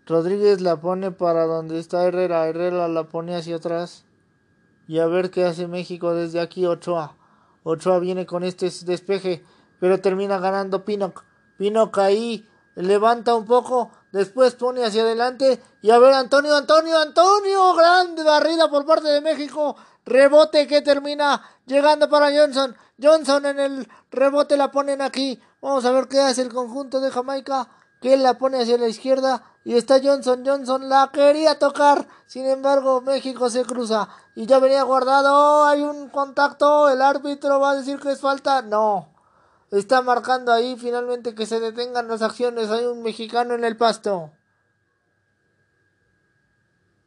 Rodríguez 0.07 0.61
la 0.61 0.81
pone 0.81 1.11
para 1.11 1.47
donde 1.47 1.81
está 1.81 2.05
Herrera. 2.05 2.47
Herrera 2.47 2.87
la 2.87 3.09
pone 3.09 3.35
hacia 3.35 3.57
atrás. 3.57 4.05
Y 4.87 5.01
a 5.01 5.07
ver 5.07 5.31
qué 5.31 5.45
hace 5.45 5.67
México 5.67 6.15
desde 6.15 6.39
aquí 6.39 6.65
Ochoa. 6.65 7.18
Ochoa 7.63 7.99
viene 7.99 8.27
con 8.27 8.45
este 8.45 8.71
despeje, 8.85 9.45
pero 9.81 10.01
termina 10.01 10.39
ganando 10.39 10.85
Pinoc. 10.85 11.25
Pinoc 11.57 11.99
ahí 11.99 12.49
levanta 12.75 13.35
un 13.35 13.45
poco, 13.45 13.91
después 14.13 14.55
pone 14.55 14.85
hacia 14.85 15.03
adelante 15.03 15.61
y 15.83 15.91
a 15.91 15.99
ver 15.99 16.15
Antonio, 16.15 16.55
Antonio, 16.57 16.99
Antonio, 16.99 17.75
grande 17.75 18.23
barrida 18.23 18.71
por 18.71 18.87
parte 18.87 19.09
de 19.09 19.21
México, 19.21 19.77
rebote 20.05 20.67
que 20.67 20.83
termina 20.83 21.43
llegando 21.67 22.09
para 22.09 22.31
Johnson. 22.31 22.77
Johnson 23.01 23.47
en 23.47 23.61
el 23.61 23.89
rebote 24.11 24.57
la 24.57 24.71
ponen 24.71 25.03
aquí. 25.03 25.41
Vamos 25.61 25.85
a 25.85 25.93
ver 25.93 26.09
qué 26.09 26.21
hace 26.21 26.43
el 26.43 26.53
conjunto 26.53 27.01
de 27.01 27.11
Jamaica, 27.11 27.69
que 28.01 28.17
la 28.17 28.39
pone 28.39 28.61
hacia 28.61 28.79
la 28.79 28.89
izquierda 28.89 29.43
y 29.65 29.77
está 29.77 30.01
Johnson. 30.03 30.45
Johnson 30.47 30.89
la 30.89 31.11
quería 31.13 31.59
tocar. 31.59 32.07
Sin 32.27 32.47
embargo, 32.47 33.01
México 33.01 33.51
se 33.51 33.65
cruza. 33.65 34.09
Y 34.35 34.47
ya 34.47 34.59
venía 34.61 34.83
guardado. 34.83 35.65
Hay 35.65 35.83
un 35.83 36.09
contacto. 36.09 36.89
El 36.89 37.03
árbitro 37.03 37.61
va 37.61 37.73
a 37.73 37.77
decir 37.77 37.99
que 37.99 38.13
es 38.13 38.21
falta. 38.21 38.63
No. 38.63 39.13
Está 39.71 40.01
marcando 40.01 40.53
ahí 40.53 40.77
finalmente 40.79 41.35
que 41.35 41.45
se 41.45 41.61
detengan 41.61 42.09
las 42.09 42.23
acciones. 42.23 42.71
Hay 42.71 42.87
un 42.87 43.03
mexicano 43.03 43.55
en 43.55 43.65
el 43.65 43.77
pasto. 43.77 44.31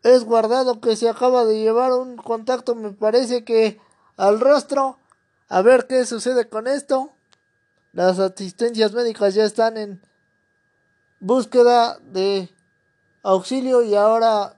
Es 0.03 0.23
guardado 0.23 0.81
que 0.81 0.95
se 0.95 1.09
acaba 1.09 1.45
de 1.45 1.59
llevar 1.59 1.93
un 1.93 2.15
contacto. 2.17 2.75
Me 2.75 2.91
parece 2.91 3.43
que 3.43 3.81
al 4.17 4.39
rostro. 4.39 4.99
A 5.49 5.61
ver 5.63 5.87
qué 5.87 6.05
sucede 6.05 6.47
con 6.47 6.67
esto. 6.67 7.11
Las 7.91 8.19
asistencias 8.19 8.93
médicas 8.93 9.33
ya 9.33 9.45
están 9.45 9.77
en 9.77 10.01
búsqueda 11.21 11.99
de 11.99 12.49
auxilio 13.21 13.83
y 13.83 13.95
ahora 13.95 14.57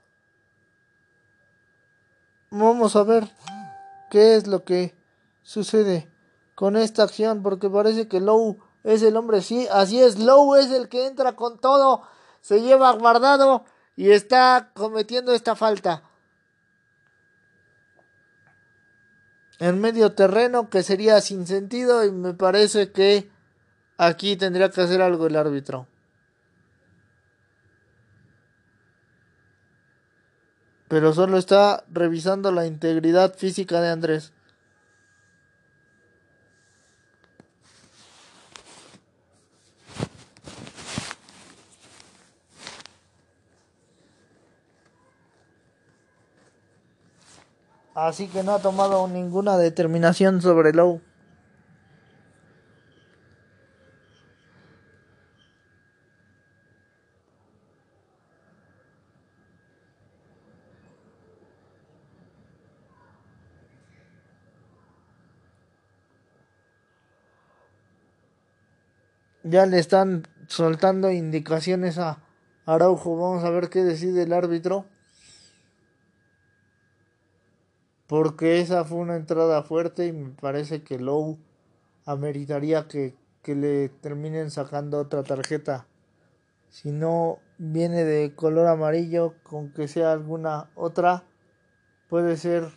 vamos 2.49 2.95
a 2.95 3.03
ver 3.03 3.29
qué 4.09 4.35
es 4.35 4.47
lo 4.47 4.63
que 4.63 4.95
sucede 5.43 6.09
con 6.55 6.77
esta 6.77 7.03
acción 7.03 7.43
porque 7.43 7.69
parece 7.69 8.07
que 8.07 8.21
Low 8.21 8.57
es 8.85 9.03
el 9.03 9.17
hombre, 9.17 9.41
sí, 9.41 9.67
así 9.71 10.01
es, 10.01 10.17
Low 10.17 10.55
es 10.55 10.71
el 10.71 10.87
que 10.87 11.05
entra 11.05 11.33
con 11.33 11.59
todo, 11.59 12.03
se 12.39 12.61
lleva 12.61 12.91
guardado 12.93 13.65
y 13.97 14.11
está 14.11 14.71
cometiendo 14.73 15.33
esta 15.33 15.55
falta. 15.55 16.03
En 19.59 19.81
medio 19.81 20.13
terreno 20.13 20.69
que 20.69 20.81
sería 20.81 21.19
sin 21.19 21.45
sentido 21.45 22.05
y 22.05 22.11
me 22.11 22.33
parece 22.33 22.91
que 22.91 23.29
aquí 23.97 24.37
tendría 24.37 24.71
que 24.71 24.81
hacer 24.81 25.01
algo 25.01 25.27
el 25.27 25.35
árbitro. 25.35 25.87
Pero 30.93 31.11
solo 31.11 31.39
está 31.39 31.85
revisando 31.91 32.51
la 32.51 32.67
integridad 32.67 33.33
física 33.33 33.81
de 33.81 33.89
Andrés. 33.89 34.31
Así 47.95 48.27
que 48.27 48.43
no 48.43 48.53
ha 48.53 48.59
tomado 48.59 49.07
ninguna 49.07 49.57
determinación 49.57 50.43
sobre 50.43 50.73
Lowe. 50.73 51.01
Ya 69.53 69.67
le 69.67 69.77
están 69.77 70.27
soltando 70.47 71.11
indicaciones 71.11 71.99
a 71.99 72.23
Araujo. 72.65 73.15
Vamos 73.15 73.43
a 73.43 73.51
ver 73.51 73.69
qué 73.69 73.83
decide 73.83 74.23
el 74.23 74.33
árbitro. 74.33 74.85
Porque 78.07 78.61
esa 78.61 78.83
fue 78.83 78.97
una 78.97 79.15
entrada 79.15 79.61
fuerte 79.61 80.07
y 80.07 80.11
me 80.11 80.31
parece 80.31 80.81
que 80.83 80.97
Lowe 80.97 81.37
ameritaría 82.03 82.87
que, 82.87 83.15
que 83.43 83.53
le 83.53 83.89
terminen 83.89 84.49
sacando 84.49 84.97
otra 84.97 85.21
tarjeta. 85.21 85.85
Si 86.71 86.91
no 86.91 87.37
viene 87.59 88.05
de 88.05 88.33
color 88.33 88.65
amarillo, 88.65 89.35
con 89.43 89.71
que 89.71 89.87
sea 89.87 90.13
alguna 90.13 90.71
otra, 90.73 91.25
puede 92.09 92.37
ser. 92.37 92.71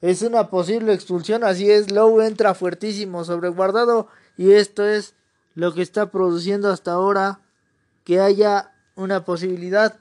Es 0.00 0.22
una 0.22 0.48
posible 0.48 0.94
expulsión, 0.94 1.44
así 1.44 1.70
es. 1.70 1.92
Lowe 1.92 2.26
entra 2.26 2.54
fuertísimo 2.54 3.24
sobre 3.24 3.50
guardado 3.50 4.08
y 4.38 4.52
esto 4.52 4.86
es 4.86 5.14
lo 5.54 5.72
que 5.72 5.82
está 5.82 6.10
produciendo 6.10 6.70
hasta 6.70 6.92
ahora 6.92 7.40
que 8.04 8.20
haya 8.20 8.72
una 8.96 9.24
posibilidad 9.24 9.98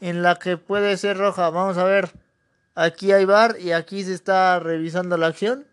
en 0.00 0.22
la 0.22 0.36
que 0.36 0.56
puede 0.56 0.96
ser 0.96 1.16
roja. 1.16 1.50
Vamos 1.50 1.78
a 1.78 1.84
ver. 1.84 2.10
Aquí 2.74 3.12
hay 3.12 3.24
bar 3.24 3.56
y 3.60 3.72
aquí 3.72 4.02
se 4.02 4.12
está 4.12 4.58
revisando 4.58 5.16
la 5.16 5.28
acción. 5.28 5.66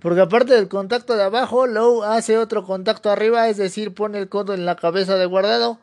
Porque 0.00 0.20
aparte 0.20 0.54
del 0.54 0.68
contacto 0.68 1.16
de 1.16 1.22
abajo, 1.22 1.68
Low 1.68 2.02
hace 2.02 2.36
otro 2.36 2.64
contacto 2.64 3.08
arriba, 3.08 3.48
es 3.48 3.56
decir, 3.56 3.94
pone 3.94 4.18
el 4.18 4.28
codo 4.28 4.52
en 4.52 4.66
la 4.66 4.74
cabeza 4.74 5.14
de 5.14 5.26
guardado. 5.26 5.78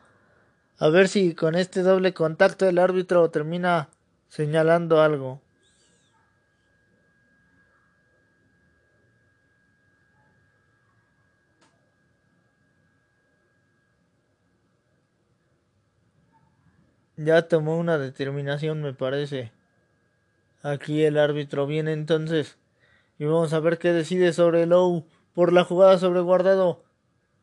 A 0.78 0.90
ver 0.90 1.08
si 1.08 1.34
con 1.34 1.56
este 1.56 1.84
doble 1.84 2.14
contacto 2.14 2.68
el 2.68 2.80
árbitro 2.80 3.30
termina 3.30 3.90
señalando 4.28 5.02
algo. 5.02 5.42
Ya 17.20 17.48
tomó 17.48 17.78
una 17.78 17.98
determinación, 17.98 18.82
me 18.82 18.94
parece. 18.94 19.52
Aquí 20.64 21.04
el 21.04 21.18
árbitro 21.18 21.68
viene 21.68 21.92
entonces. 21.92 22.58
Y 23.18 23.26
vamos 23.26 23.52
a 23.52 23.60
ver 23.60 23.78
qué 23.78 23.92
decide 23.92 24.32
sobre 24.32 24.66
Low 24.66 25.06
por 25.34 25.52
la 25.52 25.66
jugada 25.66 25.98
sobre 25.98 26.22
guardado. 26.22 26.84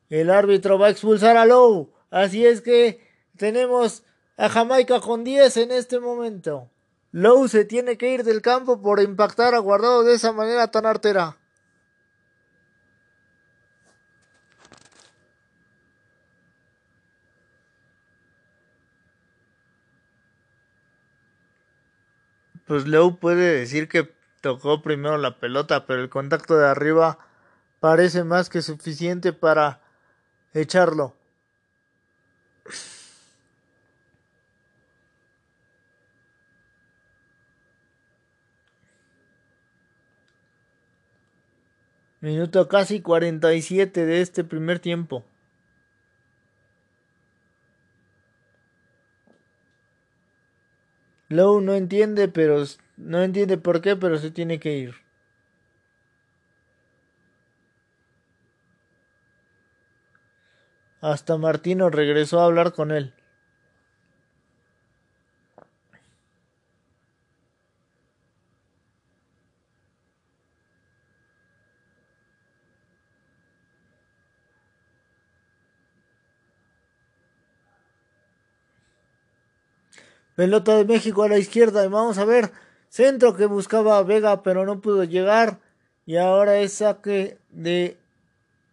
El 0.08 0.30
árbitro 0.30 0.78
va 0.78 0.86
a 0.86 0.90
expulsar 0.90 1.36
a 1.36 1.44
Low. 1.44 1.92
Así 2.10 2.46
es 2.46 2.62
que 2.62 3.00
tenemos 3.36 4.02
a 4.38 4.48
Jamaica 4.48 5.00
con 5.00 5.24
10 5.24 5.56
en 5.58 5.72
este 5.72 6.00
momento. 6.00 6.70
Low 7.12 7.46
se 7.48 7.66
tiene 7.66 7.98
que 7.98 8.12
ir 8.12 8.24
del 8.24 8.40
campo 8.40 8.80
por 8.80 9.00
impactar 9.00 9.54
a 9.54 9.58
guardado 9.58 10.04
de 10.04 10.14
esa 10.14 10.32
manera 10.32 10.70
tan 10.70 10.86
artera. 10.86 11.36
Pues 22.66 22.86
Leo 22.86 23.16
puede 23.16 23.58
decir 23.58 23.88
que 23.88 24.12
tocó 24.40 24.82
primero 24.82 25.18
la 25.18 25.38
pelota, 25.38 25.86
pero 25.86 26.02
el 26.02 26.10
contacto 26.10 26.56
de 26.58 26.68
arriba 26.68 27.18
parece 27.80 28.24
más 28.24 28.50
que 28.50 28.62
suficiente 28.62 29.32
para 29.32 29.80
echarlo. 30.52 31.14
Minuto 42.20 42.66
casi 42.66 43.00
47 43.00 44.04
de 44.04 44.20
este 44.20 44.42
primer 44.42 44.80
tiempo. 44.80 45.24
Lowe 51.28 51.60
no 51.60 51.74
entiende, 51.74 52.28
pero 52.28 52.62
no 52.96 53.22
entiende 53.22 53.58
por 53.58 53.80
qué, 53.80 53.96
pero 53.96 54.18
se 54.18 54.30
tiene 54.30 54.60
que 54.60 54.76
ir. 54.76 54.94
Hasta 61.00 61.36
Martino 61.36 61.90
regresó 61.90 62.40
a 62.40 62.46
hablar 62.46 62.72
con 62.72 62.90
él. 62.90 63.12
Pelota 80.36 80.76
de 80.76 80.84
México 80.84 81.22
a 81.22 81.28
la 81.28 81.38
izquierda. 81.38 81.84
Y 81.84 81.88
vamos 81.88 82.18
a 82.18 82.24
ver. 82.24 82.52
Centro 82.88 83.34
que 83.34 83.46
buscaba 83.46 84.02
Vega, 84.02 84.42
pero 84.42 84.64
no 84.64 84.80
pudo 84.80 85.02
llegar. 85.02 85.58
Y 86.04 86.18
ahora 86.18 86.58
es 86.58 86.74
saque 86.74 87.38
de 87.50 87.96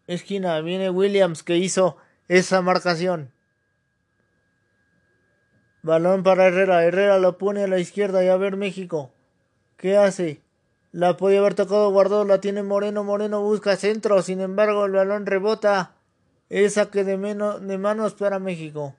esquina. 0.06 0.60
Viene 0.60 0.90
Williams 0.90 1.42
que 1.42 1.58
hizo 1.58 1.98
esa 2.28 2.62
marcación. 2.62 3.32
Balón 5.82 6.24
para 6.24 6.48
Herrera. 6.48 6.84
Herrera 6.84 7.18
lo 7.18 7.38
pone 7.38 7.64
a 7.64 7.68
la 7.68 7.80
izquierda. 7.80 8.24
Y 8.24 8.28
a 8.28 8.36
ver 8.36 8.58
México. 8.58 9.12
¿Qué 9.78 9.96
hace? 9.98 10.42
La 10.92 11.16
podía 11.16 11.40
haber 11.40 11.56
tocado 11.56 11.90
guardado. 11.92 12.26
La 12.26 12.42
tiene 12.42 12.62
Moreno. 12.62 13.06
Moreno 13.06 13.42
busca 13.42 13.78
centro. 13.78 14.22
Sin 14.22 14.42
embargo, 14.42 14.86
el 14.86 14.92
balón 14.92 15.26
rebota. 15.26 15.96
Es 16.50 16.74
saque 16.74 17.06
de, 17.06 17.18
menos, 17.18 17.66
de 17.66 17.78
manos 17.78 18.16
para 18.16 18.38
México. 18.38 18.96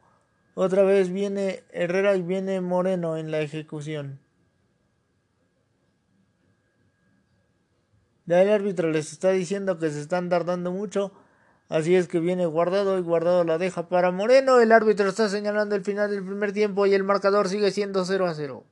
Otra 0.54 0.84
vez 0.84 1.10
viene 1.12 1.64
Herrera 1.70 2.14
y 2.16 2.22
viene 2.22 2.60
Moreno 2.60 3.16
en 3.16 3.30
la 3.30 3.40
ejecución. 3.40 4.20
Ya 8.26 8.40
el 8.40 8.50
árbitro 8.50 8.90
les 8.90 9.12
está 9.12 9.30
diciendo 9.30 9.78
que 9.78 9.90
se 9.90 10.00
están 10.00 10.28
tardando 10.28 10.70
mucho. 10.70 11.12
Así 11.68 11.96
es 11.96 12.08
que 12.08 12.20
viene 12.20 12.46
guardado 12.46 12.98
y 12.98 13.02
guardado 13.02 13.42
la 13.44 13.58
deja 13.58 13.88
para 13.88 14.12
Moreno. 14.12 14.60
El 14.60 14.72
árbitro 14.72 15.08
está 15.08 15.28
señalando 15.28 15.74
el 15.74 15.82
final 15.82 16.10
del 16.10 16.24
primer 16.24 16.52
tiempo 16.52 16.86
y 16.86 16.94
el 16.94 17.04
marcador 17.04 17.48
sigue 17.48 17.70
siendo 17.70 18.04
0 18.04 18.26
a 18.26 18.34
0. 18.34 18.64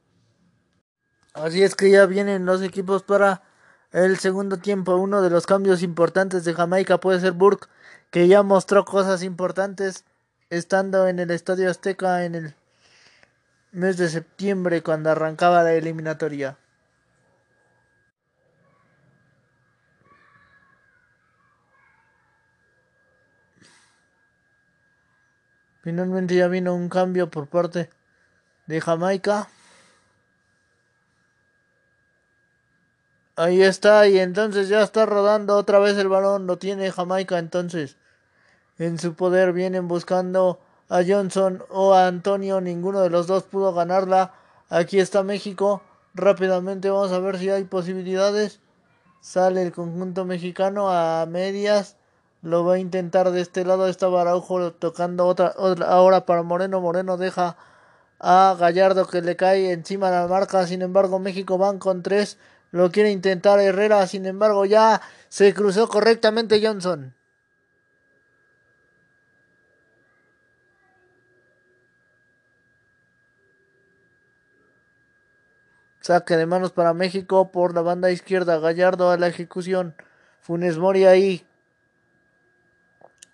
Así 1.35 1.63
es 1.63 1.75
que 1.75 1.91
ya 1.91 2.07
vienen 2.07 2.47
los 2.47 2.63
equipos 2.63 3.03
para 3.03 3.43
el 3.91 4.19
segundo 4.19 4.59
tiempo. 4.59 4.97
Uno 4.97 5.21
de 5.21 5.31
los 5.31 5.47
cambios 5.47 5.83
importantes 5.83 6.45
de 6.45 6.55
Jamaica 6.55 6.99
puede 6.99 7.21
ser 7.21 7.33
Burke, 7.33 7.69
que 8.11 8.29
ya 8.29 8.43
mostró 8.43 8.85
cosas 8.85 9.23
importantes 9.23 10.05
estando 10.53 11.09
en 11.09 11.19
el 11.19 11.31
Estadio 11.31 11.71
Azteca 11.71 12.27
en 12.27 12.35
el 12.35 12.55
mes 13.73 13.97
de 13.97 14.11
septiembre 14.11 14.83
cuando 14.83 15.11
arrancaba 15.11 15.63
la 15.63 15.73
eliminatoria. 15.73 16.59
Finalmente 25.81 26.37
ya 26.37 26.49
vino 26.49 26.75
un 26.75 26.91
cambio 26.91 27.31
por 27.31 27.49
parte 27.49 27.89
de 28.67 28.81
Jamaica. 28.83 29.49
Ahí 33.37 33.63
está, 33.63 34.07
y 34.07 34.19
entonces 34.19 34.69
ya 34.69 34.83
está 34.83 35.07
rodando 35.07 35.57
otra 35.57 35.79
vez 35.79 35.97
el 35.97 36.09
balón, 36.09 36.47
lo 36.47 36.59
tiene 36.59 36.93
Jamaica 36.93 37.39
entonces 37.39 37.97
en 38.79 38.99
su 38.99 39.15
poder 39.15 39.53
vienen 39.53 39.89
buscando 39.89 40.59
a 40.89 41.03
Johnson 41.07 41.65
o 41.71 41.95
a 41.95 42.07
Antonio, 42.07 42.61
ninguno 42.61 43.01
de 43.01 43.11
los 43.11 43.27
dos 43.27 43.45
pudo 43.45 43.73
ganarla. 43.73 44.35
Aquí 44.69 44.99
está 44.99 45.23
México, 45.23 45.83
rápidamente 46.15 46.91
vamos 46.91 47.13
a 47.13 47.19
ver 47.19 47.39
si 47.39 47.51
hay 47.51 47.65
posibilidades. 47.65 48.61
Sale 49.21 49.63
el 49.63 49.73
conjunto 49.73 50.25
mexicano 50.25 50.91
a 50.91 51.25
medias, 51.27 51.97
lo 52.43 52.65
va 52.65 52.75
a 52.75 52.79
intentar 52.79 53.31
de 53.31 53.41
este 53.41 53.65
lado, 53.65 53.87
está 53.87 54.09
Baraujo 54.09 54.73
tocando 54.73 55.27
otra, 55.27 55.55
otra 55.57 55.87
ahora 55.87 56.27
para 56.27 56.43
Moreno, 56.43 56.81
Moreno 56.81 57.17
deja 57.17 57.57
a 58.19 58.57
Gallardo 58.59 59.07
que 59.07 59.23
le 59.23 59.37
cae 59.37 59.73
encima 59.73 60.11
la 60.11 60.27
marca, 60.27 60.67
sin 60.67 60.83
embargo 60.83 61.19
México 61.19 61.57
van 61.57 61.79
con 61.79 62.03
tres, 62.03 62.39
lo 62.71 62.91
quiere 62.91 63.11
intentar 63.11 63.61
Herrera, 63.61 64.07
sin 64.07 64.27
embargo 64.27 64.65
ya 64.65 65.01
se 65.29 65.55
cruzó 65.55 65.89
correctamente 65.89 66.61
Johnson. 66.65 67.15
Saque 76.03 76.37
de 76.37 76.47
manos 76.47 76.73
para 76.73 76.95
México 76.95 77.53
por 77.53 77.75
la 77.75 77.81
banda 77.81 78.11
izquierda. 78.11 78.59
Gallardo 78.59 79.11
a 79.11 79.17
la 79.17 79.29
ejecución. 79.29 79.95
Funes 80.41 80.77
Mori 80.77 81.05
ahí. 81.05 81.47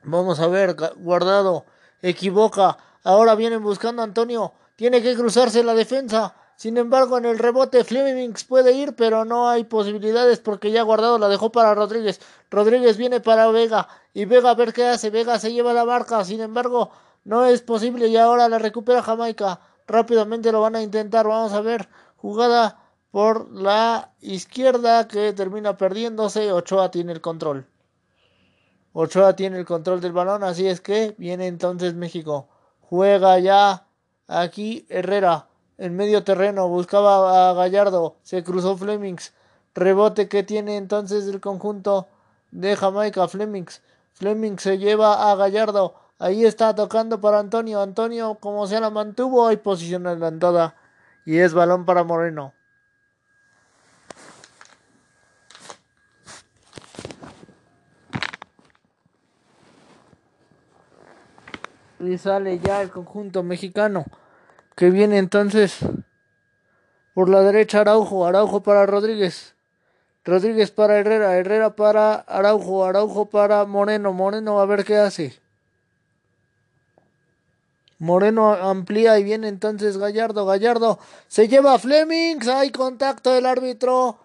Vamos 0.02 0.38
a 0.38 0.48
ver, 0.48 0.76
guardado. 0.96 1.64
Equivoca. 2.02 2.76
Ahora 3.04 3.34
vienen 3.34 3.62
buscando 3.62 4.02
a 4.02 4.04
Antonio. 4.04 4.52
Tiene 4.76 5.00
que 5.00 5.16
cruzarse 5.16 5.64
la 5.64 5.72
defensa. 5.72 6.34
Sin 6.56 6.76
embargo, 6.76 7.16
en 7.16 7.24
el 7.24 7.38
rebote 7.38 7.84
Flemings 7.84 8.44
puede 8.44 8.72
ir, 8.72 8.94
pero 8.94 9.24
no 9.24 9.48
hay 9.48 9.64
posibilidades 9.64 10.38
porque 10.38 10.70
ya 10.70 10.82
guardado 10.82 11.18
la 11.18 11.28
dejó 11.28 11.50
para 11.50 11.74
Rodríguez. 11.74 12.20
Rodríguez 12.50 12.98
viene 12.98 13.20
para 13.20 13.50
Vega 13.50 13.88
y 14.12 14.26
Vega 14.26 14.50
a 14.50 14.54
ver 14.54 14.74
qué 14.74 14.88
hace. 14.88 15.08
Vega 15.08 15.38
se 15.38 15.52
lleva 15.54 15.72
la 15.72 15.86
marca. 15.86 16.22
Sin 16.22 16.42
embargo, 16.42 16.90
no 17.24 17.46
es 17.46 17.62
posible 17.62 18.08
y 18.08 18.18
ahora 18.18 18.46
la 18.50 18.58
recupera 18.58 19.02
Jamaica. 19.02 19.58
Rápidamente 19.86 20.52
lo 20.52 20.60
van 20.60 20.76
a 20.76 20.82
intentar. 20.82 21.26
Vamos 21.26 21.54
a 21.54 21.62
ver. 21.62 21.88
Jugada 22.18 22.78
por 23.10 23.50
la 23.50 24.12
izquierda 24.20 25.08
que 25.08 25.32
termina 25.32 25.76
perdiéndose. 25.76 26.52
Ochoa 26.52 26.90
tiene 26.90 27.12
el 27.12 27.20
control. 27.20 27.66
Ochoa 28.92 29.34
tiene 29.34 29.58
el 29.58 29.64
control 29.64 30.00
del 30.00 30.12
balón. 30.12 30.44
Así 30.44 30.66
es 30.68 30.80
que 30.80 31.14
viene 31.18 31.46
entonces 31.46 31.94
México. 31.94 32.48
Juega 32.80 33.38
ya 33.38 33.86
aquí 34.28 34.86
Herrera 34.90 35.48
en 35.78 35.94
medio 35.94 36.24
terreno, 36.24 36.68
buscaba 36.68 37.50
a 37.50 37.54
Gallardo, 37.54 38.16
se 38.22 38.42
cruzó 38.42 38.76
Flemings, 38.76 39.32
rebote 39.74 40.28
que 40.28 40.42
tiene 40.42 40.76
entonces 40.76 41.26
el 41.28 41.40
conjunto 41.40 42.08
de 42.50 42.74
Jamaica, 42.76 43.28
Flemings, 43.28 43.80
Flemings 44.12 44.62
se 44.62 44.78
lleva 44.78 45.30
a 45.30 45.36
Gallardo, 45.36 45.94
ahí 46.18 46.44
está 46.44 46.74
tocando 46.74 47.20
para 47.20 47.38
Antonio, 47.38 47.80
Antonio 47.80 48.36
como 48.40 48.66
se 48.66 48.80
la 48.80 48.90
mantuvo, 48.90 49.46
hay 49.46 49.58
posición 49.58 50.06
adelantada 50.08 50.74
y 51.24 51.38
es 51.38 51.54
balón 51.54 51.84
para 51.84 52.04
Moreno. 52.04 52.54
Y 62.00 62.16
sale 62.16 62.58
ya 62.60 62.80
el 62.80 62.90
conjunto 62.90 63.42
mexicano 63.42 64.04
que 64.76 64.90
viene 64.90 65.18
entonces 65.18 65.80
por 67.12 67.28
la 67.28 67.42
derecha 67.42 67.80
Araujo, 67.80 68.26
Araujo 68.26 68.62
para 68.62 68.86
Rodríguez, 68.86 69.56
Rodríguez 70.24 70.70
para 70.70 70.98
Herrera, 70.98 71.36
Herrera 71.36 71.74
para 71.74 72.14
Araujo, 72.14 72.84
Araujo 72.84 73.26
para 73.28 73.64
Moreno, 73.64 74.12
Moreno 74.12 74.60
a 74.60 74.66
ver 74.66 74.84
qué 74.84 74.96
hace. 74.96 75.40
Moreno 77.98 78.52
amplía 78.52 79.18
y 79.18 79.24
viene 79.24 79.48
entonces 79.48 79.98
Gallardo, 79.98 80.46
Gallardo 80.46 80.98
se 81.26 81.48
lleva 81.48 81.78
Flemings, 81.78 82.46
hay 82.46 82.70
contacto 82.70 83.32
del 83.32 83.46
árbitro, 83.46 84.18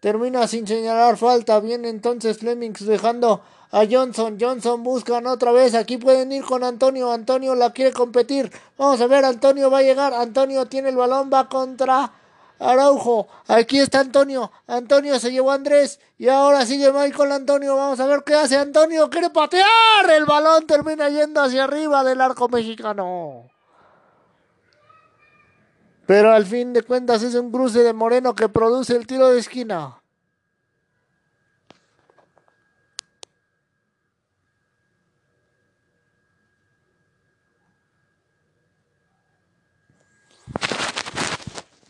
termina 0.00 0.46
sin 0.46 0.66
señalar 0.66 1.16
falta, 1.16 1.58
viene 1.60 1.88
entonces 1.88 2.38
Flemings 2.38 2.84
dejando 2.84 3.42
a 3.70 3.84
Johnson. 3.90 4.38
Johnson 4.40 4.82
buscan 4.82 5.26
otra 5.26 5.52
vez. 5.52 5.74
Aquí 5.74 5.96
pueden 5.96 6.32
ir 6.32 6.44
con 6.44 6.64
Antonio. 6.64 7.12
Antonio 7.12 7.54
la 7.54 7.72
quiere 7.72 7.92
competir. 7.92 8.50
Vamos 8.76 9.00
a 9.00 9.06
ver, 9.06 9.24
Antonio 9.24 9.70
va 9.70 9.78
a 9.78 9.82
llegar. 9.82 10.14
Antonio 10.14 10.66
tiene 10.66 10.88
el 10.88 10.96
balón, 10.96 11.30
va 11.32 11.48
contra 11.48 12.12
Araujo. 12.58 13.28
Aquí 13.46 13.78
está 13.78 14.00
Antonio. 14.00 14.50
Antonio 14.66 15.18
se 15.18 15.30
llevó 15.30 15.52
a 15.52 15.54
Andrés. 15.54 16.00
Y 16.18 16.28
ahora 16.28 16.66
sigue 16.66 16.92
Michael 16.92 17.32
Antonio. 17.32 17.76
Vamos 17.76 18.00
a 18.00 18.06
ver 18.06 18.22
qué 18.24 18.34
hace 18.34 18.56
Antonio. 18.56 19.08
Quiere 19.10 19.30
patear. 19.30 19.66
El 20.10 20.24
balón 20.24 20.66
termina 20.66 21.08
yendo 21.08 21.40
hacia 21.40 21.64
arriba 21.64 22.02
del 22.04 22.20
arco 22.20 22.48
mexicano. 22.48 23.48
Pero 26.06 26.32
al 26.32 26.46
fin 26.46 26.72
de 26.72 26.82
cuentas 26.82 27.22
es 27.22 27.34
un 27.34 27.52
cruce 27.52 27.80
de 27.80 27.92
Moreno 27.92 28.34
que 28.34 28.48
produce 28.48 28.96
el 28.96 29.06
tiro 29.06 29.28
de 29.28 29.40
esquina. 29.40 30.00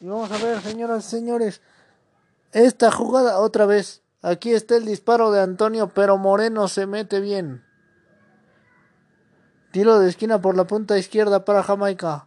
Y 0.00 0.06
vamos 0.06 0.30
a 0.30 0.38
ver, 0.38 0.60
señoras 0.60 1.06
y 1.06 1.10
señores, 1.10 1.60
esta 2.52 2.90
jugada 2.90 3.38
otra 3.38 3.66
vez. 3.66 4.02
Aquí 4.22 4.52
está 4.52 4.76
el 4.76 4.84
disparo 4.84 5.30
de 5.30 5.40
Antonio, 5.40 5.88
pero 5.88 6.18
Moreno 6.18 6.68
se 6.68 6.86
mete 6.86 7.20
bien. 7.20 7.64
Tiro 9.70 9.98
de 9.98 10.08
esquina 10.08 10.40
por 10.40 10.56
la 10.56 10.66
punta 10.66 10.98
izquierda 10.98 11.44
para 11.44 11.62
Jamaica. 11.62 12.26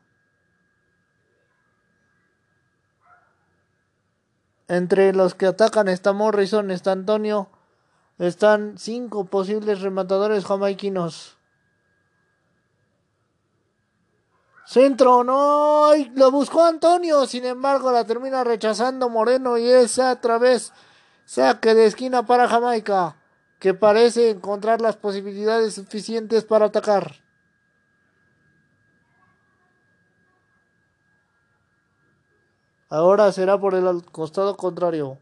Entre 4.67 5.11
los 5.13 5.35
que 5.35 5.47
atacan 5.47 5.89
está 5.89 6.13
Morrison, 6.13 6.71
está 6.71 6.93
Antonio. 6.93 7.49
Están 8.19 8.77
cinco 8.77 9.25
posibles 9.25 9.81
rematadores 9.81 10.45
jamaiquinos. 10.45 11.40
Centro, 14.71 15.21
no, 15.25 15.91
lo 16.15 16.31
buscó 16.31 16.63
Antonio, 16.63 17.27
sin 17.27 17.43
embargo 17.43 17.91
la 17.91 18.05
termina 18.05 18.45
rechazando 18.45 19.09
Moreno 19.09 19.57
y 19.57 19.69
es 19.69 19.99
otra 19.99 20.37
vez 20.37 20.71
saque 21.25 21.75
de 21.75 21.87
esquina 21.87 22.25
para 22.25 22.47
Jamaica, 22.47 23.17
que 23.59 23.73
parece 23.73 24.29
encontrar 24.29 24.79
las 24.79 24.95
posibilidades 24.95 25.73
suficientes 25.73 26.45
para 26.45 26.67
atacar. 26.67 27.15
Ahora 32.87 33.29
será 33.33 33.59
por 33.59 33.75
el 33.75 34.05
costado 34.05 34.55
contrario, 34.55 35.17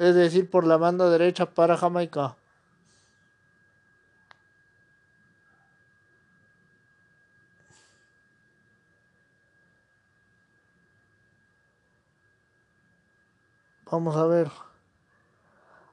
es 0.00 0.16
decir, 0.16 0.50
por 0.50 0.66
la 0.66 0.76
banda 0.76 1.08
derecha 1.08 1.46
para 1.46 1.76
Jamaica. 1.76 2.36
Vamos 13.90 14.16
a 14.16 14.26
ver. 14.26 14.50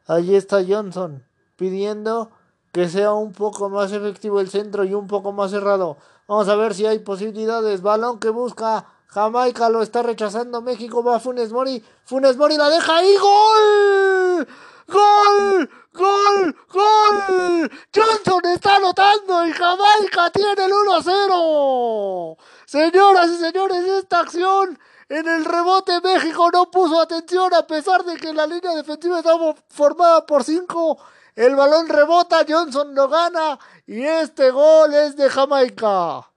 Allí 0.07 0.35
está 0.35 0.63
Johnson 0.67 1.25
pidiendo 1.55 2.31
que 2.71 2.89
sea 2.89 3.13
un 3.13 3.31
poco 3.31 3.69
más 3.69 3.91
efectivo 3.93 4.39
el 4.41 4.49
centro 4.49 4.83
y 4.83 4.93
un 4.93 5.07
poco 5.07 5.31
más 5.31 5.51
cerrado. 5.51 5.97
Vamos 6.27 6.49
a 6.49 6.55
ver 6.55 6.73
si 6.73 6.85
hay 6.85 6.99
posibilidades. 6.99 7.81
Balón 7.81 8.19
que 8.19 8.29
busca 8.29 8.85
Jamaica 9.07 9.69
lo 9.69 9.81
está 9.81 10.03
rechazando 10.03 10.61
México. 10.61 11.01
Va 11.01 11.19
Funes 11.19 11.53
Mori. 11.53 11.81
Funes 12.03 12.35
Mori 12.35 12.57
la 12.57 12.69
deja 12.69 12.97
ahí. 12.97 13.15
¡Gol! 13.15 14.47
¡Gol! 14.87 15.69
¡Gol! 15.93 16.55
¡Gol! 16.73 17.71
Johnson 17.95 18.41
está 18.53 18.75
anotando 18.75 19.47
y 19.47 19.53
Jamaica 19.53 20.29
tiene 20.31 20.65
el 20.65 20.71
1-0. 20.73 22.37
Señoras 22.65 23.29
y 23.29 23.37
señores, 23.37 23.87
esta 23.87 24.19
acción 24.19 24.77
en 25.09 25.27
el 25.27 25.45
rebote 25.45 26.01
México 26.01 26.49
no 26.51 26.71
puso 26.71 26.99
atención 26.99 27.53
a 27.53 27.67
pesar 27.67 28.03
de 28.03 28.17
que 28.17 28.33
la 28.33 28.47
línea 28.47 28.73
defensiva 28.73 29.19
estaba 29.19 29.55
formada 29.69 30.25
por 30.25 30.43
cinco. 30.43 30.97
El 31.35 31.55
balón 31.55 31.89
rebota, 31.89 32.45
Johnson 32.47 32.95
lo 32.95 33.09
gana 33.09 33.59
y 33.85 34.03
este 34.03 34.51
gol 34.51 34.93
es 34.93 35.17
de 35.17 35.29
Jamaica. 35.29 36.27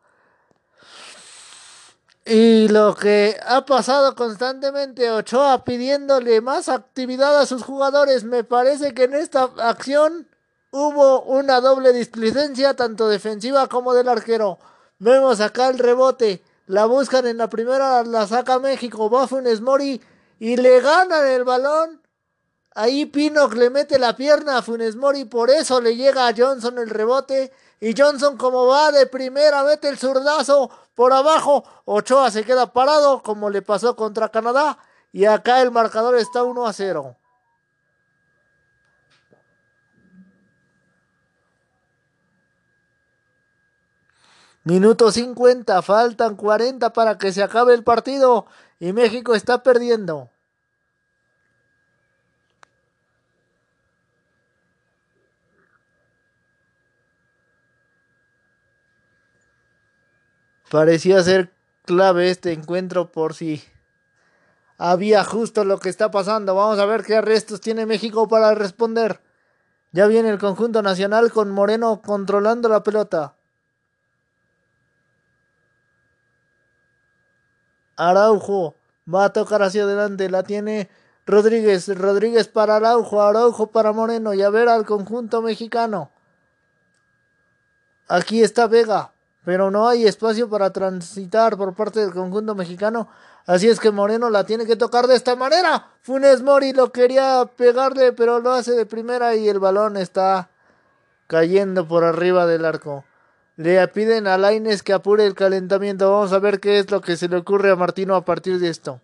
Y 2.26 2.68
lo 2.68 2.94
que 2.94 3.40
ha 3.46 3.64
pasado 3.64 4.14
constantemente, 4.14 5.10
Ochoa 5.10 5.64
pidiéndole 5.64 6.42
más 6.42 6.68
actividad 6.68 7.40
a 7.40 7.46
sus 7.46 7.62
jugadores, 7.62 8.24
me 8.24 8.44
parece 8.44 8.92
que 8.92 9.04
en 9.04 9.14
esta 9.14 9.44
acción 9.56 10.28
hubo 10.70 11.22
una 11.22 11.62
doble 11.62 11.94
displicencia, 11.94 12.76
tanto 12.76 13.08
defensiva 13.08 13.66
como 13.68 13.94
del 13.94 14.10
arquero. 14.10 14.58
Vemos 14.98 15.40
acá 15.40 15.68
el 15.68 15.78
rebote. 15.78 16.42
La 16.68 16.84
buscan 16.84 17.26
en 17.26 17.38
la 17.38 17.48
primera, 17.48 18.04
la 18.04 18.26
saca 18.26 18.58
México, 18.58 19.08
va 19.08 19.26
Funes 19.26 19.62
Mori 19.62 20.02
y 20.38 20.56
le 20.58 20.80
ganan 20.82 21.26
el 21.26 21.44
balón. 21.44 22.02
Ahí 22.74 23.06
Pinnock 23.06 23.54
le 23.54 23.70
mete 23.70 23.98
la 23.98 24.14
pierna 24.14 24.58
a 24.58 24.62
Funes 24.62 24.94
Mori, 24.94 25.24
por 25.24 25.48
eso 25.48 25.80
le 25.80 25.96
llega 25.96 26.28
a 26.28 26.34
Johnson 26.36 26.78
el 26.78 26.90
rebote. 26.90 27.50
Y 27.80 27.94
Johnson, 27.96 28.36
como 28.36 28.66
va 28.66 28.92
de 28.92 29.06
primera, 29.06 29.64
mete 29.64 29.88
el 29.88 29.96
zurdazo 29.96 30.70
por 30.94 31.14
abajo. 31.14 31.64
Ochoa 31.86 32.30
se 32.30 32.44
queda 32.44 32.70
parado, 32.70 33.22
como 33.22 33.48
le 33.48 33.62
pasó 33.62 33.96
contra 33.96 34.28
Canadá. 34.28 34.78
Y 35.10 35.24
acá 35.24 35.62
el 35.62 35.70
marcador 35.70 36.16
está 36.16 36.42
1 36.42 36.66
a 36.66 36.72
0. 36.74 37.16
Minuto 44.68 45.10
50, 45.10 45.80
faltan 45.80 46.36
40 46.36 46.92
para 46.92 47.16
que 47.16 47.32
se 47.32 47.42
acabe 47.42 47.72
el 47.72 47.84
partido 47.84 48.44
y 48.78 48.92
México 48.92 49.34
está 49.34 49.62
perdiendo. 49.62 50.28
Parecía 60.70 61.22
ser 61.22 61.50
clave 61.86 62.28
este 62.28 62.52
encuentro 62.52 63.10
por 63.10 63.32
si 63.32 63.64
había 64.76 65.24
justo 65.24 65.64
lo 65.64 65.78
que 65.78 65.88
está 65.88 66.10
pasando. 66.10 66.54
Vamos 66.54 66.78
a 66.78 66.84
ver 66.84 67.04
qué 67.04 67.16
arrestos 67.16 67.62
tiene 67.62 67.86
México 67.86 68.28
para 68.28 68.54
responder. 68.54 69.22
Ya 69.92 70.06
viene 70.08 70.28
el 70.28 70.38
conjunto 70.38 70.82
nacional 70.82 71.32
con 71.32 71.50
Moreno 71.52 72.02
controlando 72.02 72.68
la 72.68 72.82
pelota. 72.82 73.37
Araujo 77.98 78.76
va 79.12 79.24
a 79.24 79.32
tocar 79.32 79.62
hacia 79.62 79.82
adelante, 79.82 80.30
la 80.30 80.44
tiene 80.44 80.88
Rodríguez, 81.26 81.88
Rodríguez 81.98 82.48
para 82.48 82.76
Araujo, 82.76 83.20
Araujo 83.20 83.66
para 83.66 83.92
Moreno 83.92 84.32
y 84.32 84.42
a 84.42 84.50
ver 84.50 84.68
al 84.68 84.86
conjunto 84.86 85.42
mexicano. 85.42 86.10
Aquí 88.06 88.42
está 88.42 88.68
Vega, 88.68 89.12
pero 89.44 89.70
no 89.70 89.88
hay 89.88 90.06
espacio 90.06 90.48
para 90.48 90.72
transitar 90.72 91.56
por 91.56 91.74
parte 91.74 92.00
del 92.00 92.12
conjunto 92.12 92.54
mexicano. 92.54 93.08
Así 93.46 93.68
es 93.68 93.80
que 93.80 93.90
Moreno 93.90 94.30
la 94.30 94.44
tiene 94.44 94.64
que 94.64 94.76
tocar 94.76 95.06
de 95.06 95.16
esta 95.16 95.34
manera. 95.34 95.88
Funes 96.02 96.42
Mori 96.42 96.72
lo 96.72 96.92
quería 96.92 97.50
pegarle, 97.56 98.12
pero 98.12 98.40
lo 98.40 98.52
hace 98.52 98.72
de 98.72 98.86
primera 98.86 99.34
y 99.34 99.48
el 99.48 99.58
balón 99.58 99.96
está 99.96 100.48
cayendo 101.26 101.88
por 101.88 102.04
arriba 102.04 102.46
del 102.46 102.64
arco. 102.64 103.04
Le 103.58 103.88
piden 103.88 104.28
a 104.28 104.38
Laines 104.38 104.84
que 104.84 104.92
apure 104.92 105.26
el 105.26 105.34
calentamiento. 105.34 106.12
Vamos 106.12 106.32
a 106.32 106.38
ver 106.38 106.60
qué 106.60 106.78
es 106.78 106.92
lo 106.92 107.00
que 107.00 107.16
se 107.16 107.28
le 107.28 107.38
ocurre 107.38 107.72
a 107.72 107.76
Martino 107.76 108.14
a 108.14 108.24
partir 108.24 108.60
de 108.60 108.68
esto. 108.68 109.00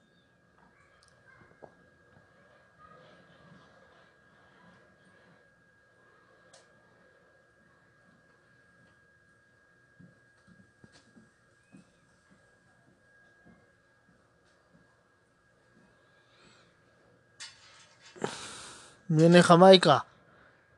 Viene 19.08 19.42
Jamaica, 19.42 20.06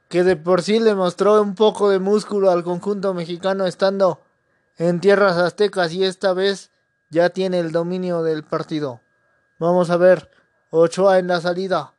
que 0.09 0.25
de 0.25 0.37
por 0.37 0.63
sí 0.63 0.79
le 0.79 0.95
mostró 0.95 1.41
un 1.43 1.55
poco 1.55 1.91
de 1.91 1.99
músculo 1.99 2.51
al 2.51 2.63
conjunto 2.63 3.15
mexicano 3.15 3.67
estando 3.67 4.23
en 4.77 5.01
tierras 5.01 5.37
aztecas 5.37 5.93
y 5.93 6.05
esta 6.05 6.33
vez 6.33 6.71
ya 7.11 7.31
tiene 7.31 7.59
el 7.61 7.73
dominio 7.73 8.23
del 8.23 8.45
partido. 8.45 9.01
Vamos 9.59 9.91
a 9.91 9.97
ver, 9.97 10.31
Ochoa 10.71 11.19
en 11.19 11.29
la 11.29 11.41
salida, 11.41 11.95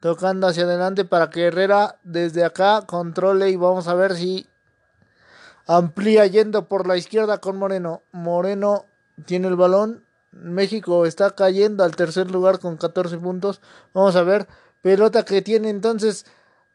tocando 0.00 0.46
hacia 0.46 0.64
adelante 0.64 1.04
para 1.04 1.30
que 1.30 1.46
Herrera 1.46 1.98
desde 2.02 2.44
acá 2.44 2.82
controle 2.86 3.50
y 3.50 3.56
vamos 3.56 3.86
a 3.86 3.94
ver 3.94 4.16
si 4.16 4.48
amplía 5.66 6.26
yendo 6.26 6.66
por 6.66 6.86
la 6.86 6.96
izquierda 6.96 7.38
con 7.38 7.56
Moreno. 7.56 8.02
Moreno 8.12 8.86
tiene 9.26 9.48
el 9.48 9.56
balón. 9.56 10.04
México 10.32 11.04
está 11.04 11.32
cayendo 11.32 11.84
al 11.84 11.94
tercer 11.94 12.30
lugar 12.30 12.58
con 12.58 12.78
14 12.78 13.18
puntos. 13.18 13.60
Vamos 13.92 14.16
a 14.16 14.22
ver 14.22 14.48
Pelota 14.80 15.24
que 15.24 15.42
tiene 15.42 15.70
entonces 15.70 16.26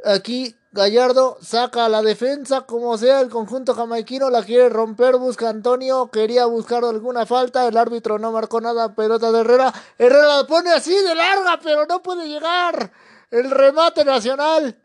aquí 0.03 0.55
Gallardo 0.71 1.37
saca 1.41 1.89
la 1.89 2.01
defensa 2.01 2.61
como 2.61 2.97
sea 2.97 3.21
el 3.21 3.29
conjunto 3.29 3.73
jamaiquino 3.73 4.29
la 4.29 4.43
quiere 4.43 4.69
romper 4.69 5.17
busca 5.17 5.49
Antonio 5.49 6.11
quería 6.11 6.45
buscar 6.45 6.83
alguna 6.83 7.25
falta 7.25 7.67
el 7.67 7.77
árbitro 7.77 8.19
no 8.19 8.31
marcó 8.31 8.61
nada 8.61 8.93
pelota 8.93 9.31
de 9.31 9.39
Herrera 9.39 9.73
Herrera 9.97 10.37
la 10.37 10.47
pone 10.47 10.71
así 10.71 10.93
de 10.93 11.15
larga 11.15 11.59
pero 11.63 11.85
no 11.85 12.03
puede 12.03 12.27
llegar 12.27 12.91
el 13.31 13.49
remate 13.49 14.05
nacional 14.05 14.77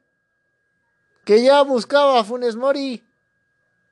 que 1.24 1.42
ya 1.42 1.62
buscaba 1.62 2.24
Funes 2.24 2.56
Mori 2.56 3.04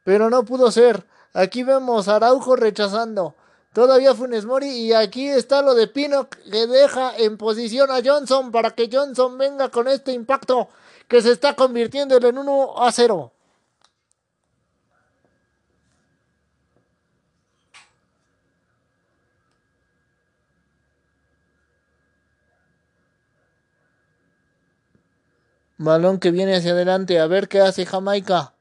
pero 0.05 0.31
no 0.31 0.45
pudo 0.45 0.71
ser 0.71 1.05
aquí 1.35 1.65
vemos 1.65 2.09
a 2.09 2.17
Araujo 2.17 2.57
rechazando 2.57 3.37
Todavía 3.73 4.17
Funes 4.17 4.47
Mori 4.47 4.69
y 4.69 4.93
aquí 4.93 5.29
está 5.29 5.63
lo 5.63 5.75
de 5.75 5.87
Pino 5.87 6.29
que 6.29 6.67
deja 6.67 7.17
en 7.17 7.37
posición 7.37 7.89
a 7.93 8.01
Johnson 8.05 8.51
para 8.51 8.73
que 8.73 8.89
Johnson 8.93 9.39
venga 9.39 9.69
con 9.69 9.87
este 9.87 10.11
impacto 10.11 10.71
que 11.11 11.21
se 11.21 11.33
está 11.33 11.57
convirtiendo 11.57 12.17
en 12.17 12.39
1 12.39 12.75
a 12.85 12.93
0. 12.93 13.33
Balón 25.79 26.21
que 26.21 26.31
viene 26.31 26.55
hacia 26.55 26.71
adelante, 26.71 27.19
a 27.19 27.27
ver 27.27 27.49
qué 27.49 27.61
hace 27.61 27.85
Jamaica. 27.85 28.55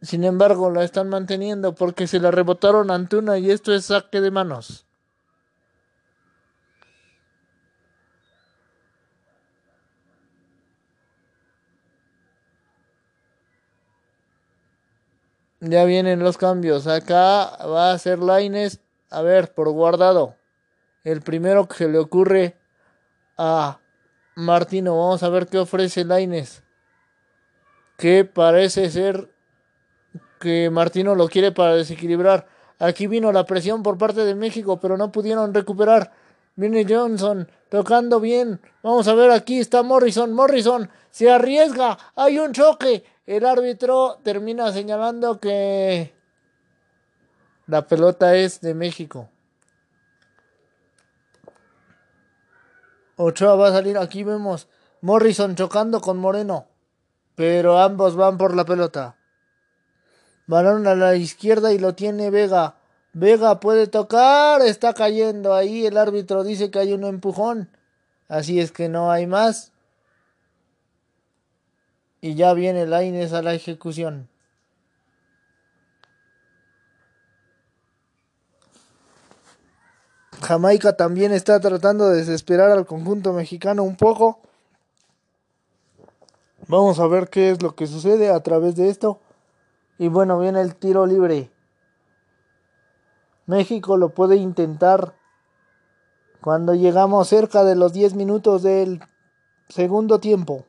Sin 0.00 0.24
embargo, 0.24 0.70
la 0.70 0.84
están 0.84 1.10
manteniendo 1.10 1.74
porque 1.74 2.06
se 2.06 2.18
la 2.18 2.30
rebotaron 2.30 2.90
Antuna 2.90 3.36
y 3.36 3.50
esto 3.50 3.74
es 3.74 3.84
saque 3.84 4.22
de 4.22 4.30
manos. 4.30 4.87
Ya 15.60 15.84
vienen 15.84 16.20
los 16.20 16.38
cambios. 16.38 16.86
Acá 16.86 17.56
va 17.66 17.92
a 17.92 17.98
ser 17.98 18.20
Laines. 18.20 18.80
A 19.10 19.22
ver, 19.22 19.52
por 19.52 19.70
guardado. 19.70 20.36
El 21.04 21.22
primero 21.22 21.66
que 21.66 21.76
se 21.76 21.88
le 21.88 21.98
ocurre 21.98 22.56
a 23.36 23.80
Martino. 24.36 24.96
Vamos 24.96 25.22
a 25.22 25.28
ver 25.28 25.46
qué 25.46 25.58
ofrece 25.58 26.04
Laines. 26.04 26.62
Que 27.96 28.24
parece 28.24 28.90
ser 28.90 29.28
que 30.38 30.70
Martino 30.70 31.14
lo 31.14 31.28
quiere 31.28 31.50
para 31.50 31.74
desequilibrar. 31.74 32.46
Aquí 32.78 33.08
vino 33.08 33.32
la 33.32 33.44
presión 33.44 33.82
por 33.82 33.98
parte 33.98 34.24
de 34.24 34.36
México, 34.36 34.78
pero 34.78 34.96
no 34.96 35.10
pudieron 35.10 35.52
recuperar. 35.52 36.12
Viene 36.54 36.86
Johnson 36.88 37.50
tocando 37.68 38.20
bien. 38.20 38.60
Vamos 38.82 39.08
a 39.08 39.14
ver, 39.14 39.30
aquí 39.32 39.58
está 39.58 39.82
Morrison. 39.82 40.32
Morrison 40.32 40.88
se 41.10 41.30
arriesga. 41.30 41.98
Hay 42.14 42.38
un 42.38 42.52
choque. 42.52 43.04
El 43.28 43.44
árbitro 43.44 44.18
termina 44.22 44.72
señalando 44.72 45.38
que 45.38 46.14
la 47.66 47.86
pelota 47.86 48.34
es 48.34 48.62
de 48.62 48.72
México. 48.72 49.28
Ochoa 53.16 53.54
va 53.54 53.68
a 53.68 53.72
salir. 53.72 53.98
Aquí 53.98 54.24
vemos 54.24 54.66
Morrison 55.02 55.56
chocando 55.56 56.00
con 56.00 56.16
Moreno. 56.16 56.68
Pero 57.34 57.78
ambos 57.78 58.16
van 58.16 58.38
por 58.38 58.56
la 58.56 58.64
pelota. 58.64 59.18
Balón 60.46 60.86
a 60.86 60.94
la 60.94 61.14
izquierda 61.14 61.70
y 61.74 61.78
lo 61.78 61.94
tiene 61.94 62.30
Vega. 62.30 62.76
Vega 63.12 63.60
puede 63.60 63.88
tocar, 63.88 64.62
está 64.62 64.94
cayendo 64.94 65.52
ahí. 65.52 65.84
El 65.84 65.98
árbitro 65.98 66.44
dice 66.44 66.70
que 66.70 66.78
hay 66.78 66.94
un 66.94 67.04
empujón. 67.04 67.68
Así 68.26 68.58
es 68.58 68.72
que 68.72 68.88
no 68.88 69.10
hay 69.10 69.26
más. 69.26 69.72
Y 72.20 72.34
ya 72.34 72.52
viene 72.54 72.86
Laines 72.86 73.32
a 73.32 73.42
la 73.42 73.54
ejecución. 73.54 74.28
Jamaica 80.42 80.96
también 80.96 81.32
está 81.32 81.60
tratando 81.60 82.08
de 82.08 82.18
desesperar 82.18 82.70
al 82.70 82.86
conjunto 82.86 83.32
mexicano 83.32 83.82
un 83.82 83.96
poco. 83.96 84.40
Vamos 86.68 86.98
a 87.00 87.06
ver 87.06 87.28
qué 87.28 87.50
es 87.50 87.62
lo 87.62 87.74
que 87.74 87.86
sucede 87.86 88.30
a 88.30 88.40
través 88.40 88.76
de 88.76 88.88
esto. 88.88 89.20
Y 89.98 90.08
bueno, 90.08 90.38
viene 90.38 90.60
el 90.60 90.74
tiro 90.74 91.06
libre. 91.06 91.50
México 93.46 93.96
lo 93.96 94.10
puede 94.10 94.36
intentar 94.36 95.14
cuando 96.40 96.74
llegamos 96.74 97.28
cerca 97.28 97.64
de 97.64 97.74
los 97.74 97.92
10 97.92 98.14
minutos 98.14 98.62
del 98.62 99.00
segundo 99.68 100.20
tiempo. 100.20 100.64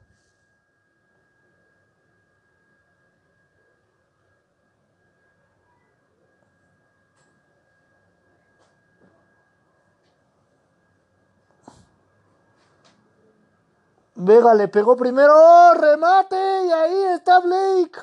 Vega 14.21 14.53
le 14.53 14.67
pegó 14.67 14.95
primero, 14.97 15.33
¡Oh, 15.35 15.73
remate 15.75 16.35
y 16.67 16.71
ahí 16.71 17.03
está 17.15 17.39
Blake 17.39 17.99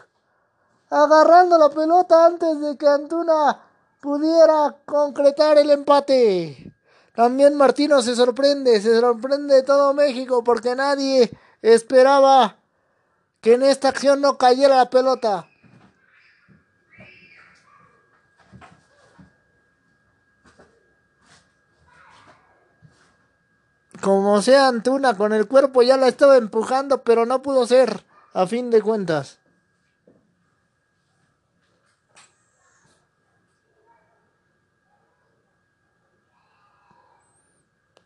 agarrando 0.91 1.59
la 1.59 1.69
pelota 1.71 2.27
antes 2.27 2.61
de 2.61 2.77
que 2.77 2.89
Antuna 2.89 3.61
pudiera 4.01 4.77
concretar 4.85 5.59
el 5.59 5.71
empate. 5.71 6.73
También 7.15 7.55
Martino 7.57 8.03
se 8.03 8.15
sorprende, 8.15 8.81
se 8.81 9.01
sorprende 9.01 9.63
todo 9.63 9.95
México 9.95 10.45
porque 10.45 10.75
nadie 10.75 11.31
esperaba 11.63 12.57
que 13.41 13.55
en 13.55 13.63
esta 13.63 13.89
acción 13.89 14.21
no 14.21 14.37
cayera 14.39 14.77
la 14.77 14.91
pelota. 14.91 15.49
Como 24.07 24.41
sea 24.41 24.69
Antuna 24.69 25.17
con 25.17 25.33
el 25.33 25.49
cuerpo 25.49 25.83
ya 25.83 25.97
la 25.97 26.07
estaba 26.07 26.37
empujando, 26.37 27.03
pero 27.03 27.27
no 27.27 27.43
pudo 27.43 27.67
ser, 27.67 28.05
a 28.35 28.47
fin 28.47 28.71
de 28.71 28.81
cuentas. 28.81 29.41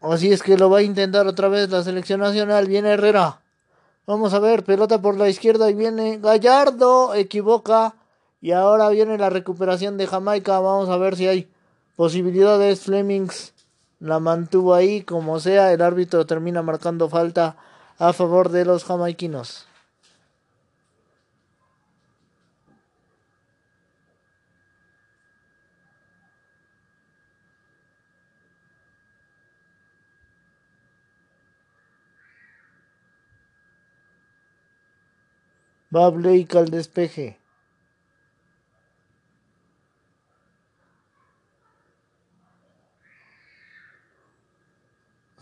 Así 0.01 0.32
es 0.32 0.42
que 0.42 0.57
lo 0.57 0.70
va 0.70 0.78
a 0.78 0.82
intentar 0.82 1.26
otra 1.26 1.48
vez 1.48 1.68
la 1.68 1.82
selección 1.82 2.20
nacional. 2.20 2.66
Viene 2.66 2.92
Herrera. 2.92 3.42
Vamos 4.07 4.32
a 4.32 4.38
ver, 4.38 4.64
pelota 4.64 5.03
por 5.03 5.18
la 5.18 5.28
izquierda 5.28 5.68
y 5.68 5.74
viene 5.74 6.16
Gallardo. 6.16 7.12
Equivoca. 7.12 7.94
Y 8.40 8.53
ahora 8.53 8.88
viene 8.88 9.18
la 9.18 9.28
recuperación 9.28 9.98
de 9.98 10.07
Jamaica. 10.07 10.61
Vamos 10.61 10.88
a 10.88 10.96
ver 10.96 11.16
si 11.16 11.28
hay 11.28 11.53
posibilidades. 11.94 12.80
Flemings 12.80 13.53
la 14.01 14.18
mantuvo 14.18 14.74
ahí. 14.74 15.03
Como 15.03 15.38
sea, 15.40 15.72
el 15.72 15.82
árbitro 15.82 16.26
termina 16.26 16.62
marcando 16.62 17.09
falta 17.09 17.57
a 17.98 18.12
favor 18.12 18.48
de 18.51 18.64
los 18.64 18.84
jamaiquinos. 18.84 19.66
Va 35.96 36.05
Blake 36.11 36.57
al 36.57 36.70
despeje. 36.70 37.39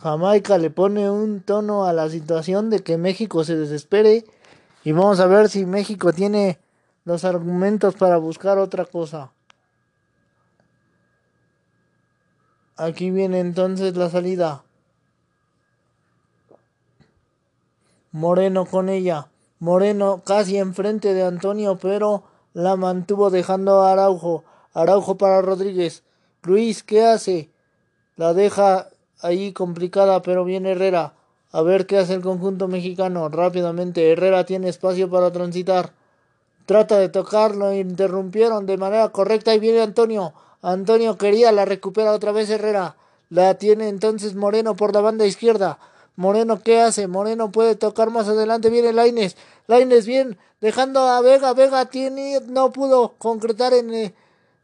Jamaica 0.00 0.58
le 0.58 0.70
pone 0.70 1.10
un 1.10 1.40
tono 1.40 1.84
a 1.84 1.92
la 1.92 2.08
situación 2.08 2.70
de 2.70 2.80
que 2.80 2.98
México 2.98 3.42
se 3.42 3.56
desespere 3.56 4.24
y 4.84 4.92
vamos 4.92 5.18
a 5.18 5.26
ver 5.26 5.48
si 5.48 5.66
México 5.66 6.12
tiene 6.12 6.60
los 7.04 7.24
argumentos 7.24 7.96
para 7.96 8.16
buscar 8.16 8.58
otra 8.58 8.84
cosa. 8.84 9.32
Aquí 12.76 13.10
viene 13.10 13.40
entonces 13.40 13.96
la 13.96 14.08
salida. 14.08 14.62
Moreno 18.12 18.66
con 18.66 18.88
ella. 18.88 19.28
Moreno 19.58 20.22
casi 20.24 20.58
enfrente 20.58 21.12
de 21.12 21.24
Antonio, 21.24 21.76
pero 21.76 22.22
la 22.52 22.76
mantuvo 22.76 23.30
dejando 23.30 23.82
a 23.82 23.92
Araujo. 23.92 24.44
Araujo 24.72 25.16
para 25.18 25.42
Rodríguez. 25.42 26.04
Luis, 26.44 26.84
¿qué 26.84 27.04
hace? 27.04 27.50
La 28.14 28.32
deja 28.32 28.88
ahí 29.20 29.52
complicada, 29.52 30.22
pero 30.22 30.44
viene 30.44 30.72
Herrera. 30.72 31.14
A 31.50 31.62
ver 31.62 31.86
qué 31.86 31.98
hace 31.98 32.14
el 32.14 32.20
conjunto 32.20 32.68
mexicano. 32.68 33.28
Rápidamente, 33.28 34.12
Herrera 34.12 34.44
tiene 34.44 34.68
espacio 34.68 35.08
para 35.08 35.32
transitar. 35.32 35.92
Trata 36.66 36.98
de 36.98 37.08
tocarlo, 37.08 37.72
interrumpieron 37.72 38.66
de 38.66 38.76
manera 38.76 39.08
correcta 39.08 39.54
y 39.54 39.58
viene 39.58 39.80
Antonio. 39.80 40.34
Antonio 40.60 41.16
quería, 41.16 41.50
la 41.52 41.64
recupera 41.64 42.12
otra 42.12 42.32
vez 42.32 42.50
Herrera. 42.50 42.96
La 43.30 43.54
tiene 43.54 43.88
entonces 43.88 44.34
Moreno 44.34 44.74
por 44.74 44.92
la 44.92 45.00
banda 45.00 45.24
izquierda. 45.24 45.78
Moreno, 46.16 46.60
¿qué 46.62 46.80
hace? 46.80 47.06
Moreno 47.06 47.50
puede 47.52 47.76
tocar 47.76 48.10
más 48.10 48.28
adelante. 48.28 48.70
Viene 48.70 48.92
Laines. 48.92 49.36
Laines 49.66 50.06
bien, 50.06 50.36
dejando 50.60 51.00
a 51.00 51.20
Vega. 51.20 51.54
Vega 51.54 51.86
tiene, 51.86 52.40
no 52.48 52.72
pudo 52.72 53.14
concretar 53.18 53.72
en 53.72 53.94
eh, 53.94 54.14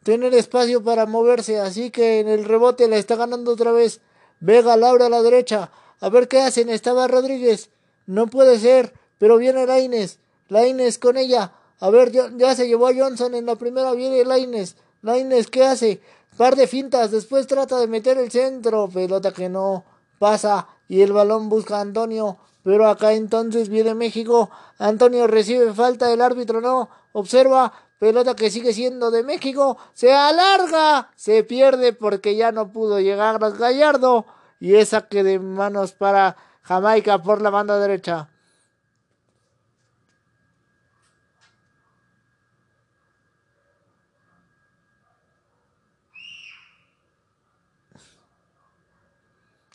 tener 0.02 0.34
espacio 0.34 0.82
para 0.82 1.06
moverse. 1.06 1.60
Así 1.60 1.90
que 1.90 2.20
en 2.20 2.28
el 2.28 2.44
rebote 2.44 2.88
la 2.88 2.96
está 2.96 3.16
ganando 3.16 3.52
otra 3.52 3.72
vez. 3.72 4.00
Vega 4.44 4.76
Laura 4.76 5.06
a 5.06 5.08
la 5.08 5.22
derecha. 5.22 5.70
A 6.00 6.08
ver 6.10 6.28
qué 6.28 6.42
hacen. 6.42 6.68
Estaba 6.68 7.08
Rodríguez. 7.08 7.70
No 8.06 8.26
puede 8.26 8.58
ser. 8.58 8.92
Pero 9.18 9.38
viene 9.38 9.66
Laines. 9.66 10.18
Laines 10.48 10.98
con 10.98 11.16
ella. 11.16 11.52
A 11.80 11.88
ver, 11.90 12.12
ya, 12.12 12.54
se 12.54 12.68
llevó 12.68 12.88
a 12.88 12.94
Johnson 12.94 13.34
en 13.34 13.46
la 13.46 13.56
primera. 13.56 13.92
Viene 13.92 14.24
Laines. 14.24 14.76
Laines, 15.00 15.48
¿qué 15.48 15.64
hace? 15.64 16.00
Par 16.36 16.56
de 16.56 16.66
fintas. 16.66 17.10
Después 17.10 17.46
trata 17.46 17.78
de 17.78 17.86
meter 17.86 18.18
el 18.18 18.30
centro. 18.30 18.88
Pelota 18.88 19.32
que 19.32 19.48
no 19.48 19.84
pasa 20.18 20.68
y 20.88 21.02
el 21.02 21.12
balón 21.12 21.48
busca 21.48 21.78
a 21.78 21.80
Antonio, 21.80 22.38
pero 22.62 22.88
acá 22.88 23.12
entonces 23.12 23.68
viene 23.68 23.94
México, 23.94 24.50
Antonio 24.78 25.26
recibe 25.26 25.72
falta, 25.72 26.12
el 26.12 26.20
árbitro 26.20 26.60
no, 26.60 26.88
observa, 27.12 27.72
pelota 27.98 28.34
que 28.36 28.50
sigue 28.50 28.72
siendo 28.72 29.10
de 29.10 29.22
México, 29.22 29.78
se 29.92 30.12
alarga, 30.12 31.10
se 31.16 31.44
pierde 31.44 31.92
porque 31.92 32.36
ya 32.36 32.52
no 32.52 32.72
pudo 32.72 33.00
llegar 33.00 33.38
Gallardo 33.38 34.26
y 34.60 34.74
es 34.74 34.90
saque 34.90 35.22
de 35.22 35.38
manos 35.38 35.92
para 35.92 36.36
Jamaica 36.62 37.22
por 37.22 37.42
la 37.42 37.50
banda 37.50 37.78
derecha. 37.78 38.28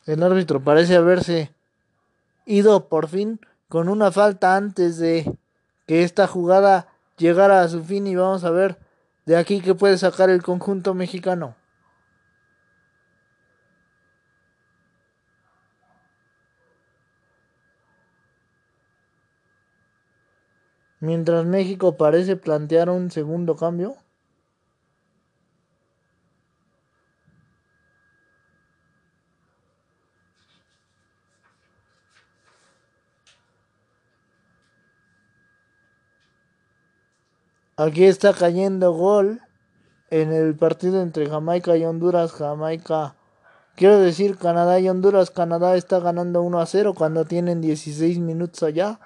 El 0.09 0.23
árbitro 0.23 0.63
parece 0.63 0.95
haberse 0.95 1.53
ido 2.47 2.89
por 2.89 3.07
fin 3.07 3.39
con 3.67 3.89
una 3.89 4.11
falta 4.11 4.55
antes 4.55 4.97
de 4.97 5.37
que 5.85 6.01
esta 6.01 6.25
jugada 6.25 6.87
llegara 7.17 7.61
a 7.61 7.67
su 7.67 7.83
fin 7.83 8.07
y 8.07 8.15
vamos 8.15 8.43
a 8.43 8.49
ver 8.49 8.79
de 9.27 9.37
aquí 9.37 9.61
que 9.61 9.75
puede 9.75 9.99
sacar 9.99 10.31
el 10.31 10.41
conjunto 10.41 10.95
mexicano. 10.95 11.58
Mientras 20.99 21.45
México 21.45 21.95
parece 21.95 22.35
plantear 22.35 22.89
un 22.89 23.09
segundo 23.09 23.55
cambio. 23.55 23.95
Aquí 37.77 38.03
está 38.03 38.33
cayendo 38.33 38.91
gol 38.91 39.39
en 40.09 40.33
el 40.33 40.53
partido 40.53 41.01
entre 41.01 41.29
Jamaica 41.29 41.77
y 41.77 41.85
Honduras. 41.85 42.33
Jamaica, 42.33 43.15
quiero 43.77 43.99
decir 43.99 44.37
Canadá 44.37 44.81
y 44.81 44.89
Honduras. 44.89 45.31
Canadá 45.31 45.77
está 45.77 46.01
ganando 46.01 46.41
1 46.41 46.59
a 46.59 46.65
0 46.65 46.93
cuando 46.93 47.23
tienen 47.23 47.61
16 47.61 48.19
minutos 48.19 48.63
allá. 48.63 48.99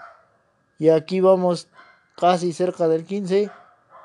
Y 0.80 0.90
aquí 0.90 1.20
vamos 1.20 1.68
casi 2.16 2.54
cerca 2.54 2.88
del 2.88 3.06
15. 3.06 3.50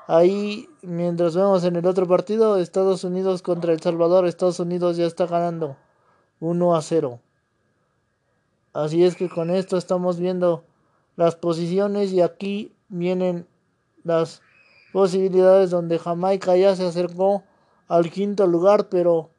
Ahí, 0.07 0.67
mientras 0.81 1.35
vemos 1.35 1.63
en 1.63 1.75
el 1.75 1.85
otro 1.85 2.07
partido, 2.07 2.57
Estados 2.57 3.03
Unidos 3.03 3.41
contra 3.41 3.73
El 3.73 3.79
Salvador. 3.79 4.25
Estados 4.25 4.59
Unidos 4.59 4.97
ya 4.97 5.05
está 5.05 5.27
ganando 5.27 5.77
1 6.39 6.75
a 6.75 6.81
0. 6.81 7.19
Así 8.73 9.03
es 9.03 9.15
que 9.15 9.29
con 9.29 9.49
esto 9.49 9.77
estamos 9.77 10.19
viendo 10.19 10.63
las 11.15 11.35
posiciones 11.35 12.11
y 12.11 12.21
aquí 12.21 12.73
vienen 12.87 13.47
las 14.03 14.41
posibilidades 14.93 15.69
donde 15.69 15.99
Jamaica 15.99 16.55
ya 16.55 16.75
se 16.75 16.85
acercó 16.85 17.43
al 17.87 18.09
quinto 18.09 18.47
lugar, 18.47 18.89
pero 18.89 19.29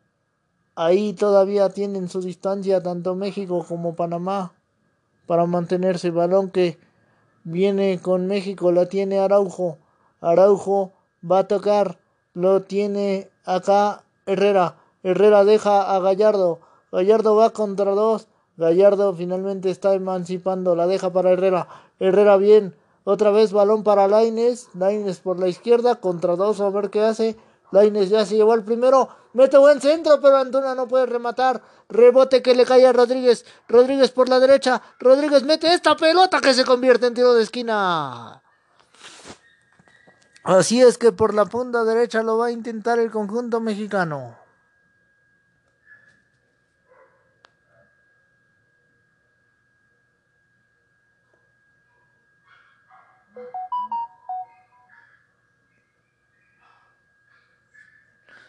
ahí 0.74 1.12
todavía 1.12 1.68
tienen 1.70 2.08
su 2.08 2.20
distancia 2.20 2.82
tanto 2.82 3.14
México 3.14 3.64
como 3.66 3.94
Panamá 3.94 4.52
para 5.26 5.46
mantenerse. 5.46 6.10
Balón 6.10 6.50
que 6.50 6.78
viene 7.44 8.00
con 8.00 8.26
México, 8.26 8.72
la 8.72 8.86
tiene 8.86 9.18
Araujo. 9.18 9.78
Araujo 10.20 10.92
va 11.28 11.40
a 11.40 11.48
tocar, 11.48 11.98
lo 12.34 12.62
tiene 12.62 13.30
acá 13.44 14.04
Herrera. 14.26 14.76
Herrera 15.02 15.44
deja 15.44 15.94
a 15.94 15.98
Gallardo. 16.00 16.60
Gallardo 16.92 17.36
va 17.36 17.50
contra 17.50 17.92
dos. 17.92 18.28
Gallardo 18.56 19.14
finalmente 19.14 19.70
está 19.70 19.94
emancipando, 19.94 20.76
la 20.76 20.86
deja 20.86 21.12
para 21.12 21.30
Herrera. 21.30 21.68
Herrera 21.98 22.36
bien, 22.36 22.74
otra 23.04 23.30
vez 23.30 23.52
balón 23.52 23.82
para 23.82 24.08
Laines. 24.08 24.68
Laines 24.74 25.20
por 25.20 25.38
la 25.38 25.48
izquierda 25.48 25.96
contra 25.96 26.36
dos. 26.36 26.60
A 26.60 26.70
ver 26.70 26.90
qué 26.90 27.00
hace. 27.00 27.36
Laines 27.70 28.10
ya 28.10 28.26
se 28.26 28.36
llevó 28.36 28.54
el 28.54 28.64
primero. 28.64 29.08
Mete 29.32 29.58
buen 29.58 29.80
centro, 29.80 30.20
pero 30.20 30.38
Antuna 30.38 30.74
no 30.74 30.88
puede 30.88 31.06
rematar. 31.06 31.62
Rebote 31.88 32.42
que 32.42 32.54
le 32.54 32.64
cae 32.64 32.86
a 32.86 32.92
Rodríguez. 32.92 33.44
Rodríguez 33.68 34.10
por 34.10 34.28
la 34.28 34.40
derecha. 34.40 34.82
Rodríguez 34.98 35.44
mete 35.44 35.72
esta 35.72 35.96
pelota 35.96 36.40
que 36.40 36.54
se 36.54 36.64
convierte 36.64 37.06
en 37.06 37.14
tiro 37.14 37.34
de 37.34 37.42
esquina. 37.42 38.42
Así 40.42 40.80
es 40.80 40.98
que 40.98 41.12
por 41.12 41.34
la 41.34 41.44
punta 41.44 41.84
derecha 41.84 42.22
lo 42.22 42.38
va 42.38 42.46
a 42.46 42.50
intentar 42.50 42.98
el 42.98 43.10
conjunto 43.10 43.60
mexicano. 43.60 44.36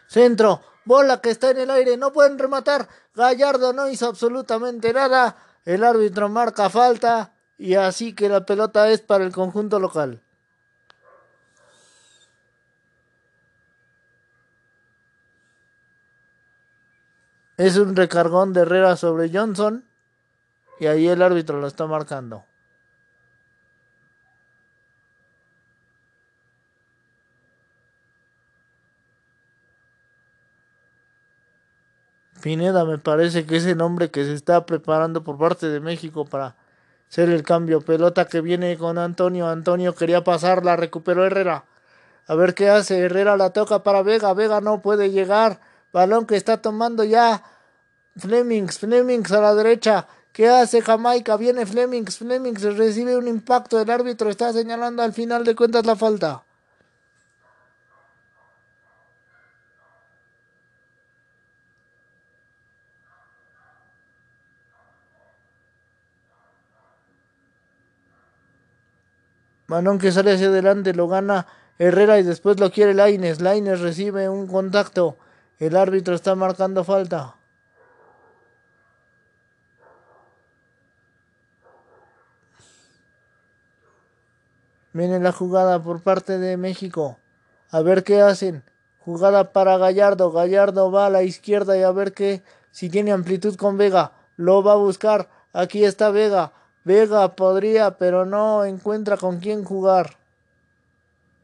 Centro, 0.08 0.60
bola 0.84 1.20
que 1.20 1.30
está 1.30 1.50
en 1.50 1.58
el 1.58 1.70
aire, 1.70 1.96
no 1.96 2.12
pueden 2.12 2.38
rematar. 2.38 2.88
Gallardo 3.14 3.72
no 3.72 3.88
hizo 3.88 4.08
absolutamente 4.08 4.92
nada. 4.92 5.36
El 5.64 5.84
árbitro 5.84 6.28
marca 6.28 6.70
falta 6.70 7.32
y 7.58 7.74
así 7.74 8.14
que 8.14 8.28
la 8.28 8.44
pelota 8.44 8.88
es 8.90 9.00
para 9.00 9.24
el 9.24 9.32
conjunto 9.32 9.78
local. 9.78 10.20
Es 17.56 17.76
un 17.76 17.94
recargón 17.94 18.52
de 18.52 18.62
Herrera 18.62 18.96
sobre 18.96 19.30
Johnson. 19.32 19.84
Y 20.80 20.86
ahí 20.86 21.06
el 21.06 21.22
árbitro 21.22 21.60
lo 21.60 21.68
está 21.68 21.86
marcando. 21.86 22.44
Pineda 32.42 32.84
me 32.84 32.98
parece 32.98 33.46
que 33.46 33.56
es 33.56 33.64
el 33.66 33.78
nombre 33.78 34.10
que 34.10 34.24
se 34.24 34.34
está 34.34 34.66
preparando 34.66 35.22
por 35.22 35.38
parte 35.38 35.68
de 35.68 35.78
México 35.78 36.24
para 36.24 36.56
ser 37.08 37.30
el 37.30 37.44
cambio. 37.44 37.80
Pelota 37.80 38.26
que 38.26 38.40
viene 38.40 38.76
con 38.76 38.98
Antonio. 38.98 39.48
Antonio 39.48 39.94
quería 39.94 40.24
pasarla, 40.24 40.74
recuperó 40.76 41.24
Herrera. 41.24 41.64
A 42.26 42.34
ver 42.34 42.54
qué 42.54 42.68
hace. 42.68 42.98
Herrera 42.98 43.36
la 43.36 43.50
toca 43.50 43.84
para 43.84 44.02
Vega. 44.02 44.34
Vega 44.34 44.60
no 44.60 44.82
puede 44.82 45.12
llegar. 45.12 45.60
Balón 45.92 46.26
que 46.26 46.36
está 46.36 46.60
tomando 46.60 47.04
ya 47.04 47.44
Flemings. 48.16 48.80
Flemings 48.80 49.30
a 49.30 49.40
la 49.40 49.54
derecha. 49.54 50.08
¿Qué 50.32 50.48
hace 50.48 50.82
Jamaica? 50.82 51.36
Viene 51.36 51.64
Flemings. 51.64 52.18
Flemings 52.18 52.62
recibe 52.76 53.16
un 53.16 53.28
impacto. 53.28 53.80
El 53.80 53.88
árbitro 53.88 54.28
está 54.28 54.52
señalando 54.52 55.04
al 55.04 55.12
final 55.12 55.44
de 55.44 55.54
cuentas 55.54 55.86
la 55.86 55.94
falta. 55.94 56.42
Manón 69.72 69.98
que 69.98 70.12
sale 70.12 70.32
hacia 70.32 70.48
adelante, 70.48 70.92
lo 70.92 71.08
gana 71.08 71.46
Herrera 71.78 72.18
y 72.18 72.22
después 72.22 72.60
lo 72.60 72.70
quiere 72.70 72.92
Laines. 72.92 73.40
Laines 73.40 73.80
recibe 73.80 74.28
un 74.28 74.46
contacto. 74.46 75.16
El 75.58 75.76
árbitro 75.76 76.14
está 76.14 76.34
marcando 76.34 76.84
falta. 76.84 77.36
Viene 84.92 85.18
la 85.20 85.32
jugada 85.32 85.82
por 85.82 86.02
parte 86.02 86.38
de 86.38 86.58
México. 86.58 87.16
A 87.70 87.80
ver 87.80 88.04
qué 88.04 88.20
hacen. 88.20 88.62
Jugada 88.98 89.54
para 89.54 89.78
Gallardo. 89.78 90.32
Gallardo 90.32 90.92
va 90.92 91.06
a 91.06 91.10
la 91.10 91.22
izquierda 91.22 91.78
y 91.78 91.82
a 91.82 91.92
ver 91.92 92.12
qué. 92.12 92.42
Si 92.72 92.90
tiene 92.90 93.10
amplitud 93.10 93.56
con 93.56 93.78
Vega. 93.78 94.12
Lo 94.36 94.62
va 94.62 94.72
a 94.72 94.76
buscar. 94.76 95.30
Aquí 95.54 95.82
está 95.82 96.10
Vega. 96.10 96.52
Vega 96.84 97.36
podría, 97.36 97.96
pero 97.96 98.26
no 98.26 98.64
encuentra 98.64 99.16
con 99.16 99.38
quién 99.38 99.64
jugar. 99.64 100.16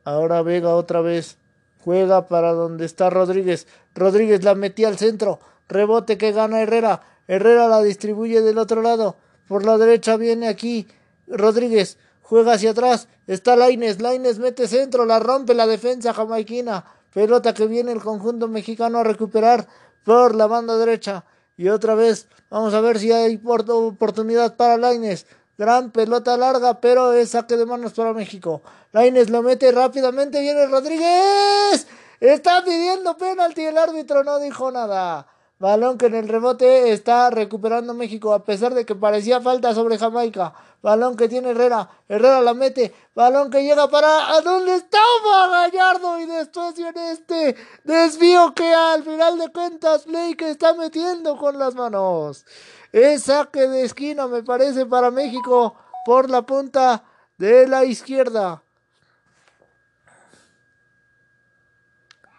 Ahora 0.04 0.42
Vega 0.42 0.74
otra 0.74 1.00
vez. 1.00 1.36
Juega 1.84 2.26
para 2.26 2.52
donde 2.52 2.84
está 2.84 3.08
Rodríguez. 3.08 3.66
Rodríguez 3.94 4.42
la 4.42 4.54
metía 4.54 4.88
al 4.88 4.98
centro. 4.98 5.38
Rebote 5.68 6.18
que 6.18 6.32
gana 6.32 6.60
Herrera. 6.60 7.02
Herrera 7.28 7.68
la 7.68 7.82
distribuye 7.82 8.42
del 8.42 8.58
otro 8.58 8.82
lado. 8.82 9.16
Por 9.46 9.64
la 9.64 9.78
derecha 9.78 10.16
viene 10.16 10.48
aquí 10.48 10.88
Rodríguez. 11.26 11.98
Juega 12.22 12.54
hacia 12.54 12.70
atrás. 12.72 13.08
Está 13.26 13.54
Laines. 13.54 14.00
Laines 14.00 14.38
mete 14.38 14.66
centro. 14.66 15.04
La 15.04 15.18
rompe 15.18 15.54
la 15.54 15.66
defensa 15.66 16.12
jamaiquina. 16.12 16.84
Pelota 17.14 17.54
que 17.54 17.66
viene 17.66 17.92
el 17.92 18.02
conjunto 18.02 18.48
mexicano 18.48 18.98
a 18.98 19.04
recuperar 19.04 19.66
por 20.04 20.34
la 20.34 20.46
banda 20.46 20.76
derecha. 20.76 21.24
Y 21.58 21.68
otra 21.68 21.96
vez, 21.96 22.28
vamos 22.50 22.72
a 22.72 22.80
ver 22.80 23.00
si 23.00 23.10
hay 23.10 23.40
oportunidad 23.42 24.56
para 24.56 24.76
Laines. 24.76 25.26
Gran 25.58 25.90
pelota 25.90 26.36
larga, 26.36 26.80
pero 26.80 27.12
es 27.12 27.30
saque 27.30 27.56
de 27.56 27.66
manos 27.66 27.92
para 27.94 28.12
México. 28.12 28.62
Laines 28.92 29.28
lo 29.28 29.42
mete 29.42 29.72
rápidamente. 29.72 30.40
Viene 30.40 30.66
Rodríguez. 30.68 31.88
Está 32.20 32.64
pidiendo 32.64 33.16
penalti. 33.16 33.62
El 33.62 33.76
árbitro 33.76 34.22
no 34.22 34.38
dijo 34.38 34.70
nada. 34.70 35.26
Balón 35.60 35.98
que 35.98 36.06
en 36.06 36.14
el 36.14 36.28
rebote 36.28 36.92
está 36.92 37.30
recuperando 37.30 37.92
México 37.92 38.32
a 38.32 38.44
pesar 38.44 38.74
de 38.74 38.86
que 38.86 38.94
parecía 38.94 39.40
falta 39.40 39.74
sobre 39.74 39.98
Jamaica. 39.98 40.54
Balón 40.82 41.16
que 41.16 41.28
tiene 41.28 41.50
Herrera. 41.50 41.90
Herrera 42.08 42.40
la 42.40 42.54
mete. 42.54 42.94
Balón 43.12 43.50
que 43.50 43.64
llega 43.64 43.88
para... 43.88 44.36
¿A 44.36 44.40
dónde 44.40 44.76
estaba 44.76 45.48
Gallardo? 45.48 46.20
Y 46.20 46.26
después 46.26 46.76
viene 46.76 47.10
este 47.10 47.56
desvío 47.82 48.54
que 48.54 48.72
al 48.72 49.02
final 49.02 49.36
de 49.36 49.48
cuentas 49.50 50.06
Blake 50.06 50.48
está 50.48 50.74
metiendo 50.74 51.36
con 51.36 51.58
las 51.58 51.74
manos. 51.74 52.46
Es 52.92 53.24
saque 53.24 53.66
de 53.66 53.82
esquina 53.82 54.28
me 54.28 54.44
parece 54.44 54.86
para 54.86 55.10
México 55.10 55.74
por 56.06 56.30
la 56.30 56.42
punta 56.42 57.02
de 57.36 57.66
la 57.66 57.84
izquierda. 57.84 58.62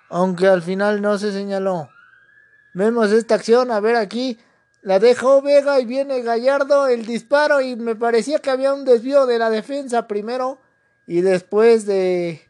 Aunque 0.08 0.48
al 0.48 0.62
final 0.62 1.02
no 1.02 1.18
se 1.18 1.34
señaló. 1.34 1.90
Vemos 2.80 3.12
esta 3.12 3.36
acción, 3.36 3.72
a 3.72 3.82
ver 3.82 3.98
aquí. 3.98 4.40
La 4.84 5.00
dejó 5.00 5.42
Vega 5.42 5.82
y 5.82 5.86
viene 5.86 6.22
Gallardo 6.22 6.88
el 6.88 7.06
disparo 7.06 7.60
y 7.60 7.76
me 7.76 7.94
parecía 7.94 8.40
que 8.40 8.52
había 8.52 8.74
un 8.74 8.86
desvío 8.86 9.26
de 9.26 9.38
la 9.38 9.50
defensa 9.50 10.08
primero 10.08 10.62
y 11.06 11.20
después 11.20 11.86
de 11.86 12.48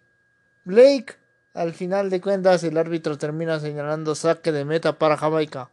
Blake. 0.66 1.16
Al 1.56 1.74
final 1.74 2.12
de 2.12 2.22
cuentas 2.22 2.64
el 2.64 2.78
árbitro 2.78 3.18
termina 3.18 3.60
señalando 3.60 4.14
saque 4.14 4.52
de 4.52 4.66
meta 4.66 5.00
para 5.00 5.18
Jamaica. 5.18 5.72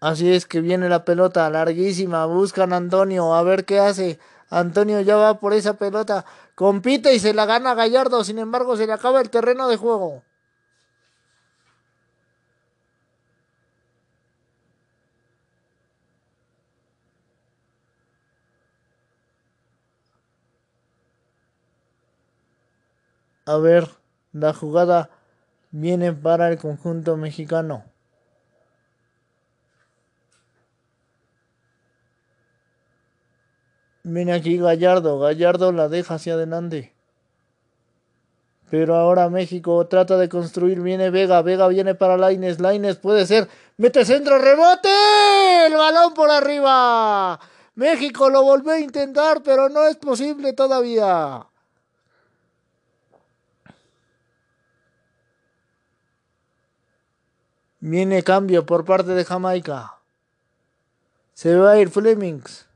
Así 0.00 0.32
es 0.32 0.44
que 0.44 0.60
viene 0.60 0.88
la 0.88 1.04
pelota 1.04 1.48
larguísima, 1.50 2.26
buscan 2.26 2.72
Antonio 2.72 3.32
a 3.32 3.44
ver 3.44 3.64
qué 3.64 3.78
hace. 3.78 4.18
Antonio 4.54 5.00
ya 5.00 5.16
va 5.16 5.40
por 5.40 5.52
esa 5.52 5.74
pelota, 5.74 6.24
compite 6.54 7.12
y 7.12 7.18
se 7.18 7.34
la 7.34 7.44
gana 7.44 7.74
Gallardo, 7.74 8.22
sin 8.22 8.38
embargo 8.38 8.76
se 8.76 8.86
le 8.86 8.92
acaba 8.92 9.20
el 9.20 9.28
terreno 9.28 9.68
de 9.68 9.76
juego. 9.76 10.22
A 23.46 23.56
ver, 23.58 23.90
la 24.32 24.54
jugada 24.54 25.10
viene 25.72 26.12
para 26.12 26.48
el 26.48 26.58
conjunto 26.58 27.16
mexicano. 27.16 27.93
Viene 34.04 34.34
aquí 34.34 34.58
Gallardo. 34.58 35.18
Gallardo 35.18 35.72
la 35.72 35.88
deja 35.88 36.14
hacia 36.14 36.34
adelante. 36.34 36.94
Pero 38.70 38.96
ahora 38.96 39.30
México 39.30 39.86
trata 39.86 40.18
de 40.18 40.28
construir. 40.28 40.80
Viene 40.80 41.10
Vega. 41.10 41.40
Vega 41.40 41.68
viene 41.68 41.94
para 41.94 42.18
Laines. 42.18 42.60
Laines 42.60 42.96
puede 42.96 43.26
ser. 43.26 43.48
Mete 43.78 44.04
centro, 44.04 44.38
rebote. 44.38 44.90
El 45.66 45.72
balón 45.72 46.12
por 46.12 46.30
arriba. 46.30 47.40
México 47.76 48.28
lo 48.28 48.42
volvió 48.42 48.72
a 48.72 48.78
intentar, 48.78 49.42
pero 49.42 49.68
no 49.68 49.86
es 49.86 49.96
posible 49.96 50.52
todavía. 50.52 51.46
Viene 57.80 58.22
cambio 58.22 58.66
por 58.66 58.84
parte 58.84 59.10
de 59.10 59.24
Jamaica. 59.24 59.98
Se 61.32 61.56
va 61.56 61.72
a 61.72 61.78
ir 61.78 61.90
Flemings. 61.90 62.66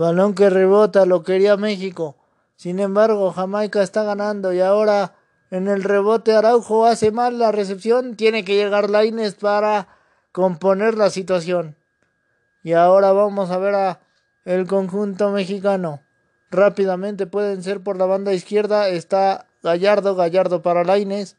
Balón 0.00 0.34
que 0.34 0.48
rebota, 0.48 1.04
lo 1.04 1.24
quería 1.24 1.58
México. 1.58 2.16
Sin 2.56 2.80
embargo, 2.80 3.32
Jamaica 3.32 3.82
está 3.82 4.02
ganando 4.02 4.50
y 4.54 4.60
ahora 4.60 5.12
en 5.50 5.68
el 5.68 5.82
rebote 5.82 6.32
Araujo 6.32 6.86
hace 6.86 7.12
mal 7.12 7.38
la 7.38 7.52
recepción. 7.52 8.16
Tiene 8.16 8.42
que 8.42 8.54
llegar 8.54 8.88
Laines 8.88 9.34
para 9.34 9.88
componer 10.32 10.96
la 10.96 11.10
situación. 11.10 11.76
Y 12.62 12.72
ahora 12.72 13.12
vamos 13.12 13.50
a 13.50 13.58
ver 13.58 13.74
a 13.74 14.00
el 14.46 14.66
conjunto 14.66 15.32
mexicano. 15.32 16.00
Rápidamente 16.50 17.26
pueden 17.26 17.62
ser 17.62 17.82
por 17.82 17.98
la 17.98 18.06
banda 18.06 18.32
izquierda. 18.32 18.88
Está 18.88 19.48
Gallardo, 19.62 20.14
Gallardo 20.14 20.62
para 20.62 20.82
Laines. 20.82 21.36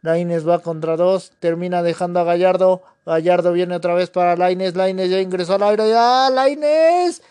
Laines 0.00 0.48
va 0.48 0.58
contra 0.58 0.96
dos, 0.96 1.30
termina 1.38 1.84
dejando 1.84 2.18
a 2.18 2.24
Gallardo. 2.24 2.82
Gallardo 3.06 3.52
viene 3.52 3.76
otra 3.76 3.94
vez 3.94 4.10
para 4.10 4.34
Laines. 4.34 4.74
Laines 4.74 5.10
ya 5.10 5.20
ingresó 5.20 5.54
al 5.54 5.62
aire. 5.62 5.88
¡Ya! 5.90 6.28
¡Laines! 6.28 7.22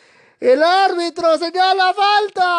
El 0.42 0.62
árbitro 0.64 1.38
señala 1.38 1.94
falta. 1.94 2.50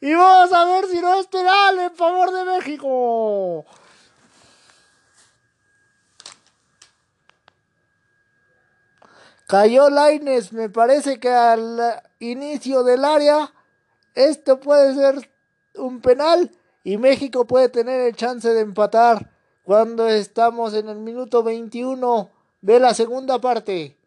Y 0.00 0.14
vamos 0.14 0.50
a 0.54 0.64
ver 0.64 0.86
si 0.86 0.98
no 1.02 1.20
es 1.20 1.26
penal 1.26 1.78
en 1.78 1.94
favor 1.94 2.32
de 2.32 2.44
México. 2.46 3.66
Cayó 9.46 9.90
Laines, 9.90 10.54
me 10.54 10.70
parece 10.70 11.20
que 11.20 11.28
al 11.28 12.02
inicio 12.20 12.82
del 12.84 13.04
área 13.04 13.52
esto 14.14 14.58
puede 14.60 14.94
ser 14.94 15.30
un 15.74 16.00
penal 16.00 16.50
y 16.84 16.96
México 16.96 17.44
puede 17.46 17.68
tener 17.68 18.00
el 18.00 18.16
chance 18.16 18.48
de 18.48 18.60
empatar 18.60 19.30
cuando 19.62 20.08
estamos 20.08 20.72
en 20.72 20.88
el 20.88 21.00
minuto 21.00 21.42
21 21.42 22.30
de 22.62 22.80
la 22.80 22.94
segunda 22.94 23.38
parte. 23.38 23.98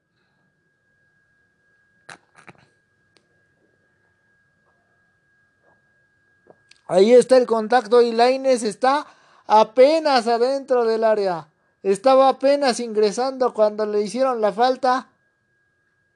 Ahí 6.87 7.13
está 7.13 7.37
el 7.37 7.47
contacto 7.47 8.01
y 8.01 8.11
Laines 8.11 8.63
está 8.63 9.07
apenas 9.47 10.27
adentro 10.27 10.85
del 10.85 11.03
área. 11.03 11.49
Estaba 11.81 12.29
apenas 12.29 12.79
ingresando 12.79 13.53
cuando 13.53 13.85
le 13.85 14.01
hicieron 14.01 14.41
la 14.41 14.51
falta. 14.51 15.09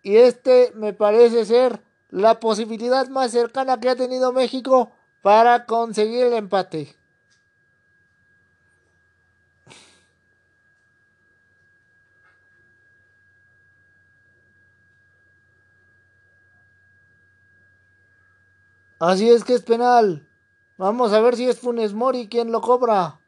Y 0.03 0.17
este 0.17 0.71
me 0.75 0.93
parece 0.93 1.45
ser 1.45 1.81
la 2.09 2.39
posibilidad 2.39 3.07
más 3.07 3.31
cercana 3.31 3.79
que 3.79 3.89
ha 3.89 3.95
tenido 3.95 4.31
México 4.31 4.91
para 5.21 5.65
conseguir 5.65 6.25
el 6.25 6.33
empate. 6.33 6.95
Así 18.99 19.29
es 19.29 19.43
que 19.43 19.53
es 19.53 19.61
penal. 19.61 20.28
Vamos 20.79 21.11
a 21.11 21.19
ver 21.19 21.35
si 21.35 21.45
es 21.45 21.59
Funes 21.59 21.93
Mori 21.93 22.29
quien 22.29 22.53
lo 22.53 22.61
cobra. 22.61 23.19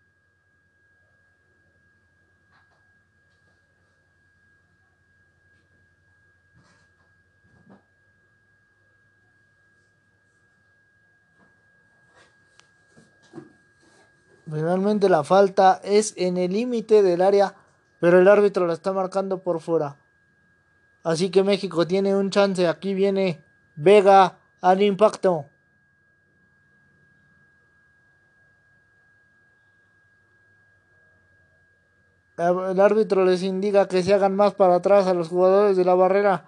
Finalmente 14.45 15.09
la 15.09 15.25
falta 15.25 15.81
es 15.83 16.13
en 16.15 16.37
el 16.37 16.53
límite 16.53 17.03
del 17.03 17.21
área, 17.21 17.55
pero 17.99 18.19
el 18.19 18.29
árbitro 18.29 18.65
la 18.65 18.71
está 18.71 18.93
marcando 18.93 19.43
por 19.43 19.59
fuera. 19.59 19.97
Así 21.03 21.29
que 21.31 21.43
México 21.43 21.85
tiene 21.85 22.15
un 22.15 22.29
chance. 22.29 22.65
Aquí 22.65 22.93
viene 22.93 23.43
Vega 23.75 24.39
al 24.61 24.81
impacto. 24.81 25.50
El 32.41 32.79
árbitro 32.79 33.23
les 33.23 33.43
indica 33.43 33.87
que 33.87 34.01
se 34.01 34.13
hagan 34.15 34.35
más 34.35 34.55
para 34.55 34.75
atrás 34.75 35.05
a 35.05 35.13
los 35.13 35.27
jugadores 35.27 35.77
de 35.77 35.85
la 35.85 35.93
barrera. 35.93 36.45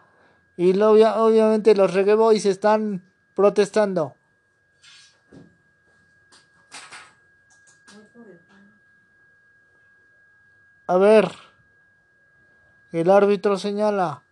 Y 0.57 0.80
obviamente 0.82 1.76
los 1.76 1.94
y 2.34 2.40
se 2.40 2.49
están 2.49 3.03
protestando. 3.36 4.15
A 10.88 10.98
ver. 10.98 11.32
El 12.91 13.10
árbitro 13.10 13.57
señala. 13.57 14.24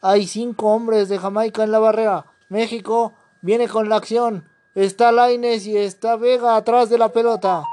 Hay 0.00 0.26
cinco 0.26 0.72
hombres 0.72 1.08
de 1.08 1.18
Jamaica 1.18 1.62
en 1.62 1.72
la 1.72 1.78
barrera. 1.78 2.26
México 2.48 3.14
viene 3.42 3.68
con 3.68 3.88
la 3.88 3.96
acción. 3.96 4.48
Está 4.74 5.12
Laines 5.12 5.66
y 5.66 5.76
está 5.76 6.16
Vega 6.16 6.56
atrás 6.56 6.88
de 6.90 6.98
la 6.98 7.12
pelota. 7.12 7.64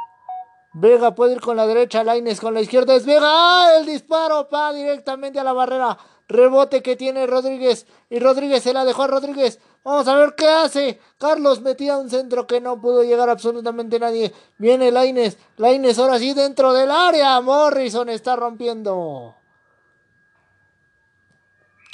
Vega 0.77 1.15
puede 1.15 1.35
ir 1.35 1.39
con 1.39 1.55
la 1.55 1.65
derecha, 1.67 2.03
Laines 2.03 2.41
con 2.41 2.53
la 2.53 2.59
izquierda. 2.59 2.95
Es 2.95 3.05
Vega. 3.05 3.21
¡Ah! 3.23 3.75
El 3.79 3.85
disparo 3.85 4.49
va 4.53 4.73
directamente 4.73 5.39
a 5.39 5.43
la 5.45 5.53
barrera. 5.53 5.97
Rebote 6.27 6.83
que 6.83 6.97
tiene 6.97 7.25
Rodríguez. 7.27 7.87
Y 8.09 8.19
Rodríguez 8.19 8.61
se 8.61 8.73
la 8.73 8.83
dejó 8.83 9.03
a 9.03 9.07
Rodríguez. 9.07 9.61
Vamos 9.85 10.05
a 10.09 10.17
ver 10.17 10.35
qué 10.35 10.49
hace. 10.49 10.99
Carlos 11.17 11.61
metía 11.61 11.97
un 11.97 12.09
centro 12.09 12.45
que 12.45 12.59
no 12.59 12.81
pudo 12.81 13.03
llegar 13.03 13.29
absolutamente 13.29 13.99
nadie. 13.99 14.33
Viene 14.57 14.91
Laines. 14.91 15.37
Laines 15.55 15.97
ahora 15.97 16.19
sí 16.19 16.33
dentro 16.33 16.73
del 16.73 16.91
área. 16.91 17.39
Morrison 17.39 18.09
está 18.09 18.35
rompiendo. 18.35 19.33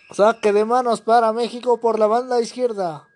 Saque 0.10 0.54
de 0.54 0.66
manos 0.66 1.02
para 1.02 1.32
México 1.34 1.80
por 1.80 2.00
la 2.00 2.08
banda 2.08 2.42
izquierda. 2.42 3.11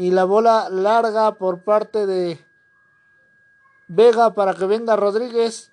Y 0.00 0.12
la 0.12 0.24
bola 0.24 0.70
larga 0.70 1.34
por 1.34 1.60
parte 1.60 2.06
de 2.06 2.42
Vega 3.86 4.32
para 4.32 4.54
que 4.54 4.64
venga 4.64 4.96
Rodríguez. 4.96 5.72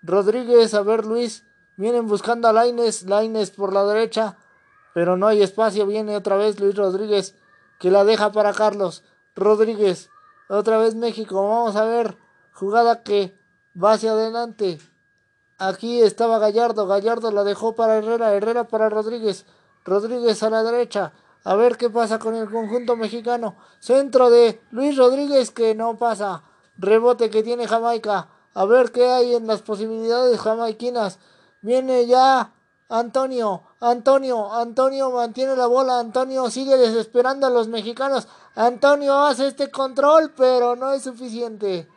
Rodríguez, 0.00 0.74
a 0.74 0.82
ver 0.82 1.04
Luis. 1.04 1.44
Vienen 1.76 2.06
buscando 2.06 2.46
a 2.46 2.52
Laines, 2.52 3.02
Laines 3.02 3.50
por 3.50 3.72
la 3.72 3.84
derecha, 3.84 4.36
pero 4.94 5.16
no 5.16 5.26
hay 5.26 5.42
espacio. 5.42 5.88
Viene 5.88 6.14
otra 6.14 6.36
vez 6.36 6.60
Luis 6.60 6.76
Rodríguez, 6.76 7.34
que 7.80 7.90
la 7.90 8.04
deja 8.04 8.30
para 8.30 8.52
Carlos. 8.52 9.02
Rodríguez, 9.34 10.08
otra 10.48 10.78
vez 10.78 10.94
México. 10.94 11.34
Vamos 11.34 11.74
a 11.74 11.84
ver, 11.84 12.16
jugada 12.52 13.02
que 13.02 13.36
va 13.74 13.94
hacia 13.94 14.12
adelante. 14.12 14.78
Aquí 15.58 16.00
estaba 16.00 16.38
Gallardo, 16.38 16.86
Gallardo 16.86 17.32
la 17.32 17.42
dejó 17.42 17.74
para 17.74 17.96
Herrera, 17.96 18.34
Herrera 18.34 18.68
para 18.68 18.88
Rodríguez, 18.88 19.46
Rodríguez 19.84 20.44
a 20.44 20.50
la 20.50 20.62
derecha. 20.62 21.12
A 21.44 21.56
ver 21.56 21.76
qué 21.76 21.90
pasa 21.90 22.18
con 22.18 22.34
el 22.34 22.50
conjunto 22.50 22.96
mexicano. 22.96 23.56
Centro 23.78 24.30
de 24.30 24.62
Luis 24.70 24.96
Rodríguez 24.96 25.50
que 25.50 25.74
no 25.74 25.98
pasa. 25.98 26.42
Rebote 26.78 27.28
que 27.28 27.42
tiene 27.42 27.68
Jamaica. 27.68 28.28
A 28.54 28.64
ver 28.64 28.92
qué 28.92 29.10
hay 29.10 29.34
en 29.34 29.46
las 29.46 29.60
posibilidades 29.60 30.40
jamaiquinas. 30.40 31.18
Viene 31.60 32.06
ya 32.06 32.54
Antonio, 32.88 33.62
Antonio, 33.80 34.52
Antonio 34.52 35.10
mantiene 35.10 35.56
la 35.56 35.66
bola, 35.66 35.98
Antonio 35.98 36.50
sigue 36.50 36.76
desesperando 36.76 37.46
a 37.46 37.50
los 37.50 37.68
mexicanos. 37.68 38.26
Antonio 38.54 39.18
hace 39.24 39.48
este 39.48 39.70
control, 39.70 40.32
pero 40.36 40.76
no 40.76 40.92
es 40.92 41.02
suficiente. 41.02 41.88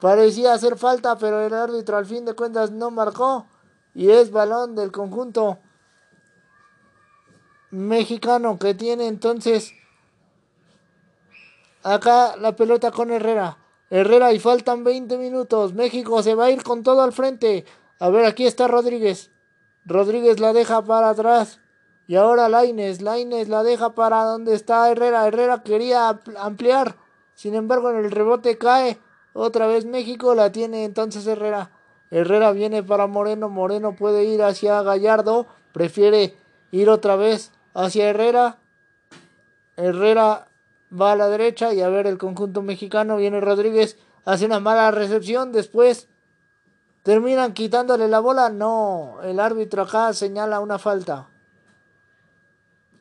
Parecía 0.00 0.52
hacer 0.52 0.76
falta, 0.76 1.16
pero 1.16 1.40
el 1.40 1.54
árbitro 1.54 1.96
al 1.96 2.06
fin 2.06 2.24
de 2.24 2.34
cuentas 2.34 2.72
no 2.72 2.90
marcó. 2.90 3.46
Y 3.94 4.10
es 4.10 4.32
balón 4.32 4.74
del 4.74 4.90
conjunto 4.90 5.58
mexicano 7.74 8.58
que 8.58 8.74
tiene 8.74 9.08
entonces 9.08 9.74
acá 11.82 12.36
la 12.36 12.56
pelota 12.56 12.90
con 12.90 13.10
Herrera. 13.10 13.58
Herrera 13.90 14.32
y 14.32 14.38
faltan 14.38 14.84
20 14.84 15.18
minutos. 15.18 15.74
México 15.74 16.22
se 16.22 16.34
va 16.34 16.46
a 16.46 16.50
ir 16.50 16.62
con 16.62 16.82
todo 16.82 17.02
al 17.02 17.12
frente. 17.12 17.64
A 18.00 18.08
ver, 18.08 18.24
aquí 18.24 18.46
está 18.46 18.66
Rodríguez. 18.66 19.30
Rodríguez 19.84 20.40
la 20.40 20.52
deja 20.52 20.82
para 20.84 21.10
atrás. 21.10 21.60
Y 22.06 22.16
ahora 22.16 22.48
Laines. 22.48 23.02
Laines 23.02 23.48
la 23.48 23.62
deja 23.62 23.94
para 23.94 24.24
donde 24.24 24.54
está 24.54 24.90
Herrera. 24.90 25.26
Herrera 25.26 25.62
quería 25.62 26.20
ampliar. 26.38 26.96
Sin 27.34 27.54
embargo, 27.54 27.90
en 27.90 27.96
el 27.96 28.10
rebote 28.10 28.56
cae. 28.56 28.98
Otra 29.32 29.66
vez 29.66 29.84
México 29.84 30.34
la 30.34 30.50
tiene 30.50 30.84
entonces 30.84 31.26
Herrera. 31.26 31.70
Herrera 32.10 32.52
viene 32.52 32.82
para 32.82 33.06
Moreno. 33.06 33.48
Moreno 33.48 33.94
puede 33.94 34.24
ir 34.24 34.42
hacia 34.42 34.82
Gallardo. 34.82 35.46
Prefiere 35.72 36.36
ir 36.70 36.88
otra 36.88 37.16
vez 37.16 37.52
hacia 37.74 38.08
Herrera. 38.08 38.58
Herrera 39.76 40.48
va 40.90 41.12
a 41.12 41.16
la 41.16 41.28
derecha 41.28 41.74
y 41.74 41.82
a 41.82 41.88
ver 41.88 42.06
el 42.06 42.16
conjunto 42.16 42.62
mexicano. 42.62 43.16
Viene 43.16 43.40
Rodríguez. 43.40 43.98
Hace 44.24 44.46
una 44.46 44.60
mala 44.60 44.90
recepción. 44.90 45.52
Después 45.52 46.08
¿Terminan 47.04 47.52
quitándole 47.52 48.08
la 48.08 48.18
bola? 48.18 48.48
No, 48.48 49.18
el 49.22 49.38
árbitro 49.38 49.82
acá 49.82 50.14
señala 50.14 50.60
una 50.60 50.78
falta. 50.78 51.28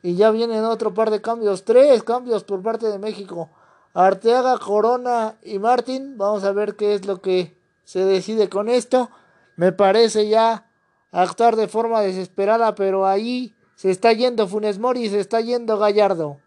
Y 0.02 0.18
ya 0.18 0.30
vienen 0.30 0.66
otro 0.66 0.94
par 0.94 1.10
de 1.10 1.22
cambios, 1.22 1.64
tres 1.64 2.04
cambios 2.04 2.44
por 2.44 2.62
parte 2.62 2.88
de 2.88 3.00
México. 3.00 3.50
Arteaga, 3.94 4.58
Corona 4.58 5.36
y 5.42 5.58
Martín. 5.58 6.18
Vamos 6.18 6.44
a 6.44 6.52
ver 6.52 6.76
qué 6.76 6.96
es 6.96 7.06
lo 7.06 7.22
que 7.22 7.58
se 7.86 8.04
decide 8.04 8.50
con 8.50 8.68
esto. 8.68 9.10
Me 9.56 9.72
parece 9.72 10.28
ya 10.28 10.70
actuar 11.14 11.56
de 11.56 11.70
forma 11.70 12.02
desesperada, 12.02 12.76
pero 12.76 13.08
ahí 13.08 13.56
se 13.84 13.92
está 13.92 14.14
yendo 14.14 14.48
Funes 14.48 14.80
Mori, 14.80 15.10
se 15.10 15.20
está 15.20 15.42
yendo 15.42 15.78
Gallardo. 15.78 16.40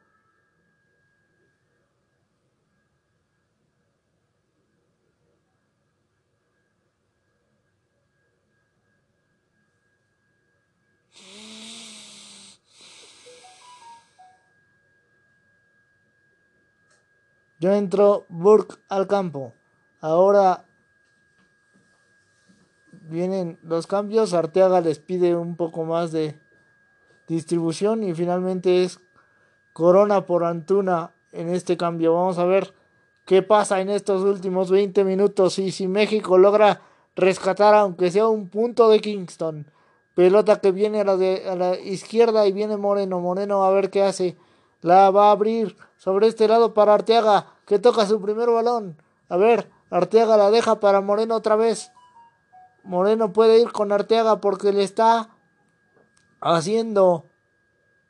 Yo 17.61 17.75
entro 17.75 18.25
Burke 18.31 18.77
al 18.89 19.07
campo. 19.07 19.53
Ahora 20.01 20.65
vienen 22.93 23.59
los 23.63 23.87
cambios. 23.87 24.33
Arteaga 24.33 24.81
les 24.81 24.99
pide 25.01 25.37
un 25.37 25.55
poco 25.55 25.85
más 25.85 26.13
de 26.13 26.46
distribución 27.27 28.03
y 28.03 28.15
finalmente 28.15 28.85
es 28.85 29.01
Corona 29.73 30.27
por 30.27 30.45
Antuna 30.45 31.13
en 31.33 31.49
este 31.49 31.77
cambio. 31.77 32.15
Vamos 32.15 32.39
a 32.39 32.45
ver 32.45 32.75
qué 33.25 33.43
pasa 33.43 33.81
en 33.81 33.91
estos 33.91 34.23
últimos 34.23 34.71
20 34.71 35.05
minutos 35.05 35.59
y 35.59 35.71
si 35.71 35.89
México 35.89 36.39
logra 36.39 36.81
rescatar 37.15 37.75
aunque 37.75 38.11
sea 38.11 38.29
un 38.29 38.49
punto 38.49 38.89
de 38.89 39.01
Kingston. 39.01 39.71
Pelota 40.15 40.61
que 40.61 40.73
viene 40.73 41.01
a 41.01 41.05
la, 41.05 41.17
de, 41.17 41.49
a 41.49 41.57
la 41.57 41.79
izquierda 41.79 42.47
y 42.47 42.53
viene 42.53 42.77
Moreno. 42.77 43.21
Moreno 43.21 43.65
a 43.65 43.71
ver 43.71 43.91
qué 43.91 44.03
hace. 44.03 44.37
La 44.81 45.11
va 45.11 45.29
a 45.29 45.33
abrir 45.33 45.77
sobre 45.97 46.29
este 46.29 46.49
lado 46.49 46.73
para 46.73 46.95
Arteaga 46.95 47.47
que 47.67 47.79
toca 47.79 48.07
su 48.07 48.21
primer 48.21 48.49
balón. 48.49 48.97
A 49.29 49.37
ver, 49.37 49.69
Arteaga 49.91 50.37
la 50.37 50.51
deja 50.51 50.81
para 50.81 51.01
Moreno 51.01 51.35
otra 51.35 51.57
vez. 51.57 51.93
Moreno 52.83 53.33
puede 53.33 53.61
ir 53.61 53.73
con 53.73 53.93
Arteaga 53.93 54.41
porque 54.41 54.73
le 54.73 54.85
está 54.85 55.36
haciendo 56.55 57.27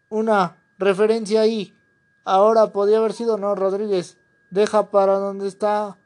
una 0.09 0.63
referencia 0.79 1.41
ahí. 1.41 1.77
Ahora 2.25 2.73
podría 2.73 2.99
haber 2.99 3.13
sido 3.13 3.39
no 3.39 3.55
Rodríguez. 3.55 4.19
Deja 4.51 4.91
para 4.91 5.19
donde 5.19 5.49
está 5.49 5.99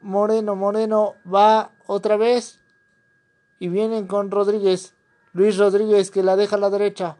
Moreno. 0.00 0.56
Moreno 0.56 1.14
va 1.32 1.72
otra 1.86 2.16
vez. 2.16 2.60
Y 3.58 3.68
vienen 3.68 4.06
con 4.06 4.30
Rodríguez. 4.30 4.94
Luis 5.32 5.58
Rodríguez 5.58 6.10
que 6.10 6.22
la 6.22 6.36
deja 6.36 6.56
a 6.56 6.58
la 6.58 6.70
derecha. 6.70 7.16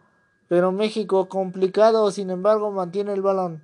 Pero 0.48 0.72
México 0.72 1.28
complicado, 1.28 2.10
sin 2.10 2.30
embargo, 2.30 2.72
mantiene 2.72 3.12
el 3.12 3.22
balón. 3.22 3.62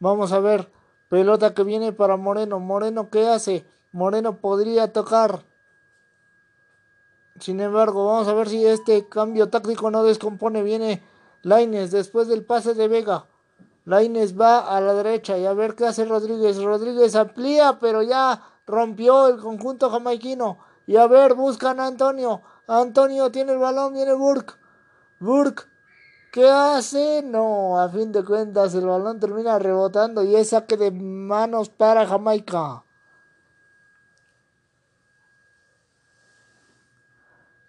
Vamos 0.00 0.32
a 0.32 0.40
ver. 0.40 0.70
Pelota 1.08 1.54
que 1.54 1.62
viene 1.62 1.92
para 1.92 2.16
Moreno. 2.16 2.58
Moreno, 2.58 3.08
¿qué 3.10 3.28
hace? 3.28 3.64
Moreno 3.92 4.38
podría 4.38 4.92
tocar. 4.92 5.44
Sin 7.40 7.60
embargo, 7.60 8.06
vamos 8.06 8.28
a 8.28 8.34
ver 8.34 8.48
si 8.48 8.66
este 8.66 9.08
cambio 9.08 9.48
táctico 9.48 9.90
no 9.90 10.02
descompone. 10.02 10.62
Viene 10.62 11.02
Laines 11.42 11.90
después 11.90 12.28
del 12.28 12.44
pase 12.44 12.74
de 12.74 12.88
Vega. 12.88 13.26
Laines 13.84 14.38
va 14.38 14.60
a 14.60 14.80
la 14.80 14.94
derecha 14.94 15.38
y 15.38 15.46
a 15.46 15.52
ver 15.54 15.74
qué 15.74 15.86
hace 15.86 16.04
Rodríguez. 16.04 16.62
Rodríguez 16.62 17.14
amplía, 17.14 17.78
pero 17.80 18.02
ya 18.02 18.42
rompió 18.66 19.28
el 19.28 19.38
conjunto 19.38 19.90
jamaiquino. 19.90 20.58
Y 20.86 20.96
a 20.96 21.06
ver, 21.06 21.34
buscan 21.34 21.80
a 21.80 21.86
Antonio. 21.86 22.42
Antonio 22.66 23.30
tiene 23.30 23.52
el 23.52 23.58
balón, 23.58 23.94
viene 23.94 24.14
Burke. 24.14 24.54
Burke 25.20 25.64
¿Qué 26.30 26.46
hace? 26.46 27.22
No, 27.22 27.80
a 27.80 27.88
fin 27.88 28.12
de 28.12 28.22
cuentas 28.22 28.74
el 28.74 28.86
balón 28.86 29.18
termina 29.18 29.58
rebotando 29.58 30.22
y 30.22 30.36
es 30.36 30.50
saque 30.50 30.76
de 30.76 30.90
manos 30.90 31.70
para 31.70 32.06
Jamaica. 32.06 32.84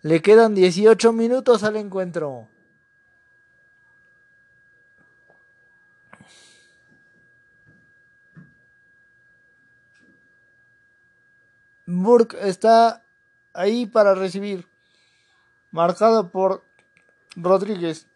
Le 0.02 0.22
quedan 0.22 0.56
18 0.56 1.12
minutos 1.12 1.64
al 1.64 1.76
encuentro. 1.76 2.48
Burke 11.86 12.38
está 12.48 13.04
ahí 13.52 13.88
para 13.88 14.16
recibir. 14.16 14.68
Marcado 15.72 16.30
por 16.30 16.64
Rodríguez. 17.36 18.08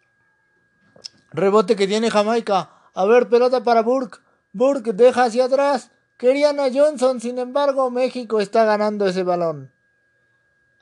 Rebote 1.32 1.76
que 1.76 1.86
tiene 1.86 2.10
Jamaica. 2.10 2.70
A 2.94 3.04
ver, 3.04 3.28
pelota 3.28 3.62
para 3.62 3.82
Burke. 3.82 4.20
Burke 4.52 4.92
deja 4.94 5.24
hacia 5.24 5.46
atrás. 5.46 5.90
Querían 6.16 6.60
a 6.60 6.72
Johnson, 6.72 7.20
sin 7.20 7.38
embargo, 7.38 7.90
México 7.90 8.40
está 8.40 8.64
ganando 8.64 9.06
ese 9.06 9.24
balón. 9.24 9.73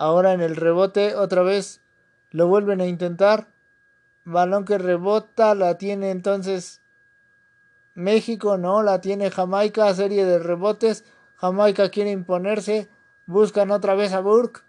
Ahora 0.03 0.33
en 0.33 0.41
el 0.41 0.57
rebote, 0.57 1.15
otra 1.15 1.43
vez 1.43 1.81
lo 2.33 2.49
vuelven 2.49 2.81
a 2.81 2.87
intentar. 2.87 3.47
Balón 4.25 4.65
que 4.65 4.77
rebota, 4.77 5.55
la 5.55 5.79
tiene 5.79 6.11
entonces 6.11 6.81
México, 7.95 8.59
no, 8.59 8.83
la 8.83 9.01
tiene 9.01 9.31
Jamaica, 9.31 9.95
serie 9.95 10.25
de 10.25 10.41
rebotes. 10.41 11.05
Jamaica 11.37 11.89
quiere 11.91 12.11
imponerse. 12.11 12.89
Buscan 13.27 13.71
otra 13.71 13.95
vez 13.95 14.13
a 14.13 14.19
Burke. 14.19 14.63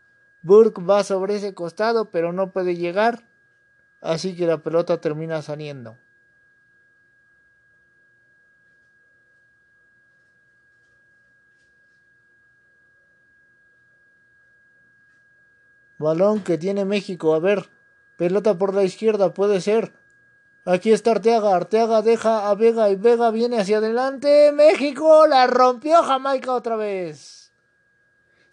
Burke 0.43 0.83
va 0.83 1.03
sobre 1.03 1.37
ese 1.37 1.55
costado, 1.55 2.11
pero 2.11 2.31
no 2.31 2.51
puede 2.51 2.75
llegar. 2.75 3.23
Así 4.01 4.35
que 4.35 4.45
la 4.45 4.59
pelota 4.59 5.01
termina 5.01 5.41
saliendo. 5.41 5.97
Balón 15.97 16.41
que 16.41 16.57
tiene 16.57 16.85
México. 16.85 17.33
A 17.33 17.39
ver. 17.39 17.69
Pelota 18.17 18.57
por 18.57 18.73
la 18.73 18.83
izquierda. 18.83 19.33
Puede 19.33 19.61
ser. 19.61 19.93
Aquí 20.65 20.91
está 20.91 21.11
Arteaga. 21.11 21.55
Arteaga 21.55 22.01
deja 22.01 22.49
a 22.49 22.55
Vega 22.55 22.89
y 22.89 22.95
Vega 22.95 23.31
viene 23.31 23.59
hacia 23.59 23.77
adelante. 23.77 24.51
México 24.53 25.27
la 25.27 25.47
rompió 25.47 26.01
Jamaica 26.03 26.53
otra 26.53 26.75
vez. 26.75 27.51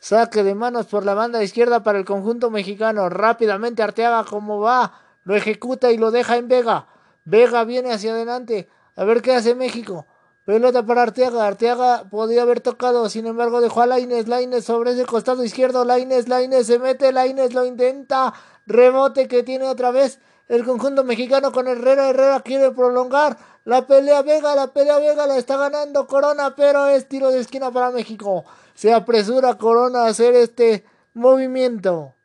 Saque 0.01 0.43
de 0.43 0.55
manos 0.55 0.87
por 0.87 1.05
la 1.05 1.15
banda 1.15 1.43
izquierda 1.43 1.83
para 1.83 1.99
el 1.99 2.05
conjunto 2.05 2.51
mexicano. 2.51 3.09
Rápidamente 3.09 3.83
Arteaga 3.83 4.25
como 4.25 4.59
va 4.59 4.93
lo 5.25 5.37
ejecuta 5.37 5.93
y 5.93 5.99
lo 5.99 6.11
deja 6.11 6.37
en 6.37 6.49
Vega. 6.49 6.89
Vega 7.25 7.65
viene 7.65 7.93
hacia 7.93 8.13
adelante. 8.13 8.69
A 8.97 9.05
ver 9.05 9.23
qué 9.23 9.35
hace 9.35 9.55
México. 9.55 10.07
Pelota 10.51 10.85
para 10.85 11.05
Arteaga. 11.05 11.47
Arteaga 11.47 12.09
podía 12.11 12.43
haber 12.43 12.61
tocado. 12.61 13.09
Sin 13.09 13.29
embargo, 13.29 13.61
dejó 13.61 13.83
a 13.83 13.87
Laines. 13.87 14.27
Laines 14.27 14.65
sobre 14.65 14.91
ese 14.91 15.05
costado 15.05 15.45
izquierdo. 15.45 15.85
Laines, 15.85 16.29
Laines 16.29 16.67
se 16.67 16.81
mete. 16.81 17.13
Laines 17.13 17.55
lo 17.55 17.65
intenta. 17.65 18.35
Rebote 18.67 19.29
que 19.29 19.45
tiene 19.45 19.67
otra 19.67 19.93
vez 19.93 20.19
el 20.49 20.65
conjunto 20.65 21.05
mexicano 21.05 21.53
con 21.53 21.69
Herrera. 21.69 22.09
Herrera 22.09 22.41
quiere 22.41 22.73
prolongar. 22.73 23.39
La 23.65 23.87
pelea 23.87 24.23
Vega, 24.23 24.57
la 24.57 24.73
pelea 24.73 24.99
Vega 24.99 25.25
la 25.29 25.37
está 25.37 25.57
ganando 25.57 26.09
Corona, 26.09 26.57
pero 26.57 26.89
es 26.89 27.09
tiro 27.09 27.31
de 27.31 27.39
esquina 27.39 27.71
para 27.71 27.93
México. 27.93 28.45
Se 28.75 28.93
apresura 28.93 29.57
Corona 29.57 30.03
a 30.03 30.09
hacer 30.09 30.35
este 30.35 30.85
movimiento. 31.15 32.17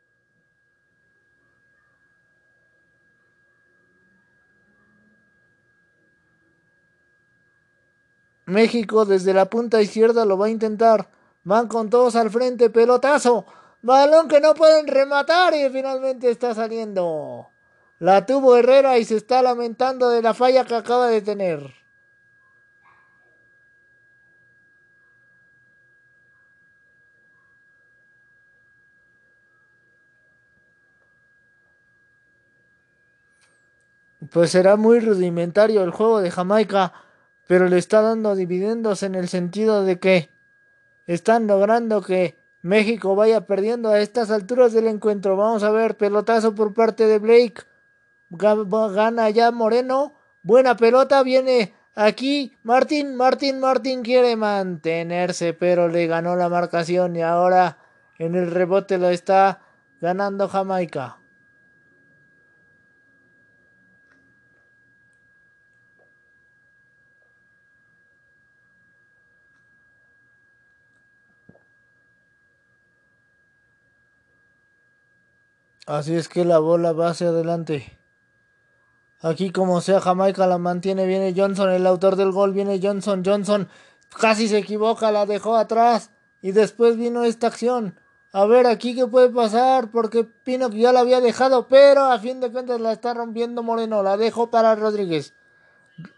México 8.46 9.04
desde 9.04 9.34
la 9.34 9.46
punta 9.46 9.82
izquierda 9.82 10.24
lo 10.24 10.38
va 10.38 10.46
a 10.46 10.50
intentar. 10.50 11.08
Van 11.42 11.66
con 11.68 11.90
todos 11.90 12.16
al 12.16 12.30
frente, 12.30 12.70
pelotazo. 12.70 13.44
Balón 13.82 14.28
que 14.28 14.40
no 14.40 14.54
pueden 14.54 14.86
rematar 14.86 15.54
y 15.54 15.68
finalmente 15.68 16.30
está 16.30 16.54
saliendo. 16.54 17.50
La 17.98 18.24
tuvo 18.24 18.56
Herrera 18.56 18.98
y 18.98 19.04
se 19.04 19.16
está 19.16 19.42
lamentando 19.42 20.10
de 20.10 20.22
la 20.22 20.32
falla 20.32 20.64
que 20.64 20.74
acaba 20.74 21.08
de 21.08 21.22
tener. 21.22 21.74
Pues 34.30 34.50
será 34.50 34.76
muy 34.76 35.00
rudimentario 35.00 35.82
el 35.82 35.90
juego 35.90 36.20
de 36.20 36.30
Jamaica 36.30 36.92
pero 37.46 37.68
le 37.68 37.78
está 37.78 38.02
dando 38.02 38.34
dividendos 38.34 39.02
en 39.02 39.14
el 39.14 39.28
sentido 39.28 39.84
de 39.84 39.98
que 39.98 40.30
están 41.06 41.46
logrando 41.46 42.02
que 42.02 42.36
México 42.62 43.14
vaya 43.14 43.46
perdiendo 43.46 43.90
a 43.90 44.00
estas 44.00 44.30
alturas 44.30 44.72
del 44.72 44.88
encuentro. 44.88 45.36
Vamos 45.36 45.62
a 45.62 45.70
ver, 45.70 45.96
pelotazo 45.96 46.54
por 46.54 46.74
parte 46.74 47.06
de 47.06 47.18
Blake. 47.18 47.62
Gana 48.28 49.30
ya 49.30 49.52
Moreno. 49.52 50.14
Buena 50.42 50.76
pelota, 50.76 51.22
viene 51.22 51.74
aquí 51.94 52.56
Martín. 52.64 53.14
Martín, 53.14 53.60
Martín 53.60 54.02
quiere 54.02 54.34
mantenerse, 54.34 55.54
pero 55.54 55.88
le 55.88 56.08
ganó 56.08 56.34
la 56.34 56.48
marcación 56.48 57.14
y 57.14 57.22
ahora 57.22 57.78
en 58.18 58.34
el 58.34 58.50
rebote 58.50 58.98
lo 58.98 59.10
está 59.10 59.60
ganando 60.00 60.48
Jamaica. 60.48 61.18
Así 75.86 76.16
es 76.16 76.28
que 76.28 76.44
la 76.44 76.58
bola 76.58 76.92
va 76.92 77.10
hacia 77.10 77.28
adelante. 77.28 77.96
Aquí 79.20 79.50
como 79.50 79.80
sea 79.80 80.00
Jamaica 80.00 80.46
la 80.46 80.58
mantiene, 80.58 81.06
viene 81.06 81.32
Johnson, 81.34 81.70
el 81.70 81.86
autor 81.86 82.16
del 82.16 82.32
gol, 82.32 82.52
viene 82.52 82.80
Johnson, 82.82 83.22
Johnson 83.24 83.68
casi 84.20 84.48
se 84.48 84.58
equivoca, 84.58 85.12
la 85.12 85.26
dejó 85.26 85.56
atrás 85.56 86.10
y 86.42 86.52
después 86.52 86.96
vino 86.96 87.24
esta 87.24 87.46
acción. 87.46 87.98
A 88.32 88.44
ver 88.46 88.66
aquí 88.66 88.94
qué 88.94 89.06
puede 89.06 89.30
pasar 89.30 89.90
porque 89.90 90.24
Pino 90.24 90.68
ya 90.70 90.92
la 90.92 91.00
había 91.00 91.20
dejado, 91.20 91.68
pero 91.68 92.04
a 92.04 92.18
fin 92.18 92.40
de 92.40 92.50
cuentas 92.50 92.80
la 92.80 92.92
está 92.92 93.14
rompiendo 93.14 93.62
Moreno, 93.62 94.02
la 94.02 94.16
dejó 94.16 94.50
para 94.50 94.74
Rodríguez. 94.74 95.34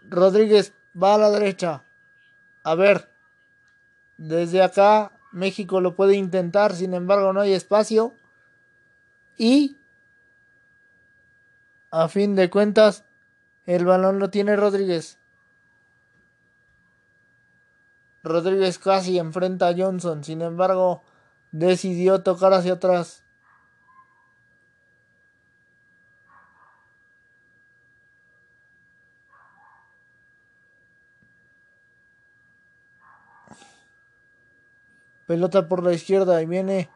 Rodríguez 0.09 0.73
va 1.01 1.15
a 1.15 1.17
la 1.17 1.29
derecha. 1.29 1.83
A 2.63 2.75
ver, 2.75 3.09
desde 4.17 4.61
acá 4.61 5.13
México 5.31 5.79
lo 5.79 5.95
puede 5.95 6.15
intentar, 6.15 6.75
sin 6.75 6.93
embargo 6.93 7.31
no 7.31 7.41
hay 7.41 7.53
espacio. 7.53 8.13
Y 9.39 9.77
a 11.91 12.09
fin 12.09 12.35
de 12.35 12.49
cuentas, 12.49 13.05
el 13.65 13.85
balón 13.85 14.19
lo 14.19 14.29
tiene 14.29 14.57
Rodríguez. 14.57 15.17
Rodríguez 18.21 18.77
casi 18.79 19.17
enfrenta 19.17 19.69
a 19.69 19.75
Johnson, 19.75 20.25
sin 20.25 20.41
embargo, 20.41 21.03
decidió 21.53 22.21
tocar 22.21 22.53
hacia 22.53 22.73
atrás. 22.73 23.23
Pelota 35.27 35.69
por 35.69 35.81
la 35.81 35.93
izquierda 35.93 36.41
y 36.41 36.45
viene 36.45 36.89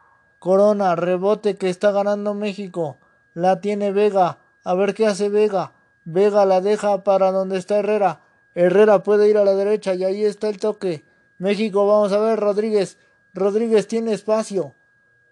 Corona, 0.44 0.94
rebote 0.94 1.56
que 1.56 1.70
está 1.70 1.90
ganando 1.90 2.34
México. 2.34 2.98
La 3.32 3.62
tiene 3.62 3.92
Vega. 3.92 4.40
A 4.62 4.74
ver 4.74 4.92
qué 4.92 5.06
hace 5.06 5.30
Vega. 5.30 5.72
Vega 6.04 6.44
la 6.44 6.60
deja 6.60 7.02
para 7.02 7.32
donde 7.32 7.56
está 7.56 7.78
Herrera. 7.78 8.20
Herrera 8.54 9.02
puede 9.02 9.30
ir 9.30 9.38
a 9.38 9.44
la 9.44 9.54
derecha 9.54 9.94
y 9.94 10.04
ahí 10.04 10.22
está 10.22 10.50
el 10.50 10.58
toque. 10.58 11.02
México, 11.38 11.86
vamos 11.86 12.12
a 12.12 12.18
ver, 12.18 12.38
Rodríguez. 12.38 12.98
Rodríguez 13.32 13.88
tiene 13.88 14.12
espacio. 14.12 14.74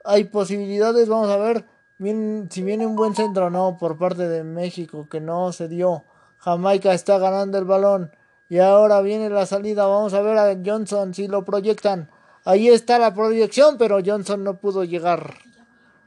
Hay 0.03 0.25
posibilidades, 0.25 1.11
vamos 1.11 1.29
a 1.29 1.37
ver 1.37 1.67
si 1.99 2.63
viene 2.63 2.87
un 2.87 2.97
buen 2.97 3.15
centro 3.15 3.51
no 3.51 3.77
por 3.79 3.99
parte 3.99 4.27
de 4.27 4.45
México 4.45 5.11
que 5.11 5.21
no 5.21 5.53
se 5.53 5.69
dio. 5.69 6.05
Jamaica 6.39 6.95
está 6.95 7.19
ganando 7.19 7.59
el 7.59 7.67
balón. 7.67 8.13
Y 8.49 8.61
ahora 8.61 9.03
viene 9.03 9.29
la 9.29 9.45
salida. 9.45 9.85
Vamos 9.87 10.15
a 10.15 10.23
ver 10.23 10.39
a 10.39 10.57
Johnson 10.65 11.13
si 11.13 11.29
lo 11.29 11.45
proyectan. 11.45 12.09
Ahí 12.45 12.69
está 12.69 12.99
la 12.99 13.15
proyección, 13.15 13.79
pero 13.79 14.01
Johnson 14.05 14.43
no 14.43 14.59
pudo 14.59 14.83
llegar. 14.85 15.35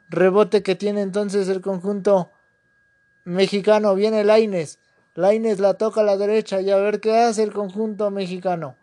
Rebote 0.10 0.64
que 0.64 0.76
tiene 0.76 1.02
entonces 1.02 1.48
el 1.48 1.62
conjunto 1.62 2.32
mexicano. 3.24 3.96
Viene 3.96 4.24
Laines. 4.24 4.80
Laines 5.14 5.60
la 5.60 5.76
toca 5.76 6.02
a 6.02 6.04
la 6.04 6.18
derecha 6.18 6.60
y 6.60 6.72
a 6.72 6.78
ver 6.78 7.00
qué 7.00 7.18
hace 7.18 7.44
el 7.44 7.54
conjunto 7.54 8.12
mexicano. 8.12 8.76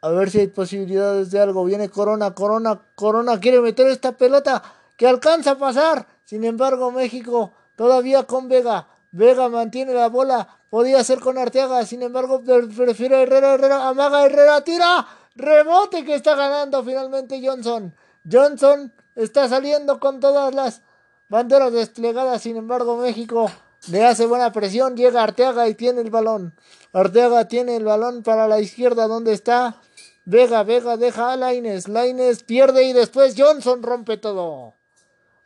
A 0.00 0.08
ver 0.10 0.30
si 0.30 0.40
hay 0.40 0.46
posibilidades 0.46 1.30
de 1.30 1.40
algo. 1.40 1.64
Viene 1.66 1.90
Corona, 1.90 2.34
Corona, 2.34 2.80
Corona 2.94 3.38
quiere 3.40 3.60
meter 3.60 3.86
esta 3.88 4.12
pelota 4.12 4.62
que 4.96 5.06
alcanza 5.06 5.52
a 5.52 5.58
pasar. 5.58 6.06
Sin 6.24 6.44
embargo, 6.44 6.90
México 6.90 7.52
todavía 7.76 8.22
con 8.22 8.48
Vega. 8.48 8.88
Vega 9.10 9.50
mantiene 9.50 9.92
la 9.92 10.08
bola. 10.08 10.48
Podía 10.70 11.04
ser 11.04 11.20
con 11.20 11.36
Arteaga. 11.36 11.84
Sin 11.84 12.02
embargo, 12.02 12.42
prefiere 12.42 13.22
Herrera, 13.22 13.54
Herrera, 13.54 13.88
amaga 13.88 14.24
Herrera, 14.24 14.62
tira. 14.62 15.06
Rebote 15.38 16.04
que 16.04 16.16
está 16.16 16.34
ganando 16.34 16.82
finalmente 16.82 17.40
Johnson. 17.40 17.94
Johnson 18.30 18.92
está 19.14 19.48
saliendo 19.48 20.00
con 20.00 20.18
todas 20.18 20.52
las 20.52 20.82
banderas 21.28 21.72
desplegadas. 21.72 22.42
Sin 22.42 22.56
embargo, 22.56 22.96
México 22.96 23.48
le 23.88 24.04
hace 24.04 24.26
buena 24.26 24.50
presión. 24.50 24.96
Llega 24.96 25.22
Arteaga 25.22 25.68
y 25.68 25.76
tiene 25.76 26.00
el 26.00 26.10
balón. 26.10 26.54
Arteaga 26.92 27.46
tiene 27.46 27.76
el 27.76 27.84
balón 27.84 28.24
para 28.24 28.48
la 28.48 28.58
izquierda. 28.58 29.06
¿Dónde 29.06 29.32
está? 29.32 29.76
Vega, 30.24 30.64
Vega 30.64 30.96
deja 30.96 31.32
a 31.32 31.36
Laines. 31.36 31.86
Laines 31.86 32.42
pierde 32.42 32.82
y 32.82 32.92
después 32.92 33.36
Johnson 33.38 33.84
rompe 33.84 34.16
todo. 34.16 34.74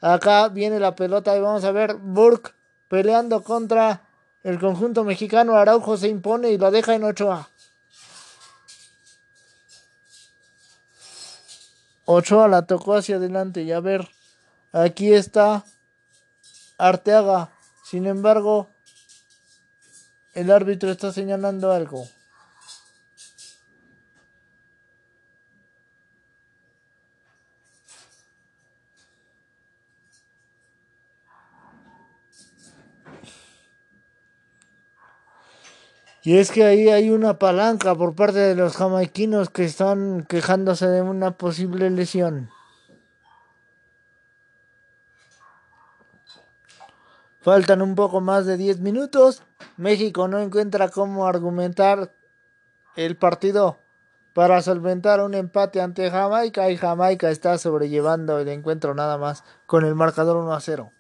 Acá 0.00 0.48
viene 0.48 0.80
la 0.80 0.96
pelota 0.96 1.36
y 1.36 1.40
vamos 1.40 1.64
a 1.64 1.70
ver 1.70 1.96
Burke 1.96 2.52
peleando 2.88 3.42
contra 3.42 4.08
el 4.42 4.58
conjunto 4.58 5.04
mexicano. 5.04 5.54
Araujo 5.56 5.98
se 5.98 6.08
impone 6.08 6.50
y 6.50 6.56
lo 6.56 6.70
deja 6.70 6.94
en 6.94 7.02
8A. 7.02 7.51
Ochoa 12.04 12.48
la 12.48 12.62
tocó 12.66 12.94
hacia 12.94 13.16
adelante 13.16 13.62
y 13.62 13.72
a 13.72 13.80
ver, 13.80 14.08
aquí 14.72 15.12
está 15.12 15.64
Arteaga. 16.78 17.50
Sin 17.84 18.06
embargo, 18.06 18.68
el 20.34 20.50
árbitro 20.50 20.90
está 20.90 21.12
señalando 21.12 21.72
algo. 21.72 22.08
Y 36.24 36.38
es 36.38 36.52
que 36.52 36.64
ahí 36.64 36.88
hay 36.88 37.10
una 37.10 37.38
palanca 37.38 37.96
por 37.96 38.14
parte 38.14 38.38
de 38.38 38.54
los 38.54 38.76
jamaiquinos 38.76 39.50
que 39.50 39.64
están 39.64 40.24
quejándose 40.28 40.86
de 40.86 41.02
una 41.02 41.32
posible 41.32 41.90
lesión. 41.90 42.48
Faltan 47.40 47.82
un 47.82 47.96
poco 47.96 48.20
más 48.20 48.46
de 48.46 48.56
10 48.56 48.78
minutos. 48.80 49.42
México 49.76 50.28
no 50.28 50.38
encuentra 50.38 50.90
cómo 50.90 51.26
argumentar 51.26 52.12
el 52.94 53.16
partido 53.16 53.78
para 54.32 54.62
solventar 54.62 55.20
un 55.20 55.34
empate 55.34 55.80
ante 55.80 56.08
Jamaica 56.08 56.70
y 56.70 56.76
Jamaica 56.76 57.30
está 57.30 57.58
sobrellevando 57.58 58.38
el 58.38 58.46
encuentro 58.46 58.94
nada 58.94 59.18
más 59.18 59.42
con 59.66 59.84
el 59.84 59.96
marcador 59.96 60.36
1 60.36 60.54
a 60.54 60.60
0. 60.60 60.92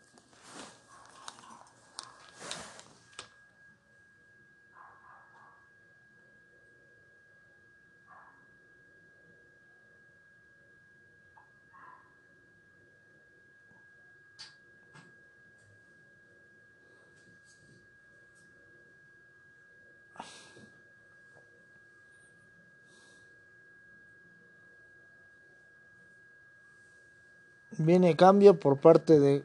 Viene 27.84 28.14
cambio 28.14 28.60
por 28.60 28.80
parte 28.80 29.18
de 29.18 29.44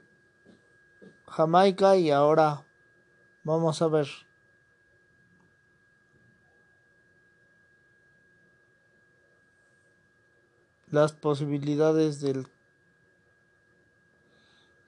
Jamaica 1.28 1.96
y 1.96 2.12
ahora 2.12 2.66
vamos 3.44 3.82
a 3.82 3.88
ver. 3.88 4.08
las 10.90 11.12
posibilidades 11.12 12.22
del 12.22 12.48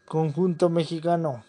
conjunto 0.06 0.70
mexicano. 0.70 1.44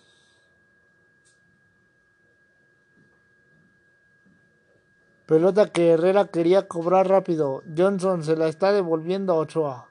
Pelota 5.26 5.70
que 5.70 5.90
Herrera 5.90 6.26
quería 6.26 6.66
cobrar 6.66 7.08
rápido. 7.08 7.62
Johnson 7.76 8.24
se 8.24 8.34
la 8.34 8.48
está 8.48 8.72
devolviendo 8.72 9.34
a 9.34 9.36
Ochoa. 9.36 9.89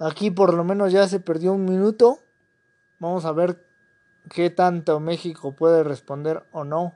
Aquí 0.00 0.30
por 0.30 0.54
lo 0.54 0.64
menos 0.64 0.92
ya 0.92 1.06
se 1.06 1.20
perdió 1.20 1.52
un 1.52 1.66
minuto. 1.66 2.20
Vamos 2.98 3.26
a 3.26 3.32
ver 3.32 3.62
qué 4.30 4.48
tanto 4.48 4.98
México 4.98 5.52
puede 5.52 5.84
responder 5.84 6.42
o 6.52 6.64
no 6.64 6.94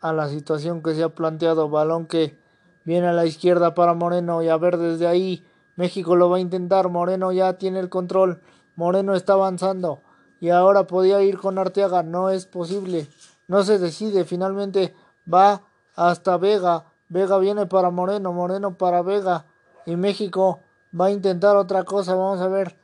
a 0.00 0.12
la 0.12 0.28
situación 0.28 0.82
que 0.82 0.94
se 0.94 1.02
ha 1.02 1.08
planteado. 1.08 1.70
Balón 1.70 2.06
que 2.06 2.38
viene 2.84 3.08
a 3.08 3.14
la 3.14 3.24
izquierda 3.24 3.74
para 3.74 3.94
Moreno 3.94 4.42
y 4.42 4.50
a 4.50 4.56
ver 4.58 4.76
desde 4.76 5.06
ahí 5.06 5.46
México 5.76 6.14
lo 6.14 6.28
va 6.28 6.36
a 6.36 6.40
intentar. 6.40 6.90
Moreno 6.90 7.32
ya 7.32 7.54
tiene 7.54 7.80
el 7.80 7.88
control. 7.88 8.42
Moreno 8.74 9.14
está 9.14 9.32
avanzando 9.32 10.02
y 10.40 10.50
ahora 10.50 10.86
podía 10.86 11.22
ir 11.22 11.38
con 11.38 11.56
Arteaga. 11.56 12.02
No 12.02 12.28
es 12.28 12.44
posible. 12.44 13.08
No 13.48 13.62
se 13.62 13.78
decide. 13.78 14.26
Finalmente 14.26 14.94
va 15.32 15.62
hasta 15.94 16.36
Vega. 16.36 16.84
Vega 17.08 17.38
viene 17.38 17.64
para 17.64 17.88
Moreno. 17.88 18.34
Moreno 18.34 18.76
para 18.76 19.00
Vega. 19.00 19.46
Y 19.86 19.96
México 19.96 20.60
va 20.98 21.06
a 21.06 21.10
intentar 21.10 21.56
otra 21.56 21.84
cosa, 21.84 22.14
vamos 22.14 22.40
a 22.40 22.48
ver. 22.48 22.76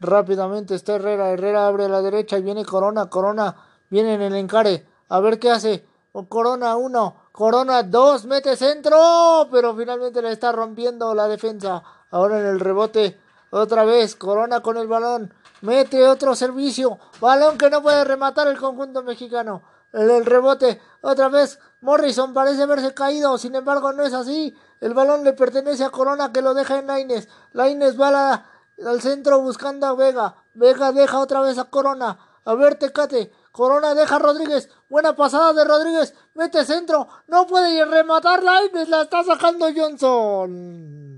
Rápidamente 0.00 0.74
está 0.74 0.94
Herrera, 0.94 1.30
Herrera 1.30 1.66
abre 1.66 1.84
a 1.84 1.88
la 1.88 2.00
derecha 2.00 2.38
y 2.38 2.42
viene 2.42 2.64
Corona, 2.64 3.10
Corona 3.10 3.54
viene 3.90 4.14
en 4.14 4.22
el 4.22 4.34
encare, 4.34 4.86
a 5.10 5.20
ver 5.20 5.38
qué 5.38 5.50
hace, 5.50 5.86
Corona 6.28 6.76
uno, 6.76 7.16
Corona 7.32 7.82
dos, 7.82 8.24
mete 8.24 8.56
centro, 8.56 9.48
pero 9.50 9.76
finalmente 9.76 10.22
le 10.22 10.32
está 10.32 10.52
rompiendo 10.52 11.14
la 11.14 11.28
defensa, 11.28 11.82
ahora 12.10 12.40
en 12.40 12.46
el 12.46 12.60
rebote, 12.60 13.20
otra 13.50 13.84
vez, 13.84 14.16
Corona 14.16 14.60
con 14.60 14.78
el 14.78 14.88
balón, 14.88 15.34
mete 15.60 16.06
otro 16.06 16.34
servicio, 16.34 16.98
balón 17.20 17.58
que 17.58 17.68
no 17.68 17.82
puede 17.82 18.02
rematar 18.04 18.48
el 18.48 18.58
conjunto 18.58 19.02
mexicano, 19.02 19.62
el 19.92 20.24
rebote, 20.24 20.80
otra 21.02 21.28
vez, 21.28 21.58
Morrison 21.82 22.32
parece 22.32 22.62
haberse 22.62 22.94
caído, 22.94 23.36
sin 23.36 23.54
embargo 23.54 23.92
no 23.92 24.02
es 24.02 24.14
así, 24.14 24.56
el 24.80 24.94
balón 24.94 25.24
le 25.24 25.34
pertenece 25.34 25.84
a 25.84 25.90
Corona 25.90 26.32
que 26.32 26.42
lo 26.42 26.54
deja 26.54 26.78
en 26.78 26.86
Laines. 26.86 27.28
Laines 27.52 28.00
va 28.00 28.46
al 28.84 29.02
centro 29.02 29.40
buscando 29.40 29.86
a 29.86 29.94
Vega. 29.94 30.36
Vega 30.54 30.92
deja 30.92 31.18
otra 31.18 31.40
vez 31.42 31.58
a 31.58 31.64
Corona. 31.64 32.18
A 32.44 32.54
ver, 32.54 32.76
Tecate. 32.76 33.30
Corona 33.52 33.94
deja 33.94 34.16
a 34.16 34.18
Rodríguez. 34.18 34.70
Buena 34.88 35.14
pasada 35.14 35.52
de 35.52 35.64
Rodríguez. 35.64 36.14
Mete 36.34 36.64
centro. 36.64 37.08
No 37.26 37.46
puede 37.46 37.84
rematar 37.84 38.42
Laines. 38.42 38.88
La 38.88 39.02
está 39.02 39.22
sacando 39.22 39.66
Johnson. 39.76 41.10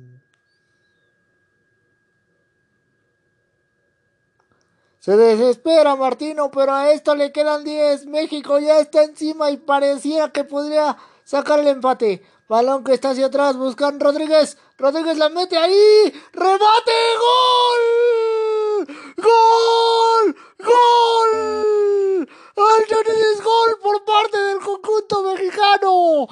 Se 4.98 5.16
desespera 5.16 5.96
Martino, 5.96 6.50
pero 6.52 6.74
a 6.74 6.92
esto 6.92 7.16
le 7.16 7.32
quedan 7.32 7.64
10. 7.64 8.06
México 8.06 8.60
ya 8.60 8.78
está 8.78 9.02
encima 9.02 9.50
y 9.50 9.56
parecía 9.56 10.30
que 10.30 10.44
podría 10.44 10.96
sacar 11.24 11.58
el 11.58 11.66
empate. 11.66 12.24
Balón 12.48 12.84
que 12.84 12.94
está 12.94 13.10
hacia 13.10 13.26
atrás, 13.26 13.56
buscan 13.56 14.00
Rodríguez. 14.00 14.58
Rodríguez 14.78 15.16
la 15.16 15.28
mete 15.28 15.56
ahí. 15.56 16.12
¡Remate! 16.32 16.92
¡Gol! 17.18 18.86
¡Gol! 19.16 20.36
¡Gol! 20.58 22.28
¡Al 22.54 23.42
gol 23.42 23.78
por 23.82 24.04
parte 24.04 24.38
del 24.38 24.58
conjunto 24.58 25.22
mexicano! 25.22 26.28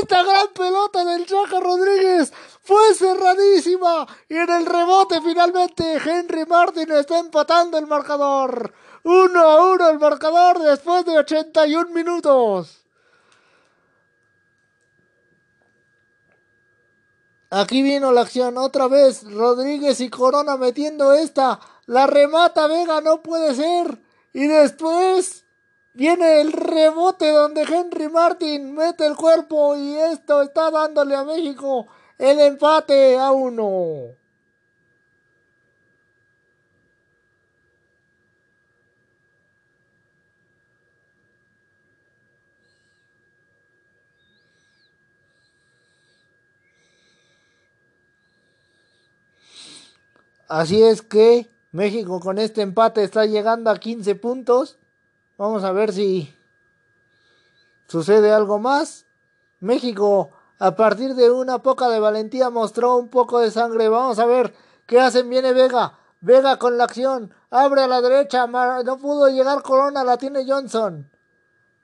Esta 0.00 0.22
gran 0.22 0.48
pelota 0.48 1.04
del 1.04 1.26
Chaca 1.26 1.60
Rodríguez 1.60 2.32
fue 2.60 2.94
cerradísima 2.94 4.06
y 4.28 4.36
en 4.36 4.50
el 4.50 4.66
rebote 4.66 5.20
finalmente 5.20 6.00
Henry 6.04 6.44
Martin 6.46 6.90
está 6.92 7.18
empatando 7.18 7.78
el 7.78 7.86
marcador. 7.86 8.72
1 9.04 9.40
a 9.40 9.72
1 9.72 9.88
el 9.88 9.98
marcador 9.98 10.58
después 10.60 11.04
de 11.04 11.18
81 11.18 11.90
minutos. 11.90 12.81
Aquí 17.54 17.82
vino 17.82 18.12
la 18.12 18.22
acción 18.22 18.56
otra 18.56 18.88
vez. 18.88 19.24
Rodríguez 19.30 20.00
y 20.00 20.08
Corona 20.08 20.56
metiendo 20.56 21.12
esta. 21.12 21.60
La 21.84 22.06
remata 22.06 22.66
Vega, 22.66 23.02
no 23.02 23.20
puede 23.20 23.54
ser. 23.54 24.00
Y 24.32 24.46
después 24.46 25.44
viene 25.92 26.40
el 26.40 26.50
rebote 26.50 27.30
donde 27.30 27.64
Henry 27.64 28.08
Martin 28.08 28.72
mete 28.72 29.04
el 29.04 29.16
cuerpo 29.16 29.76
y 29.76 29.96
esto 29.96 30.40
está 30.40 30.70
dándole 30.70 31.14
a 31.14 31.24
México 31.24 31.88
el 32.16 32.40
empate 32.40 33.18
a 33.18 33.32
uno. 33.32 34.16
Así 50.52 50.82
es 50.82 51.00
que 51.00 51.50
México 51.70 52.20
con 52.20 52.36
este 52.36 52.60
empate 52.60 53.02
está 53.02 53.24
llegando 53.24 53.70
a 53.70 53.78
15 53.78 54.16
puntos. 54.16 54.76
Vamos 55.38 55.64
a 55.64 55.72
ver 55.72 55.94
si 55.94 56.30
sucede 57.88 58.30
algo 58.30 58.58
más. 58.58 59.06
México, 59.60 60.28
a 60.58 60.76
partir 60.76 61.14
de 61.14 61.30
una 61.30 61.62
poca 61.62 61.88
de 61.88 62.00
valentía, 62.00 62.50
mostró 62.50 62.96
un 62.98 63.08
poco 63.08 63.38
de 63.38 63.50
sangre. 63.50 63.88
Vamos 63.88 64.18
a 64.18 64.26
ver 64.26 64.52
qué 64.84 65.00
hacen. 65.00 65.30
Viene 65.30 65.54
Vega. 65.54 65.98
Vega 66.20 66.58
con 66.58 66.76
la 66.76 66.84
acción. 66.84 67.32
Abre 67.48 67.84
a 67.84 67.88
la 67.88 68.02
derecha. 68.02 68.46
No 68.46 68.98
pudo 68.98 69.28
llegar 69.30 69.62
Corona. 69.62 70.04
La 70.04 70.18
tiene 70.18 70.44
Johnson. 70.46 71.10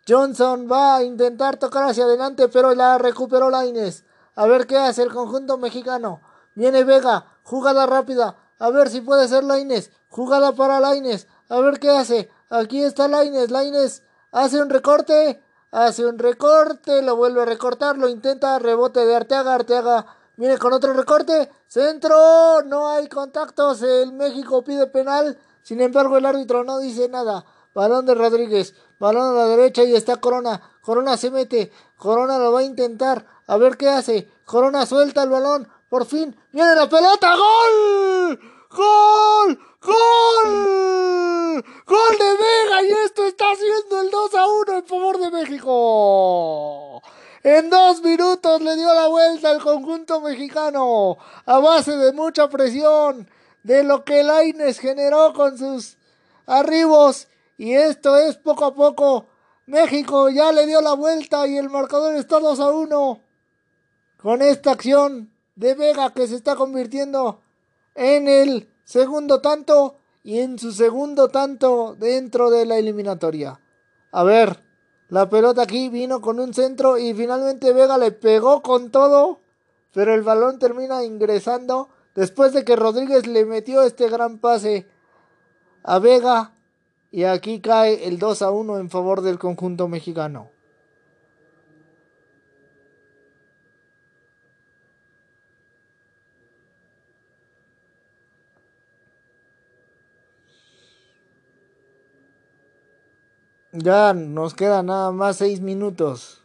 Johnson 0.06 0.68
va 0.70 0.96
a 0.96 1.04
intentar 1.04 1.56
tocar 1.56 1.84
hacia 1.84 2.04
adelante, 2.04 2.48
pero 2.48 2.74
la 2.74 2.98
recuperó 2.98 3.48
Laines. 3.48 4.04
A 4.34 4.46
ver 4.46 4.66
qué 4.66 4.76
hace 4.76 5.04
el 5.04 5.10
conjunto 5.10 5.56
mexicano. 5.56 6.20
Viene 6.54 6.84
Vega. 6.84 7.38
Jugada 7.44 7.86
rápida. 7.86 8.36
A 8.58 8.70
ver 8.70 8.90
si 8.90 9.00
puede 9.00 9.28
ser 9.28 9.44
Laines. 9.44 9.90
Jugada 10.08 10.52
para 10.52 10.80
Laines. 10.80 11.26
A 11.48 11.60
ver 11.60 11.78
qué 11.78 11.90
hace. 11.90 12.30
Aquí 12.50 12.82
está 12.82 13.08
Laines. 13.08 13.50
Laines 13.50 14.02
hace 14.32 14.60
un 14.60 14.68
recorte. 14.68 15.42
Hace 15.70 16.06
un 16.06 16.18
recorte. 16.18 17.02
Lo 17.02 17.16
vuelve 17.16 17.42
a 17.42 17.44
recortar. 17.44 17.96
Lo 17.98 18.08
intenta. 18.08 18.58
Rebote 18.58 19.04
de 19.06 19.14
Arteaga. 19.14 19.54
Arteaga 19.54 20.06
viene 20.36 20.58
con 20.58 20.72
otro 20.72 20.92
recorte. 20.92 21.50
Centro. 21.66 22.62
No 22.64 22.88
hay 22.88 23.08
contactos. 23.08 23.82
El 23.82 24.12
México 24.12 24.64
pide 24.64 24.86
penal. 24.88 25.38
Sin 25.62 25.80
embargo, 25.80 26.16
el 26.16 26.26
árbitro 26.26 26.64
no 26.64 26.78
dice 26.78 27.08
nada. 27.08 27.44
Balón 27.74 28.06
de 28.06 28.14
Rodríguez. 28.14 28.74
Balón 28.98 29.36
a 29.36 29.38
la 29.38 29.46
derecha 29.46 29.84
y 29.84 29.94
está 29.94 30.16
Corona. 30.16 30.60
Corona 30.80 31.16
se 31.16 31.30
mete. 31.30 31.70
Corona 31.96 32.38
lo 32.38 32.50
va 32.50 32.60
a 32.60 32.64
intentar. 32.64 33.24
A 33.46 33.56
ver 33.56 33.76
qué 33.76 33.88
hace. 33.88 34.32
Corona 34.44 34.84
suelta 34.86 35.22
el 35.22 35.30
balón. 35.30 35.68
Por 35.88 36.04
fin, 36.04 36.36
viene 36.52 36.74
la 36.74 36.88
pelota. 36.88 37.34
¡Gol! 37.34 38.40
¡Gol! 38.70 39.58
¡Gol! 39.80 41.64
¡Gol 41.86 42.18
de 42.18 42.32
Vega! 42.36 42.82
Y 42.82 42.90
esto 43.04 43.24
está 43.24 43.52
haciendo 43.52 44.02
el 44.02 44.10
2 44.10 44.34
a 44.34 44.46
1 44.46 44.72
en 44.74 44.86
favor 44.86 45.18
de 45.18 45.30
México. 45.30 47.02
En 47.42 47.70
dos 47.70 48.02
minutos 48.02 48.60
le 48.60 48.76
dio 48.76 48.92
la 48.92 49.06
vuelta 49.06 49.50
al 49.50 49.62
conjunto 49.62 50.20
mexicano 50.20 51.16
a 51.46 51.58
base 51.58 51.96
de 51.96 52.12
mucha 52.12 52.48
presión 52.50 53.30
de 53.62 53.84
lo 53.84 54.04
que 54.04 54.22
Laines 54.22 54.78
generó 54.80 55.32
con 55.32 55.56
sus 55.56 55.96
arribos. 56.46 57.28
Y 57.56 57.72
esto 57.72 58.18
es 58.18 58.36
poco 58.36 58.66
a 58.66 58.74
poco. 58.74 59.28
México 59.64 60.28
ya 60.28 60.52
le 60.52 60.66
dio 60.66 60.82
la 60.82 60.92
vuelta 60.92 61.46
y 61.46 61.56
el 61.56 61.70
marcador 61.70 62.14
está 62.16 62.40
2 62.40 62.60
a 62.60 62.70
1. 62.70 63.20
Con 64.18 64.42
esta 64.42 64.72
acción 64.72 65.32
de 65.58 65.74
Vega 65.74 66.12
que 66.14 66.28
se 66.28 66.36
está 66.36 66.54
convirtiendo 66.54 67.40
en 67.96 68.28
el 68.28 68.68
segundo 68.84 69.40
tanto 69.40 69.96
y 70.22 70.38
en 70.38 70.56
su 70.56 70.70
segundo 70.70 71.30
tanto 71.30 71.96
dentro 71.98 72.50
de 72.50 72.64
la 72.64 72.78
eliminatoria. 72.78 73.60
A 74.12 74.22
ver, 74.22 74.62
la 75.08 75.28
pelota 75.28 75.62
aquí 75.62 75.88
vino 75.88 76.20
con 76.20 76.38
un 76.38 76.54
centro 76.54 76.96
y 76.96 77.12
finalmente 77.12 77.72
Vega 77.72 77.98
le 77.98 78.12
pegó 78.12 78.62
con 78.62 78.92
todo, 78.92 79.40
pero 79.92 80.14
el 80.14 80.22
balón 80.22 80.60
termina 80.60 81.02
ingresando 81.02 81.88
después 82.14 82.52
de 82.52 82.64
que 82.64 82.76
Rodríguez 82.76 83.26
le 83.26 83.44
metió 83.44 83.82
este 83.82 84.08
gran 84.08 84.38
pase 84.38 84.86
a 85.82 85.98
Vega 85.98 86.52
y 87.10 87.24
aquí 87.24 87.60
cae 87.60 88.06
el 88.06 88.20
2 88.20 88.42
a 88.42 88.52
1 88.52 88.78
en 88.78 88.90
favor 88.90 89.22
del 89.22 89.40
conjunto 89.40 89.88
mexicano. 89.88 90.50
Ya 103.80 104.12
nos 104.12 104.54
quedan 104.54 104.86
nada 104.86 105.12
más 105.12 105.36
seis 105.36 105.60
minutos. 105.60 106.42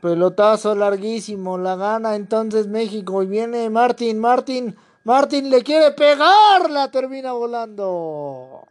Pelotazo 0.00 0.74
larguísimo, 0.74 1.56
la 1.56 1.76
gana 1.76 2.14
entonces 2.14 2.68
México 2.68 3.22
y 3.22 3.26
viene 3.26 3.70
Martín, 3.70 4.18
Martín, 4.18 4.76
Martín 5.02 5.48
le 5.48 5.62
quiere 5.62 5.92
pegar, 5.92 6.70
la 6.70 6.90
termina 6.90 7.32
volando. 7.32 8.66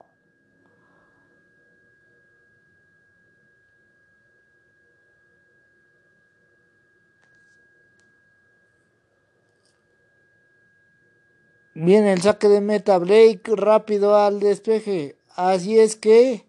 Viene 11.76 12.14
el 12.14 12.22
saque 12.22 12.50
de 12.50 12.62
meta, 12.62 12.98
Blake 13.00 13.41
rápido 13.56 14.16
al 14.16 14.40
despeje. 14.40 15.16
Así 15.36 15.80
es 15.80 15.95
que 15.95 16.45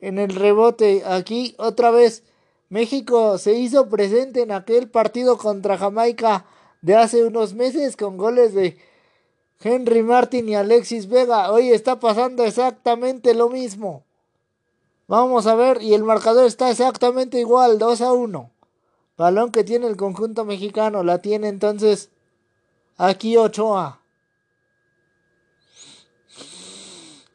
en 0.00 0.18
el 0.18 0.34
rebote, 0.34 1.02
aquí 1.06 1.54
otra 1.58 1.90
vez, 1.90 2.24
México 2.68 3.38
se 3.38 3.54
hizo 3.54 3.88
presente 3.88 4.42
en 4.42 4.52
aquel 4.52 4.90
partido 4.90 5.38
contra 5.38 5.78
Jamaica 5.78 6.44
de 6.82 6.94
hace 6.94 7.24
unos 7.24 7.54
meses 7.54 7.96
con 7.96 8.18
goles 8.18 8.52
de 8.52 8.76
Henry 9.60 10.02
Martin 10.02 10.46
y 10.46 10.54
Alexis 10.54 11.08
Vega. 11.08 11.50
Hoy 11.50 11.70
está 11.70 11.98
pasando 11.98 12.44
exactamente 12.44 13.32
lo 13.32 13.48
mismo. 13.48 14.04
Vamos 15.06 15.46
a 15.46 15.54
ver, 15.54 15.80
y 15.82 15.94
el 15.94 16.04
marcador 16.04 16.44
está 16.46 16.70
exactamente 16.70 17.40
igual, 17.40 17.78
2 17.78 18.00
a 18.02 18.12
1. 18.12 18.50
Balón 19.16 19.52
que 19.52 19.64
tiene 19.64 19.86
el 19.86 19.96
conjunto 19.96 20.44
mexicano, 20.44 21.02
la 21.02 21.22
tiene 21.22 21.48
entonces 21.48 22.10
aquí 22.98 23.38
Ochoa. 23.38 24.03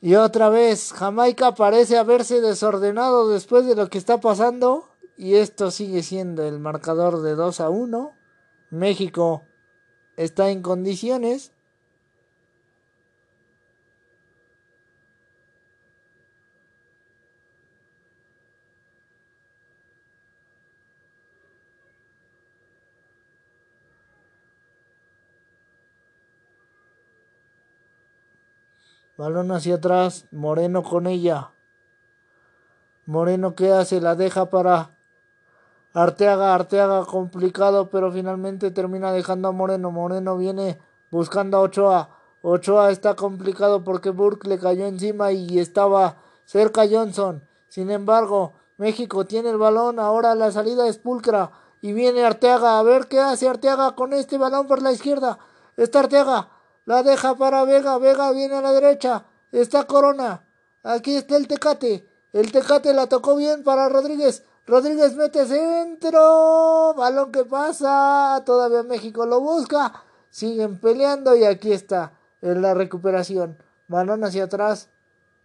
Y 0.01 0.15
otra 0.15 0.49
vez, 0.49 0.93
Jamaica 0.93 1.55
parece 1.55 1.97
haberse 1.97 2.39
desordenado 2.39 3.30
después 3.30 3.65
de 3.65 3.76
lo 3.76 3.89
que 3.89 3.97
está 3.97 4.21
pasando. 4.21 4.89
Y 5.17 5.35
esto 5.35 5.71
sigue 5.71 6.03
siendo 6.03 6.43
el 6.47 6.59
marcador 6.59 7.21
de 7.21 7.35
2 7.35 7.59
a 7.59 7.69
1. 7.69 8.13
México 8.69 9.43
está 10.15 10.49
en 10.49 10.61
condiciones. 10.61 11.51
Balón 29.19 29.51
hacia 29.51 29.75
atrás. 29.75 30.27
Moreno 30.31 30.81
con 30.81 31.05
ella. 31.05 31.49
Moreno, 33.05 33.53
¿qué 33.53 33.73
hace? 33.73 33.99
La 33.99 34.15
deja 34.15 34.49
para 34.49 34.91
Arteaga, 35.93 36.55
Arteaga 36.55 37.03
complicado, 37.03 37.89
pero 37.89 38.13
finalmente 38.13 38.71
termina 38.71 39.11
dejando 39.11 39.49
a 39.49 39.51
Moreno. 39.51 39.91
Moreno 39.91 40.37
viene 40.37 40.79
buscando 41.11 41.57
a 41.57 41.59
Ochoa. 41.59 42.11
Ochoa 42.43 42.91
está 42.91 43.15
complicado 43.17 43.83
porque 43.83 44.11
Burke 44.11 44.47
le 44.47 44.57
cayó 44.57 44.85
encima 44.85 45.33
y 45.33 45.59
estaba 45.59 46.15
cerca 46.45 46.87
Johnson. 46.89 47.43
Sin 47.67 47.91
embargo, 47.91 48.53
México 48.77 49.25
tiene 49.25 49.49
el 49.49 49.57
balón. 49.57 49.99
Ahora 49.99 50.33
la 50.33 50.49
salida 50.53 50.87
es 50.87 50.97
pulcra. 50.97 51.51
Y 51.81 51.91
viene 51.91 52.23
Arteaga. 52.23 52.79
A 52.79 52.83
ver 52.83 53.07
qué 53.09 53.19
hace 53.19 53.49
Arteaga 53.49 53.97
con 53.97 54.13
este 54.13 54.37
balón 54.37 54.65
por 54.65 54.81
la 54.81 54.93
izquierda. 54.93 55.39
Está 55.75 55.99
Arteaga. 55.99 56.59
La 56.89 57.03
deja 57.03 57.35
para 57.35 57.65
Vega. 57.65 57.99
Vega 57.99 58.31
viene 58.31 58.55
a 58.55 58.61
la 58.63 58.71
derecha. 58.71 59.23
Está 59.51 59.85
Corona. 59.85 60.47
Aquí 60.81 61.17
está 61.17 61.37
el 61.37 61.47
Tecate. 61.47 62.03
El 62.33 62.51
Tecate 62.51 62.95
la 62.95 63.05
tocó 63.05 63.35
bien 63.35 63.63
para 63.63 63.89
Rodríguez. 63.89 64.43
Rodríguez 64.65 65.15
mete 65.15 65.45
centro. 65.45 66.95
Balón 66.97 67.31
que 67.31 67.45
pasa. 67.45 68.41
Todavía 68.43 68.81
México 68.81 69.27
lo 69.27 69.39
busca. 69.39 70.03
Siguen 70.31 70.79
peleando 70.79 71.35
y 71.35 71.43
aquí 71.43 71.73
está 71.73 72.13
en 72.41 72.63
la 72.63 72.73
recuperación. 72.73 73.61
Balón 73.87 74.23
hacia 74.23 74.45
atrás 74.45 74.89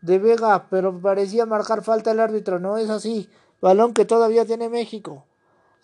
de 0.01 0.19
Vega, 0.19 0.69
pero 0.71 0.99
parecía 0.99 1.45
marcar 1.45 1.83
falta 1.83 2.13
el 2.13 2.21
árbitro. 2.21 2.59
No 2.59 2.79
es 2.79 2.89
así. 2.89 3.29
Balón 3.61 3.93
que 3.93 4.07
todavía 4.07 4.47
tiene 4.47 4.71
México. 4.71 5.27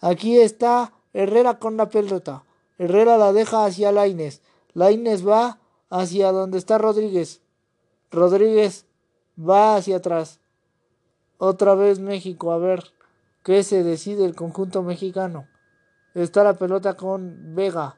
Aquí 0.01 0.41
está 0.41 0.95
Herrera 1.13 1.59
con 1.59 1.77
la 1.77 1.91
pelota. 1.91 2.45
Herrera 2.79 3.19
la 3.19 3.35
deja 3.35 3.67
hacia 3.67 3.93
Laines. 3.93 4.41
Laines 4.75 5.27
va 5.27 5.59
hacia 5.89 6.33
donde 6.33 6.59
está 6.59 6.79
Rodríguez. 6.79 7.43
Rodríguez 8.11 8.87
va 9.39 9.77
hacia 9.77 9.97
atrás. 9.97 10.41
Otra 11.39 11.75
vez 11.75 11.99
México. 11.99 12.53
A 12.53 12.59
ver 12.59 12.85
qué 13.43 13.63
se 13.63 13.83
decide 13.83 14.25
el 14.25 14.35
conjunto 14.35 14.83
mexicano. 14.83 15.49
Está 16.15 16.45
la 16.45 16.55
pelota 16.55 16.97
con 16.97 17.55
Vega. 17.55 17.97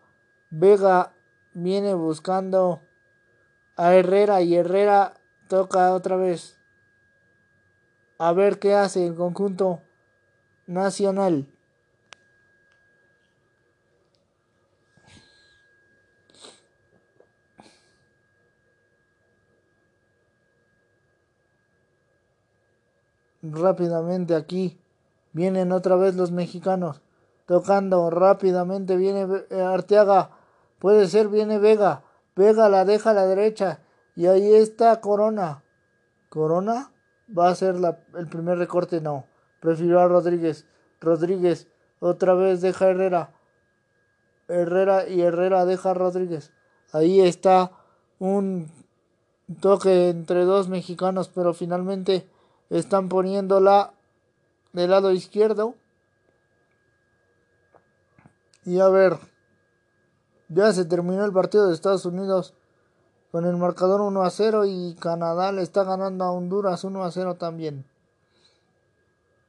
Vega 0.51 1.15
viene 1.55 1.94
buscando 1.94 2.81
a 3.77 3.94
Herrera 3.94 4.43
y 4.43 4.55
Herrera 4.55 5.15
toca 5.49 5.93
otra 5.93 6.16
vez. 6.16 6.59
A 8.19 8.32
ver 8.32 8.59
qué 8.59 8.74
hace 8.74 9.07
el 9.07 9.15
conjunto 9.15 9.81
nacional. 10.66 11.52
Rápidamente 23.43 24.35
aquí 24.35 24.78
vienen 25.32 25.73
otra 25.73 25.97
vez 25.97 26.14
los 26.14 26.31
mexicanos 26.31 27.02
tocando 27.47 28.09
rápidamente 28.09 28.97
viene 28.97 29.27
Arteaga 29.51 30.31
puede 30.78 31.09
ser 31.09 31.28
viene 31.28 31.59
Vega 31.59 32.05
Vega 32.35 32.69
la 32.69 32.85
deja 32.85 33.10
a 33.10 33.14
la 33.14 33.27
derecha 33.27 33.81
y 34.16 34.27
ahí 34.27 34.55
está 34.55 35.01
Corona. 35.01 35.62
Corona 36.28 36.93
va 37.36 37.48
a 37.48 37.55
ser 37.55 37.77
el 38.14 38.28
primer 38.28 38.59
recorte, 38.59 39.01
no. 39.01 39.27
Prefirió 39.60 40.01
a 40.01 40.09
Rodríguez. 40.09 40.66
Rodríguez 41.01 41.69
otra 42.01 42.35
vez 42.35 42.60
deja 42.60 42.89
Herrera. 42.89 43.35
Herrera 44.48 45.09
y 45.09 45.20
Herrera 45.20 45.64
deja 45.66 45.90
a 45.90 45.94
Rodríguez. 45.94 46.52
Ahí 46.93 47.20
está 47.20 47.73
un 48.19 48.70
toque 49.60 50.09
entre 50.09 50.44
dos 50.44 50.69
mexicanos, 50.69 51.28
pero 51.28 51.52
finalmente 51.52 52.27
están 52.73 53.09
poniéndola 53.09 53.93
del 54.73 54.90
lado 54.90 55.12
izquierdo. 55.12 55.74
Y 58.65 58.81
a 58.81 58.89
ver, 58.89 59.19
ya 60.49 60.73
se 60.73 60.85
terminó 60.85 61.24
el 61.24 61.32
partido 61.32 61.69
de 61.69 61.74
Estados 61.74 62.07
Unidos 62.07 62.55
con 63.31 63.44
el 63.44 63.57
marcador 63.57 64.01
1 64.01 64.23
a 64.23 64.31
0 64.31 64.65
y 64.66 64.97
Canadá 64.99 65.53
le 65.53 65.62
está 65.62 65.85
ganando 65.85 66.24
a 66.24 66.32
Honduras 66.32 66.85
1 66.85 67.05
a 67.05 67.11
0 67.11 67.36
también. 67.36 67.86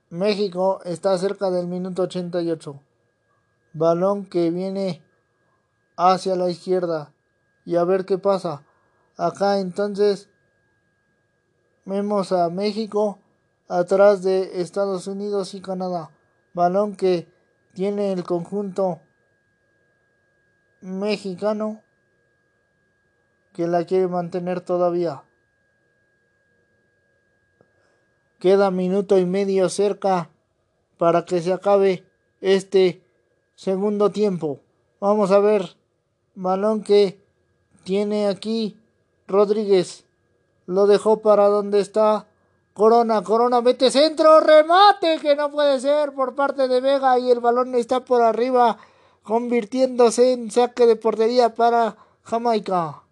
México 0.10 0.82
está 0.84 1.18
cerca 1.18 1.50
del 1.50 1.68
minuto 1.68 2.04
88. 2.04 2.80
Balón 3.74 4.26
que 4.26 4.52
viene 4.52 5.02
hacia 5.95 6.36
la 6.36 6.50
izquierda 6.50 7.14
y 7.66 7.78
a 7.78 7.84
ver 7.86 8.06
qué 8.06 8.18
pasa. 8.18 8.64
Acá 9.16 9.60
entonces 9.60 10.30
vemos 11.86 12.32
a 12.32 12.50
México 12.50 13.20
atrás 13.68 14.24
de 14.24 14.62
Estados 14.62 15.08
Unidos 15.08 15.54
y 15.54 15.62
Canadá. 15.62 16.12
Balón 16.54 16.96
que 16.96 17.28
tiene 17.74 18.14
el 18.14 18.24
conjunto 18.24 19.02
mexicano 20.82 21.82
que 23.54 23.68
la 23.68 23.86
quiere 23.86 24.08
mantener 24.08 24.62
todavía. 24.62 25.24
Queda 28.40 28.72
minuto 28.72 29.18
y 29.18 29.26
medio 29.26 29.70
cerca 29.70 30.30
para 30.98 31.26
que 31.26 31.42
se 31.42 31.54
acabe 31.54 32.06
este 32.42 33.02
segundo 33.56 34.12
tiempo. 34.12 34.60
Vamos 35.00 35.32
a 35.32 35.40
ver. 35.40 35.78
Balón 36.36 36.84
que 36.84 37.22
tiene 37.84 38.28
aquí 38.28 38.78
Rodríguez. 39.28 40.06
Lo 40.65 40.88
dejó 40.88 41.22
para 41.22 41.48
donde 41.48 41.80
está 41.80 42.27
Corona. 42.73 43.22
Corona 43.23 43.61
mete 43.61 43.91
centro. 43.91 44.40
Remate 44.40 45.19
que 45.19 45.35
no 45.35 45.52
puede 45.52 45.80
ser 45.80 46.14
por 46.14 46.35
parte 46.35 46.68
de 46.68 46.81
Vega 46.81 47.19
y 47.19 47.31
el 47.31 47.40
balón 47.40 47.76
está 47.76 48.03
por 48.03 48.22
arriba 48.22 48.77
convirtiéndose 49.23 50.34
en 50.34 50.52
saque 50.52 50.85
de 50.85 50.95
portería 50.95 51.53
para 51.56 51.95
Jamaica. 52.23 53.03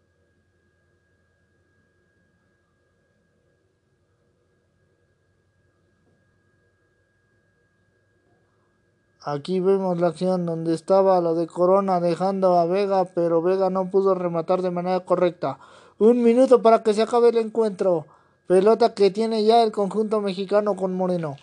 Aquí 9.23 9.59
vemos 9.59 9.99
la 9.99 10.07
acción 10.07 10.47
donde 10.47 10.73
estaba 10.73 11.21
lo 11.21 11.35
de 11.35 11.45
Corona 11.45 11.99
dejando 11.99 12.57
a 12.57 12.65
Vega, 12.65 13.05
pero 13.05 13.43
Vega 13.43 13.69
no 13.69 13.91
pudo 13.91 14.15
rematar 14.15 14.63
de 14.63 14.71
manera 14.71 15.01
correcta. 15.01 15.59
Un 16.01 16.23
minuto 16.23 16.63
para 16.63 16.81
que 16.81 16.95
se 16.95 17.03
acabe 17.03 17.29
el 17.29 17.37
encuentro. 17.37 18.07
Pelota 18.47 18.95
que 18.95 19.11
tiene 19.11 19.43
ya 19.43 19.61
el 19.61 19.71
conjunto 19.71 20.19
mexicano 20.19 20.75
con 20.75 20.95
Moreno. 20.95 21.35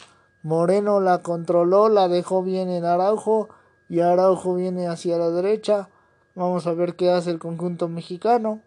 Moreno 0.43 0.99
la 0.99 1.23
controló, 1.23 1.89
la 1.89 2.09
dejó 2.09 2.43
bien 2.43 2.69
en 2.69 2.85
Araujo 2.85 3.51
y 3.89 4.01
Araujo 4.01 4.57
viene 4.57 4.89
hacia 4.89 5.17
la 5.17 5.31
derecha. 5.31 5.91
Vamos 6.35 6.67
a 6.67 6.73
ver 6.73 6.97
qué 6.97 7.09
hace 7.09 7.31
el 7.31 7.39
conjunto 7.39 7.87
mexicano. 7.87 8.61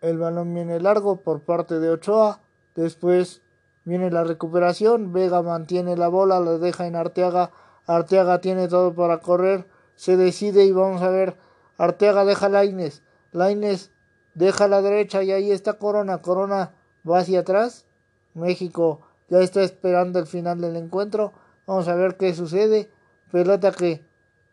El 0.00 0.16
balón 0.16 0.54
viene 0.54 0.80
largo 0.80 1.16
por 1.16 1.40
parte 1.40 1.80
de 1.80 1.90
Ochoa. 1.90 2.40
Después 2.74 3.42
viene 3.84 4.10
la 4.10 4.24
recuperación. 4.24 5.12
Vega 5.12 5.42
mantiene 5.42 5.98
la 5.98 6.08
bola, 6.08 6.40
la 6.40 6.56
deja 6.56 6.86
en 6.86 6.96
Arteaga. 6.96 7.50
Arteaga 7.86 8.40
tiene 8.40 8.68
todo 8.68 8.94
para 8.94 9.18
correr. 9.18 9.66
Se 9.96 10.16
decide 10.16 10.64
y 10.64 10.72
vamos 10.72 11.02
a 11.02 11.10
ver. 11.10 11.36
Arteaga 11.78 12.24
deja 12.24 12.48
Laines. 12.48 13.02
Laines 13.32 13.90
deja 14.34 14.64
a 14.64 14.68
la 14.68 14.82
derecha 14.82 15.22
y 15.22 15.32
ahí 15.32 15.50
está 15.50 15.74
Corona. 15.74 16.18
Corona 16.18 16.72
va 17.08 17.18
hacia 17.18 17.40
atrás. 17.40 17.86
México 18.34 19.00
ya 19.28 19.40
está 19.40 19.62
esperando 19.62 20.18
el 20.18 20.26
final 20.26 20.60
del 20.60 20.76
encuentro. 20.76 21.32
Vamos 21.66 21.88
a 21.88 21.94
ver 21.94 22.16
qué 22.16 22.34
sucede. 22.34 22.90
Pelota 23.30 23.72
que 23.72 24.04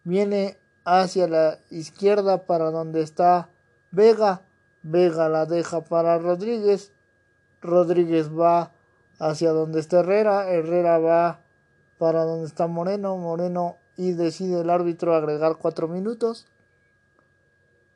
viene 0.04 0.58
hacia 0.86 1.28
la 1.28 1.60
izquierda 1.70 2.46
para 2.46 2.72
donde 2.72 3.02
está 3.02 3.50
Vega. 3.92 4.42
Vega 4.82 5.30
la 5.30 5.46
deja 5.46 5.82
para 5.82 6.18
Rodríguez. 6.18 6.94
Rodríguez 7.62 8.32
va 8.32 8.72
hacia 9.20 9.52
donde 9.52 9.80
está 9.80 10.00
Herrera. 10.00 10.50
Herrera 10.50 10.98
va 11.00 11.42
para 12.00 12.24
donde 12.24 12.48
está 12.48 12.66
Moreno. 12.66 13.16
Moreno 13.18 13.76
y 13.96 14.14
decide 14.14 14.62
el 14.62 14.72
árbitro 14.72 15.14
agregar 15.14 15.58
cuatro 15.58 15.88
minutos. 15.88 16.48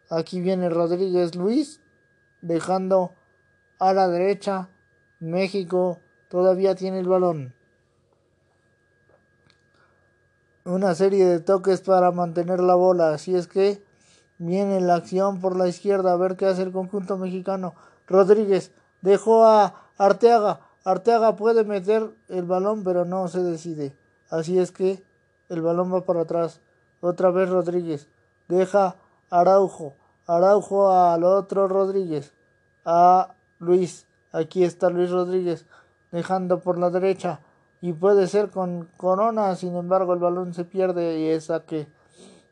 Aquí 0.10 0.42
viene 0.42 0.70
Rodríguez 0.70 1.34
Luis 1.34 1.82
dejando 2.42 3.14
a 3.80 3.94
la 3.94 4.08
derecha 4.08 4.70
México 5.20 6.00
todavía 6.30 6.76
tiene 6.76 7.00
el 7.00 7.08
balón. 7.08 7.54
Una 10.66 10.94
serie 10.96 11.26
de 11.26 11.40
toques 11.40 11.82
para 11.82 12.12
mantener 12.12 12.60
la 12.60 12.76
bola. 12.76 13.14
Así 13.14 13.36
es 13.36 13.48
que 13.48 13.82
viene 14.38 14.82
la 14.82 14.96
acción 14.96 15.40
por 15.40 15.56
la 15.56 15.68
izquierda. 15.68 16.12
A 16.12 16.18
ver 16.18 16.36
qué 16.36 16.46
hace 16.46 16.64
el 16.64 16.72
conjunto 16.72 17.18
mexicano. 17.18 17.74
Rodríguez 18.08 18.72
dejó 19.02 19.46
a 19.46 19.90
Arteaga. 19.98 20.63
Arteaga 20.84 21.36
puede 21.36 21.64
meter 21.64 22.14
el 22.28 22.46
balón, 22.46 22.84
pero 22.84 23.06
no 23.06 23.28
se 23.28 23.42
decide. 23.42 23.98
Así 24.30 24.60
es 24.60 24.72
que 24.72 25.04
el 25.50 25.62
balón 25.62 25.94
va 25.94 26.06
para 26.06 26.22
atrás. 26.22 26.62
Otra 27.02 27.32
vez 27.32 27.50
Rodríguez. 27.50 28.10
Deja 28.48 28.98
Araujo. 29.30 29.94
Araujo 30.28 30.92
al 30.92 31.24
otro 31.24 31.68
Rodríguez. 31.68 32.34
A 32.86 33.36
Luis. 33.60 34.08
Aquí 34.32 34.64
está 34.64 34.90
Luis 34.90 35.12
Rodríguez 35.12 35.68
dejando 36.12 36.60
por 36.60 36.78
la 36.78 36.92
derecha 36.92 37.42
y 37.82 37.92
puede 37.92 38.28
ser 38.28 38.50
con 38.50 38.86
Corona, 38.98 39.56
sin 39.56 39.76
embargo 39.76 40.14
el 40.14 40.20
balón 40.20 40.54
se 40.54 40.64
pierde 40.64 41.20
y 41.20 41.30
es 41.30 41.46
saque 41.46 41.88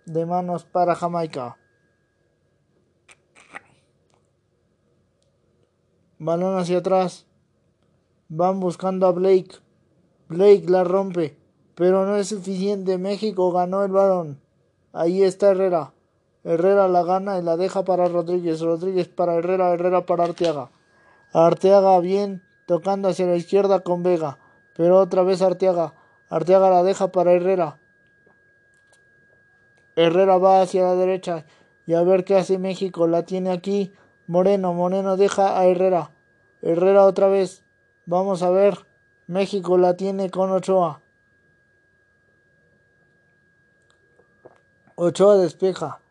de 0.05 0.25
manos 0.25 0.65
para 0.65 0.95
Jamaica. 0.95 1.57
Balón 6.19 6.59
hacia 6.59 6.79
atrás. 6.79 7.27
Van 8.33 8.61
buscando 8.61 9.07
a 9.07 9.11
Blake. 9.11 9.57
Blake 10.29 10.63
la 10.69 10.85
rompe, 10.85 11.35
pero 11.75 12.05
no 12.05 12.15
es 12.15 12.29
suficiente. 12.29 12.97
México 12.97 13.51
ganó 13.51 13.83
el 13.83 13.91
balón. 13.91 14.39
Ahí 14.93 15.21
está 15.21 15.51
Herrera. 15.51 15.91
Herrera 16.45 16.87
la 16.87 17.03
gana 17.03 17.39
y 17.39 17.41
la 17.41 17.57
deja 17.57 17.83
para 17.83 18.07
Rodríguez. 18.07 18.61
Rodríguez 18.61 19.09
para 19.09 19.35
Herrera. 19.35 19.73
Herrera 19.73 20.05
para 20.05 20.23
Arteaga. 20.23 20.71
Arteaga 21.33 21.99
bien 21.99 22.41
tocando 22.67 23.09
hacia 23.09 23.25
la 23.25 23.35
izquierda 23.35 23.81
con 23.81 24.01
Vega. 24.01 24.39
Pero 24.77 24.99
otra 24.99 25.23
vez 25.23 25.41
Arteaga. 25.41 25.93
Arteaga 26.29 26.69
la 26.69 26.83
deja 26.83 27.11
para 27.11 27.33
Herrera. 27.33 27.81
Herrera 29.97 30.37
va 30.37 30.61
hacia 30.61 30.83
la 30.83 30.95
derecha. 30.95 31.45
Y 31.85 31.95
a 31.95 32.03
ver 32.03 32.23
qué 32.23 32.37
hace 32.37 32.57
México. 32.59 33.07
La 33.07 33.23
tiene 33.23 33.51
aquí. 33.51 33.91
Moreno, 34.27 34.71
Moreno 34.71 35.17
deja 35.17 35.59
a 35.59 35.65
Herrera. 35.65 36.11
Herrera 36.61 37.03
otra 37.03 37.27
vez. 37.27 37.65
Vamos 38.11 38.43
a 38.43 38.49
ver. 38.49 38.77
México 39.27 39.77
la 39.77 39.95
tiene 39.95 40.29
con 40.29 40.51
Ochoa. 40.51 40.99
Ochoa 44.95 45.37
despeja. 45.37 46.01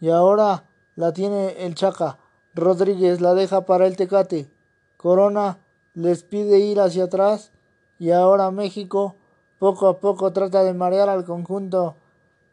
Y 0.00 0.10
ahora 0.10 0.64
la 0.96 1.14
tiene 1.14 1.64
el 1.64 1.74
Chaca. 1.74 2.18
Rodríguez 2.54 3.22
la 3.22 3.32
deja 3.32 3.64
para 3.64 3.86
el 3.86 3.96
Tecate. 3.96 4.50
Corona 4.98 5.56
les 5.94 6.24
pide 6.24 6.58
ir 6.58 6.78
hacia 6.78 7.04
atrás. 7.04 7.52
Y 7.98 8.10
ahora 8.10 8.50
México 8.50 9.14
poco 9.58 9.88
a 9.88 9.98
poco 9.98 10.34
trata 10.34 10.62
de 10.62 10.74
marear 10.74 11.08
al 11.08 11.24
conjunto 11.24 11.96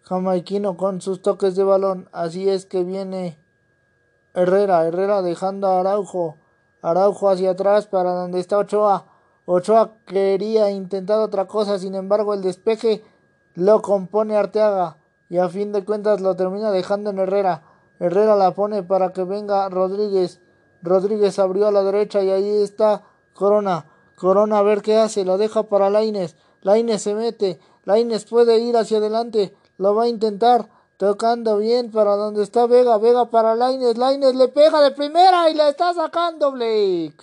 jamaiquino 0.03 0.77
con 0.77 1.01
sus 1.01 1.21
toques 1.21 1.57
de 1.57 1.65
balón. 1.65 2.07
Así 2.13 2.47
es 2.47 2.65
que 2.65 2.85
viene 2.85 3.37
Herrera, 4.33 4.87
Herrera 4.87 5.21
dejando 5.21 5.67
a 5.67 5.81
Araujo, 5.81 6.37
Araujo 6.87 7.29
hacia 7.29 7.51
atrás 7.51 7.85
para 7.85 8.11
donde 8.11 8.39
está 8.39 8.57
Ochoa. 8.57 9.07
Ochoa 9.45 9.97
quería 10.05 10.71
intentar 10.71 11.19
otra 11.19 11.45
cosa, 11.45 11.77
sin 11.79 11.95
embargo 11.95 12.33
el 12.33 12.41
despeje 12.41 13.03
lo 13.55 13.81
compone 13.81 14.37
Arteaga 14.37 14.97
y 15.29 15.37
a 15.37 15.49
fin 15.49 15.73
de 15.73 15.83
cuentas 15.83 16.21
lo 16.21 16.37
termina 16.37 16.71
dejando 16.71 17.09
en 17.09 17.19
Herrera. 17.19 17.63
Herrera 17.99 18.37
la 18.37 18.51
pone 18.53 18.83
para 18.83 19.11
que 19.11 19.25
venga 19.25 19.67
Rodríguez. 19.67 20.39
Rodríguez 20.81 21.37
abrió 21.39 21.67
a 21.67 21.71
la 21.73 21.83
derecha 21.83 22.23
y 22.23 22.29
ahí 22.29 22.61
está 22.61 23.03
Corona. 23.33 23.87
Corona 24.15 24.59
a 24.59 24.63
ver 24.63 24.81
qué 24.81 24.95
hace, 24.95 25.25
lo 25.25 25.37
deja 25.37 25.63
para 25.63 25.89
Laines. 25.89 26.37
Laines 26.61 27.01
se 27.01 27.15
mete, 27.15 27.59
Laines 27.83 28.23
puede 28.23 28.59
ir 28.59 28.77
hacia 28.77 28.99
adelante, 28.99 29.53
lo 29.77 29.93
va 29.93 30.03
a 30.03 30.07
intentar. 30.07 30.69
Tocando 30.97 31.57
bien 31.57 31.91
para 31.91 32.15
donde 32.15 32.43
está 32.43 32.65
Vega. 32.65 32.97
Vega 32.97 33.29
para 33.29 33.55
Laines. 33.55 33.97
Laines 33.97 34.35
le 34.35 34.47
pega 34.47 34.81
de 34.81 34.91
primera 34.91 35.49
y 35.49 35.53
la 35.53 35.69
está 35.69 35.93
sacando 35.93 36.51
Blake. 36.51 37.17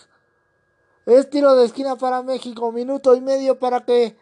Es 1.06 1.28
tiro 1.28 1.54
de 1.56 1.66
esquina 1.66 1.96
para 1.96 2.22
México. 2.22 2.70
Minuto 2.70 3.14
y 3.14 3.20
medio 3.20 3.58
para 3.58 3.84
que 3.84 4.16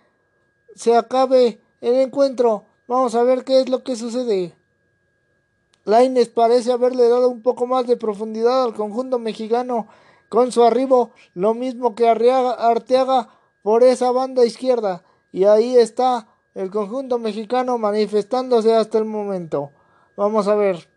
se 0.74 0.97
acabe 0.97 1.61
el 1.83 1.95
encuentro. 1.97 2.65
Vamos 2.89 3.15
a 3.15 3.23
ver 3.23 3.45
qué 3.45 3.61
es 3.61 3.69
lo 3.69 3.85
que 3.85 3.95
sucede. 3.95 4.55
Laines 5.85 6.29
parece 6.29 6.73
haberle 6.73 7.09
dado 7.09 7.29
un 7.29 7.43
poco 7.43 7.66
más 7.66 7.87
de 7.87 7.97
profundidad 7.97 8.65
al 8.65 8.74
conjunto 8.74 9.19
mexicano 9.19 9.89
con 10.29 10.51
su 10.51 10.62
arribo, 10.62 11.11
lo 11.35 11.53
mismo 11.53 11.95
que 11.95 12.09
Arteaga 12.09 13.29
por 13.62 13.83
esa 13.83 14.11
banda 14.12 14.47
izquierda. 14.47 15.03
Y 15.31 15.45
ahí 15.45 15.77
está 15.77 16.29
el 16.55 16.70
conjunto 16.70 17.19
mexicano 17.19 17.79
manifestándose 17.79 18.74
hasta 18.74 18.99
el 18.99 19.05
momento. 19.05 19.70
Vamos 20.16 20.49
a 20.49 20.55
ver. 20.55 20.89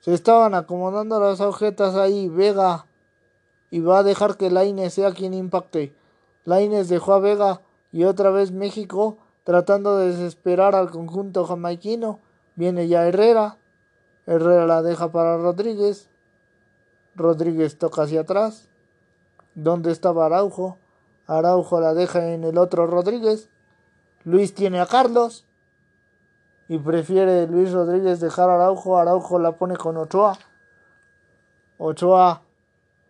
Se 0.00 0.12
estaban 0.14 0.54
acomodando 0.54 1.20
las 1.20 1.40
agujetas 1.40 1.94
ahí. 1.94 2.28
Vega. 2.28 2.86
Y 3.70 3.80
va 3.80 3.98
a 3.98 4.02
dejar 4.02 4.36
que 4.36 4.50
Laines 4.50 4.94
sea 4.94 5.12
quien 5.12 5.32
impacte. 5.32 5.94
Laines 6.44 6.88
dejó 6.88 7.14
a 7.14 7.20
Vega. 7.20 7.60
Y 7.92 8.04
otra 8.04 8.30
vez 8.30 8.50
México 8.50 9.18
tratando 9.44 9.98
de 9.98 10.08
desesperar 10.08 10.74
al 10.74 10.90
conjunto 10.90 11.44
jamaiquino. 11.44 12.20
Viene 12.56 12.88
ya 12.88 13.06
Herrera. 13.06 13.58
Herrera 14.26 14.66
la 14.66 14.82
deja 14.82 15.12
para 15.12 15.36
Rodríguez. 15.36 16.08
Rodríguez 17.14 17.78
toca 17.78 18.02
hacia 18.02 18.22
atrás. 18.22 18.68
¿Dónde 19.54 19.92
estaba 19.92 20.26
Araujo? 20.26 20.78
Araujo 21.26 21.80
la 21.80 21.94
deja 21.94 22.32
en 22.32 22.44
el 22.44 22.58
otro 22.58 22.86
Rodríguez. 22.86 23.48
Luis 24.24 24.54
tiene 24.54 24.80
a 24.80 24.86
Carlos. 24.86 25.44
Y 26.68 26.78
prefiere 26.78 27.46
Luis 27.46 27.72
Rodríguez 27.72 28.20
dejar 28.20 28.50
a 28.50 28.54
Araujo. 28.54 28.98
Araujo 28.98 29.38
la 29.38 29.52
pone 29.52 29.76
con 29.76 29.96
Ochoa. 29.96 30.38
Ochoa 31.78 32.42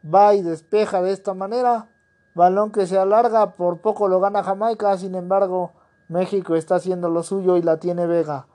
va 0.02 0.34
y 0.34 0.42
despeja 0.42 1.02
de 1.02 1.12
esta 1.12 1.34
manera. 1.34 1.88
Balón 2.34 2.72
que 2.72 2.86
se 2.86 2.98
alarga, 2.98 3.52
por 3.52 3.78
poco 3.80 4.08
lo 4.08 4.18
gana 4.18 4.42
Jamaica, 4.42 4.96
sin 4.96 5.14
embargo, 5.14 5.72
México 6.08 6.56
está 6.56 6.76
haciendo 6.76 7.10
lo 7.10 7.22
suyo 7.22 7.58
y 7.58 7.62
la 7.62 7.76
tiene 7.76 8.06
Vega. 8.06 8.46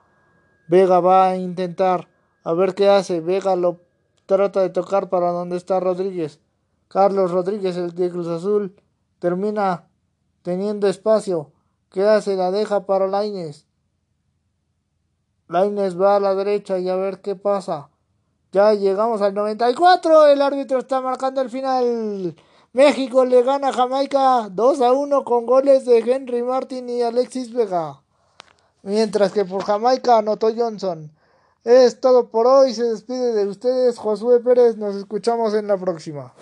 Vega 0.66 0.98
va 0.98 1.28
a 1.28 1.36
intentar 1.36 2.08
a 2.42 2.52
ver 2.52 2.74
qué 2.74 2.88
hace. 2.88 3.20
Vega 3.20 3.54
lo 3.56 3.78
trata 4.28 4.60
de 4.60 4.68
tocar 4.68 5.08
para 5.08 5.32
donde 5.32 5.56
está 5.56 5.80
Rodríguez. 5.80 6.38
Carlos 6.88 7.30
Rodríguez, 7.30 7.78
el 7.78 7.94
de 7.94 8.10
Cruz 8.10 8.28
Azul, 8.28 8.76
termina 9.18 9.88
teniendo 10.42 10.86
espacio. 10.86 11.50
¿Qué 11.90 12.06
hace? 12.06 12.36
La 12.36 12.50
deja 12.50 12.84
para 12.84 13.06
Laines. 13.06 13.66
Laines 15.48 15.98
va 15.98 16.16
a 16.16 16.20
la 16.20 16.34
derecha 16.34 16.78
y 16.78 16.90
a 16.90 16.96
ver 16.96 17.22
qué 17.22 17.36
pasa. 17.36 17.88
Ya 18.52 18.74
llegamos 18.74 19.22
al 19.22 19.32
94. 19.32 20.26
El 20.26 20.42
árbitro 20.42 20.78
está 20.78 21.00
marcando 21.00 21.40
el 21.40 21.48
final. 21.48 22.36
México 22.74 23.24
le 23.24 23.42
gana 23.42 23.68
a 23.68 23.72
Jamaica 23.72 24.50
2 24.50 24.80
a 24.82 24.92
1 24.92 25.24
con 25.24 25.46
goles 25.46 25.86
de 25.86 26.00
Henry 26.00 26.42
Martin 26.42 26.90
y 26.90 27.00
Alexis 27.00 27.50
Vega. 27.50 28.02
Mientras 28.82 29.32
que 29.32 29.46
por 29.46 29.64
Jamaica 29.64 30.18
anotó 30.18 30.54
Johnson. 30.54 31.17
Es 31.64 32.00
todo 32.00 32.28
por 32.30 32.46
hoy. 32.46 32.74
Se 32.74 32.84
despide 32.84 33.34
de 33.34 33.46
ustedes 33.46 33.98
Josué 33.98 34.40
Pérez. 34.40 34.76
Nos 34.76 34.96
escuchamos 34.96 35.54
en 35.54 35.66
la 35.66 35.76
próxima. 35.76 36.32